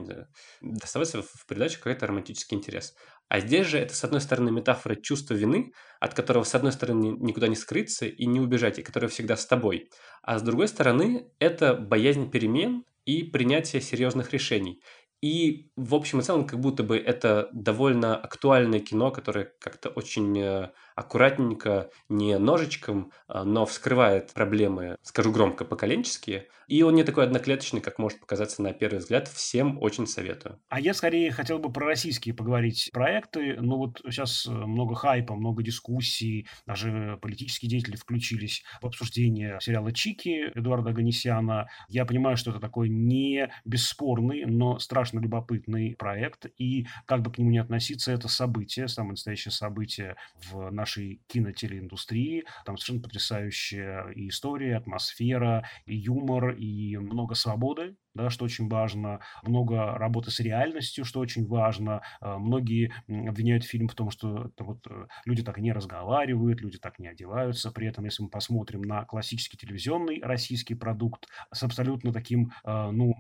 доставаться 0.62 1.22
в 1.22 1.46
придачу 1.46 1.80
какой-то 1.80 2.08
романтический 2.08 2.56
интерес. 2.56 2.96
А 3.28 3.42
здесь 3.42 3.68
же 3.68 3.78
это, 3.78 3.94
с 3.94 4.04
одной 4.06 4.22
стороны, 4.22 4.50
метафора 4.50 4.96
чувства 4.96 5.34
вины, 5.34 5.74
от 6.00 6.14
которого, 6.14 6.46
с 6.46 6.56
одной 6.56 6.72
стороны, 6.72 7.18
никуда 7.20 7.50
не 7.50 7.58
скрыться 7.58 8.06
и 8.06 8.26
не 8.26 8.40
убежать, 8.40 8.80
и 8.80 8.84
которое 8.84 9.10
всегда 9.10 9.36
с 9.36 9.46
тобой. 9.46 9.90
А 10.24 10.40
с 10.40 10.42
другой 10.42 10.70
стороны, 10.70 11.34
это 11.40 11.74
боязнь 11.74 12.32
перемен 12.32 12.86
и 13.04 13.24
принятие 13.24 13.82
серьезных 13.82 14.32
решений. 14.32 14.82
И 15.22 15.70
в 15.76 15.96
общем 15.96 16.20
и 16.20 16.24
целом, 16.24 16.48
как 16.48 16.60
будто 16.62 16.82
бы 16.84 16.98
это 16.98 17.50
довольно 17.52 18.16
актуальное 18.16 18.80
кино, 18.80 19.12
которое 19.12 19.52
как-то 19.60 19.90
очень 19.90 20.38
э, 20.40 20.72
аккуратненько, 21.00 21.90
не 22.10 22.38
ножичком, 22.38 23.12
а, 23.28 23.44
но 23.44 23.66
вскрывает 23.66 24.34
проблемы, 24.34 24.98
скажу 25.02 25.32
громко, 25.32 25.64
поколенческие. 25.64 26.48
И 26.70 26.84
он 26.84 26.94
не 26.94 27.04
такой 27.04 27.24
одноклеточный, 27.24 27.82
как 27.82 27.98
может 27.98 28.20
показаться 28.20 28.62
на 28.62 28.74
первый 28.74 29.00
взгляд. 29.00 29.28
Всем 29.28 29.82
очень 29.82 30.06
советую. 30.06 30.60
А 30.70 30.80
я 30.80 30.94
скорее 30.94 31.32
хотел 31.32 31.58
бы 31.58 31.72
про 31.72 31.88
российские 31.88 32.36
поговорить 32.36 32.92
проекты. 32.94 33.58
Ну 33.60 33.78
вот 33.78 34.02
сейчас 34.06 34.46
э, 34.46 34.52
много 34.52 34.94
хайпа, 34.94 35.36
много 35.36 35.64
дискуссий, 35.64 36.48
даже 36.68 37.18
политические 37.24 37.72
деятели 37.72 37.96
включились 37.96 38.64
в 38.82 38.86
обсуждение 38.86 39.58
сериала 39.62 39.92
«Чики» 39.92 40.52
Эдуарда 40.54 40.92
Аганесяна. 40.92 41.70
Я 41.88 42.06
понимаю, 42.06 42.38
что 42.38 42.52
это 42.52 42.60
такой 42.60 42.90
не 42.90 43.52
бесспорный, 43.66 44.46
но 44.46 44.78
страшно 44.78 45.20
любопытный 45.20 45.96
проект. 45.98 46.46
И 46.60 46.86
как 47.08 47.24
бы 47.24 47.32
к 47.32 47.40
нему 47.40 47.50
не 47.50 47.58
относиться, 47.58 48.12
это 48.12 48.28
событие, 48.28 48.88
самое 48.88 49.14
настоящее 49.14 49.52
событие 49.52 50.18
в 50.52 50.70
нашей 50.70 50.89
нашей 50.90 51.22
кинотелеиндустрии. 51.28 52.46
Там 52.66 52.78
совершенно 52.78 53.02
потрясающая 53.02 54.10
и 54.16 54.30
история, 54.30 54.78
атмосфера, 54.78 55.68
и 55.86 55.96
юмор, 55.96 56.52
и 56.52 56.98
много 56.98 57.36
свободы, 57.36 57.96
да, 58.20 58.30
что 58.30 58.46
очень 58.46 58.68
важно, 58.68 59.20
много 59.44 59.98
работы 59.98 60.32
с 60.32 60.40
реальностью, 60.40 61.06
что 61.06 61.20
очень 61.20 61.48
важно. 61.48 62.02
А, 62.20 62.38
многие 62.38 62.94
обвиняют 63.08 63.64
фильм 63.64 63.88
в 63.88 63.96
том, 63.96 64.12
что 64.12 64.52
вот 64.60 64.86
э, 64.90 65.08
люди 65.26 65.44
так 65.44 65.58
не 65.58 65.72
разговаривают, 65.72 66.62
люди 66.62 66.78
так 66.78 67.00
не 67.00 67.08
одеваются. 67.08 67.72
При 67.72 67.88
этом, 67.88 68.06
если 68.06 68.24
мы 68.24 68.30
посмотрим 68.30 68.82
на 68.82 69.06
классический 69.06 69.58
телевизионный 69.58 70.22
российский 70.22 70.76
продукт 70.76 71.28
с 71.54 71.64
абсолютно 71.64 72.12
таким, 72.12 72.52
а, 72.64 72.92
ну, 72.92 73.16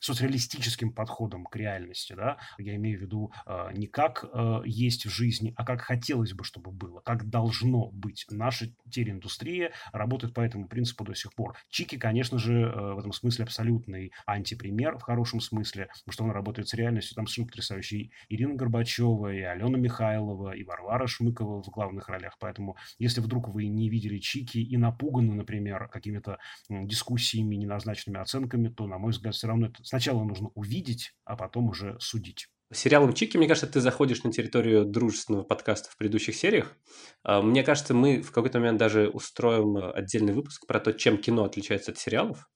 социалистическим 0.00 0.92
подходом 0.92 1.44
к 1.44 1.56
реальности, 1.56 2.12
да, 2.12 2.38
я 2.58 2.76
имею 2.76 2.98
в 2.98 3.02
виду 3.02 3.32
э, 3.46 3.70
не 3.74 3.86
как 3.86 4.24
э, 4.32 4.60
есть 4.64 5.06
в 5.06 5.10
жизни, 5.10 5.52
а 5.56 5.64
как 5.64 5.80
хотелось 5.80 6.32
бы, 6.32 6.44
чтобы 6.44 6.70
было, 6.70 7.00
как 7.00 7.28
должно 7.28 7.90
быть. 7.90 8.26
Наша 8.30 8.66
телеиндустрия 8.90 9.72
работает 9.92 10.34
по 10.34 10.40
этому 10.40 10.68
принципу 10.68 11.04
до 11.04 11.14
сих 11.14 11.34
пор. 11.34 11.56
Чики, 11.68 11.98
конечно 11.98 12.38
же, 12.38 12.52
э, 12.52 12.94
в 12.94 12.98
этом 12.98 13.12
смысле 13.12 13.44
абсолютный 13.44 14.12
антипример 14.36 14.98
в 14.98 15.02
хорошем 15.02 15.40
смысле, 15.40 15.88
потому 16.04 16.12
что 16.12 16.24
он 16.24 16.30
работает 16.30 16.68
с 16.68 16.74
реальностью. 16.74 17.14
Там 17.14 17.26
совершенно 17.26 17.48
потрясающие 17.48 18.10
Ирина 18.28 18.54
Горбачева, 18.54 19.32
и 19.32 19.40
Алена 19.40 19.78
Михайлова, 19.78 20.52
и 20.52 20.64
Варвара 20.64 21.06
Шмыкова 21.06 21.62
в 21.62 21.68
главных 21.68 22.08
ролях. 22.08 22.36
Поэтому, 22.38 22.76
если 22.98 23.20
вдруг 23.20 23.48
вы 23.48 23.66
не 23.66 23.88
видели 23.88 24.18
Чики 24.18 24.58
и 24.58 24.76
напуганы, 24.76 25.34
например, 25.34 25.88
какими-то 25.88 26.38
дискуссиями, 26.68 27.56
неназначенными 27.56 28.20
оценками, 28.20 28.68
то, 28.68 28.86
на 28.86 28.98
мой 28.98 29.12
взгляд, 29.12 29.34
все 29.34 29.48
равно 29.48 29.66
это 29.66 29.84
сначала 29.84 30.22
нужно 30.24 30.50
увидеть, 30.54 31.14
а 31.24 31.36
потом 31.36 31.68
уже 31.68 31.96
судить. 32.00 32.48
Сериалом 32.72 33.12
Чики, 33.12 33.36
мне 33.36 33.46
кажется, 33.46 33.68
ты 33.68 33.80
заходишь 33.80 34.24
на 34.24 34.32
территорию 34.32 34.84
дружественного 34.84 35.44
подкаста 35.44 35.88
в 35.88 35.96
предыдущих 35.96 36.34
сериях. 36.34 36.76
А, 37.22 37.40
мне 37.40 37.62
кажется, 37.62 37.94
мы 37.94 38.22
в 38.22 38.32
какой-то 38.32 38.58
момент 38.58 38.78
даже 38.78 39.08
устроим 39.08 39.76
отдельный 39.76 40.32
выпуск 40.32 40.66
про 40.66 40.80
то, 40.80 40.92
чем 40.92 41.18
кино 41.18 41.44
отличается 41.44 41.92
от 41.92 41.98
сериалов 41.98 42.48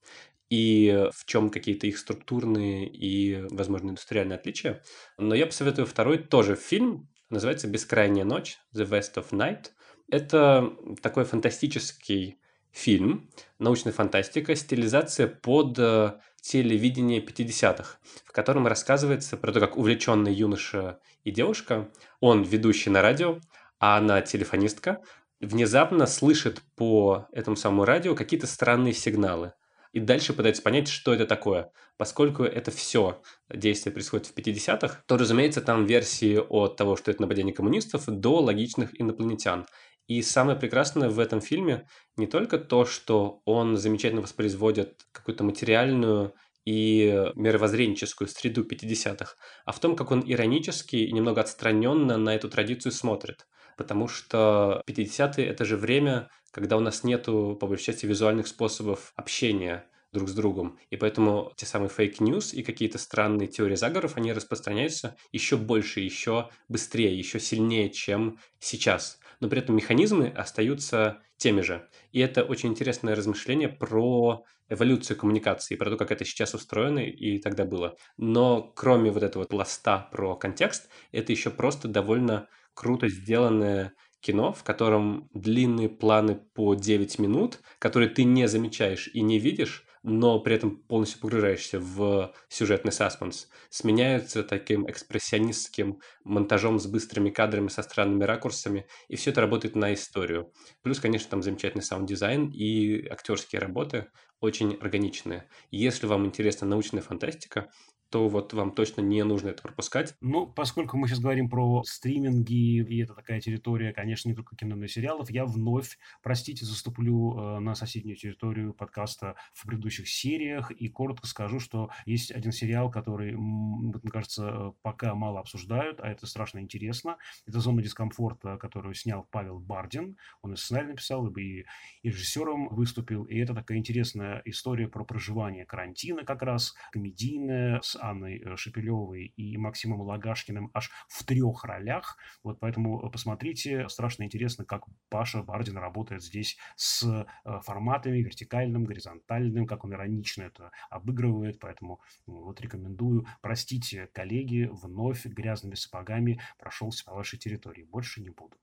и 0.51 1.07
в 1.13 1.23
чем 1.25 1.49
какие-то 1.49 1.87
их 1.87 1.97
структурные 1.97 2.85
и, 2.85 3.41
возможно, 3.49 3.91
индустриальные 3.91 4.35
отличия. 4.35 4.83
Но 5.17 5.33
я 5.33 5.45
посоветую 5.45 5.87
второй 5.87 6.17
тоже 6.17 6.55
фильм, 6.55 7.09
называется 7.29 7.69
«Бескрайняя 7.69 8.25
ночь», 8.25 8.57
«The 8.75 8.85
West 8.85 9.15
of 9.15 9.29
Night». 9.31 9.69
Это 10.09 10.73
такой 11.01 11.23
фантастический 11.23 12.37
фильм, 12.73 13.29
научная 13.59 13.93
фантастика, 13.93 14.53
стилизация 14.55 15.27
под 15.27 15.79
э, 15.79 16.19
телевидение 16.41 17.23
50-х, 17.23 17.99
в 18.25 18.31
котором 18.33 18.67
рассказывается 18.67 19.37
про 19.37 19.53
то, 19.53 19.61
как 19.61 19.77
увлеченный 19.77 20.33
юноша 20.33 20.99
и 21.23 21.31
девушка, 21.31 21.89
он 22.19 22.43
ведущий 22.43 22.89
на 22.89 23.01
радио, 23.01 23.39
а 23.79 23.97
она 23.97 24.21
телефонистка, 24.21 25.01
внезапно 25.39 26.07
слышит 26.07 26.61
по 26.75 27.27
этому 27.31 27.55
самому 27.55 27.85
радио 27.85 28.15
какие-то 28.15 28.47
странные 28.47 28.93
сигналы. 28.93 29.53
И 29.93 29.99
дальше 29.99 30.33
пытается 30.33 30.61
понять, 30.61 30.87
что 30.87 31.13
это 31.13 31.25
такое. 31.25 31.71
Поскольку 31.97 32.43
это 32.43 32.71
все 32.71 33.21
действие 33.53 33.93
происходит 33.93 34.27
в 34.27 34.35
50-х, 34.35 35.03
то, 35.05 35.17
разумеется, 35.17 35.61
там 35.61 35.85
версии 35.85 36.37
от 36.37 36.77
того, 36.77 36.95
что 36.95 37.11
это 37.11 37.21
нападение 37.21 37.53
коммунистов, 37.53 38.05
до 38.07 38.39
логичных 38.39 38.99
инопланетян. 38.99 39.65
И 40.07 40.21
самое 40.21 40.57
прекрасное 40.57 41.09
в 41.09 41.19
этом 41.19 41.41
фильме 41.41 41.87
не 42.17 42.27
только 42.27 42.57
то, 42.57 42.85
что 42.85 43.41
он 43.45 43.77
замечательно 43.77 44.21
воспроизводит 44.21 45.01
какую-то 45.11 45.43
материальную 45.43 46.33
и 46.65 47.31
мировоззренческую 47.35 48.27
среду 48.27 48.63
50-х, 48.63 49.35
а 49.65 49.71
в 49.71 49.79
том, 49.79 49.95
как 49.95 50.11
он 50.11 50.23
иронически 50.25 50.97
и 50.97 51.11
немного 51.11 51.41
отстраненно 51.41 52.17
на 52.17 52.35
эту 52.35 52.49
традицию 52.49 52.91
смотрит. 52.91 53.47
Потому 53.81 54.07
что 54.07 54.83
50-е– 54.85 55.43
это 55.47 55.65
же 55.65 55.75
время, 55.75 56.29
когда 56.51 56.77
у 56.77 56.81
нас 56.81 57.03
нету, 57.03 57.57
по 57.59 57.65
большей 57.65 57.85
части, 57.85 58.05
визуальных 58.05 58.45
способов 58.45 59.11
общения 59.15 59.87
друг 60.13 60.29
с 60.29 60.33
другом. 60.35 60.77
И 60.91 60.97
поэтому 60.97 61.51
те 61.55 61.65
самые 61.65 61.89
fake 61.89 62.21
news 62.21 62.53
и 62.53 62.61
какие-то 62.61 62.99
странные 62.99 63.47
теории 63.47 63.73
заговоров, 63.73 64.17
они 64.17 64.33
распространяются 64.33 65.17
еще 65.31 65.57
больше, 65.57 65.99
еще 66.01 66.49
быстрее, 66.69 67.17
еще 67.17 67.39
сильнее, 67.39 67.89
чем 67.89 68.37
сейчас 68.59 69.17
но 69.41 69.49
при 69.49 69.59
этом 69.59 69.75
механизмы 69.75 70.29
остаются 70.29 71.21
теми 71.35 71.61
же. 71.61 71.89
И 72.13 72.19
это 72.19 72.43
очень 72.43 72.69
интересное 72.69 73.15
размышление 73.15 73.67
про 73.67 74.45
эволюцию 74.69 75.17
коммуникации, 75.17 75.75
про 75.75 75.89
то, 75.89 75.97
как 75.97 76.11
это 76.11 76.23
сейчас 76.23 76.53
устроено 76.53 76.99
и 76.99 77.39
тогда 77.39 77.65
было. 77.65 77.97
Но 78.15 78.71
кроме 78.75 79.11
вот 79.11 79.23
этого 79.23 79.43
пласта 79.43 80.07
про 80.11 80.35
контекст, 80.35 80.89
это 81.11 81.33
еще 81.33 81.49
просто 81.49 81.89
довольно 81.89 82.47
круто 82.73 83.07
сделанное 83.09 83.93
кино, 84.21 84.53
в 84.53 84.63
котором 84.63 85.29
длинные 85.33 85.89
планы 85.89 86.35
по 86.53 86.75
9 86.75 87.19
минут, 87.19 87.59
которые 87.79 88.09
ты 88.09 88.23
не 88.23 88.47
замечаешь 88.47 89.09
и 89.13 89.21
не 89.21 89.39
видишь, 89.39 89.85
но 90.03 90.39
при 90.39 90.55
этом 90.55 90.77
полностью 90.77 91.21
погружаешься 91.21 91.79
в 91.79 92.33
сюжетный 92.49 92.91
саспенс, 92.91 93.49
сменяются 93.69 94.43
таким 94.43 94.89
экспрессионистским 94.89 95.99
монтажом 96.23 96.79
с 96.79 96.87
быстрыми 96.87 97.29
кадрами, 97.29 97.67
со 97.67 97.83
странными 97.83 98.23
ракурсами, 98.23 98.87
и 99.09 99.15
все 99.15 99.29
это 99.29 99.41
работает 99.41 99.75
на 99.75 99.93
историю. 99.93 100.51
Плюс, 100.81 100.99
конечно, 100.99 101.29
там 101.29 101.43
замечательный 101.43 101.83
саунд-дизайн 101.83 102.49
и 102.49 103.07
актерские 103.07 103.59
работы 103.59 104.07
очень 104.41 104.73
органичные. 104.73 105.47
Если 105.69 106.07
вам 106.07 106.25
интересна 106.25 106.67
научная 106.67 107.01
фантастика, 107.01 107.69
то 108.11 108.27
вот 108.27 108.51
вам 108.53 108.71
точно 108.71 109.01
не 109.01 109.23
нужно 109.23 109.49
это 109.49 109.63
пропускать. 109.63 110.15
Ну, 110.19 110.45
поскольку 110.45 110.97
мы 110.97 111.07
сейчас 111.07 111.19
говорим 111.19 111.49
про 111.49 111.81
стриминги, 111.85 112.83
и 112.83 113.01
это 113.01 113.13
такая 113.13 113.39
территория, 113.39 113.93
конечно, 113.93 114.27
не 114.27 114.35
только 114.35 114.55
кино, 114.57 114.75
но 114.75 114.83
и 114.83 114.89
сериалов, 114.89 115.31
я 115.31 115.45
вновь, 115.45 115.97
простите, 116.21 116.65
заступлю 116.65 117.37
э, 117.37 117.59
на 117.59 117.73
соседнюю 117.73 118.17
территорию 118.17 118.73
подкаста 118.73 119.35
в 119.53 119.65
предыдущих 119.65 120.09
сериях 120.09 120.71
и 120.71 120.89
коротко 120.89 121.25
скажу, 121.25 121.61
что 121.61 121.89
есть 122.05 122.31
один 122.31 122.51
сериал, 122.51 122.91
который, 122.91 123.33
мне 123.37 124.11
кажется, 124.11 124.73
пока 124.81 125.15
мало 125.15 125.39
обсуждают, 125.39 126.01
а 126.01 126.11
это 126.11 126.27
страшно 126.27 126.59
интересно. 126.59 127.15
Это 127.47 127.61
«Зона 127.61 127.81
дискомфорта», 127.81 128.57
которую 128.57 128.93
снял 128.93 129.25
Павел 129.31 129.57
Бардин. 129.59 130.17
Он 130.41 130.53
и 130.53 130.57
сценарий 130.57 130.89
написал, 130.89 131.27
и, 131.27 131.63
и 132.01 132.09
режиссером 132.09 132.67
выступил. 132.67 133.23
И 133.23 133.37
это 133.37 133.53
такая 133.53 133.77
интересная 133.77 134.30
история 134.45 134.87
про 134.87 135.03
проживание 135.03 135.65
карантина 135.65 136.23
как 136.23 136.41
раз, 136.41 136.73
комедийная, 136.91 137.81
с 137.81 137.95
Анной 137.95 138.39
э, 138.39 138.55
Шепелевой 138.55 139.33
и 139.35 139.57
Максимом 139.57 140.01
Лагашкиным 140.01 140.71
аж 140.73 140.91
в 141.07 141.25
трех 141.25 141.63
ролях. 141.63 142.17
Вот 142.43 142.59
поэтому 142.59 143.09
посмотрите, 143.09 143.87
страшно 143.89 144.23
интересно, 144.23 144.65
как 144.65 144.85
Паша 145.09 145.43
Бардин 145.43 145.77
работает 145.77 146.23
здесь 146.23 146.57
с 146.75 147.03
э, 147.03 147.25
форматами, 147.61 148.19
вертикальным, 148.19 148.85
горизонтальным, 148.85 149.65
как 149.65 149.83
он 149.83 149.93
иронично 149.93 150.43
это 150.43 150.71
обыгрывает. 150.89 151.59
Поэтому 151.59 152.01
вот 152.25 152.61
рекомендую. 152.61 153.25
Простите, 153.41 154.07
коллеги, 154.13 154.69
вновь 154.71 155.25
грязными 155.25 155.75
сапогами 155.75 156.41
прошелся 156.57 157.05
по 157.05 157.13
вашей 157.13 157.39
территории. 157.39 157.83
Больше 157.83 158.21
не 158.21 158.29
буду. 158.29 158.57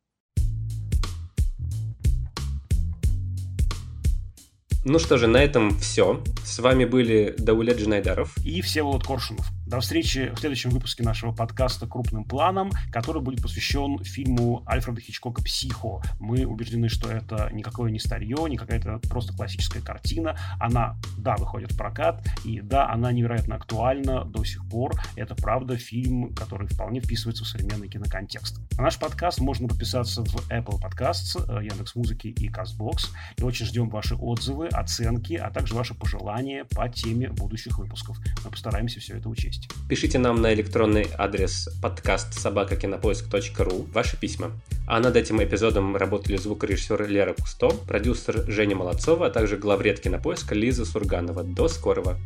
Ну 4.84 4.98
что 4.98 5.18
же, 5.18 5.26
на 5.26 5.38
этом 5.38 5.78
все. 5.78 6.22
С 6.44 6.58
вами 6.60 6.84
были 6.84 7.34
Даулет 7.36 7.78
Джинайдаров 7.78 8.36
и 8.44 8.60
Всеволод 8.62 9.04
Коршунов. 9.04 9.46
До 9.68 9.80
встречи 9.80 10.32
в 10.34 10.38
следующем 10.38 10.70
выпуске 10.70 11.02
нашего 11.02 11.30
подкаста 11.30 11.86
«Крупным 11.86 12.24
планом», 12.24 12.72
который 12.90 13.20
будет 13.20 13.42
посвящен 13.42 14.02
фильму 14.02 14.64
Альфреда 14.66 15.02
Хичкока 15.02 15.42
«Психо». 15.42 16.00
Мы 16.18 16.46
убеждены, 16.46 16.88
что 16.88 17.10
это 17.10 17.50
никакое 17.52 17.90
не 17.90 17.98
старье, 17.98 18.38
не 18.48 18.56
какая-то 18.56 18.98
просто 19.10 19.34
классическая 19.34 19.82
картина. 19.82 20.38
Она, 20.58 20.96
да, 21.18 21.36
выходит 21.36 21.72
в 21.72 21.76
прокат, 21.76 22.26
и 22.46 22.62
да, 22.62 22.90
она 22.90 23.12
невероятно 23.12 23.56
актуальна 23.56 24.24
до 24.24 24.42
сих 24.42 24.66
пор. 24.70 24.94
Это, 25.16 25.34
правда, 25.34 25.76
фильм, 25.76 26.32
который 26.34 26.66
вполне 26.66 27.00
вписывается 27.00 27.44
в 27.44 27.48
современный 27.48 27.88
киноконтекст. 27.88 28.58
На 28.78 28.84
наш 28.84 28.98
подкаст 28.98 29.38
можно 29.38 29.68
подписаться 29.68 30.24
в 30.24 30.50
Apple 30.50 30.80
Podcasts, 30.80 31.36
э, 31.46 31.64
Яндекс.Музыки 31.66 32.28
и 32.28 32.48
CastBox. 32.48 33.08
И 33.36 33.42
очень 33.42 33.66
ждем 33.66 33.90
ваши 33.90 34.14
отзывы, 34.14 34.68
оценки, 34.68 35.34
а 35.34 35.50
также 35.50 35.74
ваши 35.74 35.92
пожелания 35.92 36.64
по 36.64 36.88
теме 36.88 37.28
будущих 37.28 37.78
выпусков. 37.78 38.18
Мы 38.42 38.50
постараемся 38.50 38.98
все 39.00 39.18
это 39.18 39.28
учесть. 39.28 39.57
Пишите 39.88 40.18
нам 40.18 40.42
на 40.42 40.52
электронный 40.52 41.06
адрес 41.16 41.68
подкаст 41.80 42.34
собакакинопоиск.ру 42.34 43.86
ваши 43.92 44.18
письма. 44.18 44.52
А 44.86 45.00
над 45.00 45.16
этим 45.16 45.42
эпизодом 45.42 45.96
работали 45.96 46.36
звукорежиссер 46.36 47.08
Лера 47.08 47.32
Кусто, 47.32 47.70
продюсер 47.86 48.44
Женя 48.50 48.76
Молодцова, 48.76 49.26
а 49.26 49.30
также 49.30 49.56
главред 49.56 50.00
кинопоиска 50.00 50.54
Лиза 50.54 50.84
Сурганова. 50.84 51.42
До 51.42 51.68
скорого! 51.68 52.18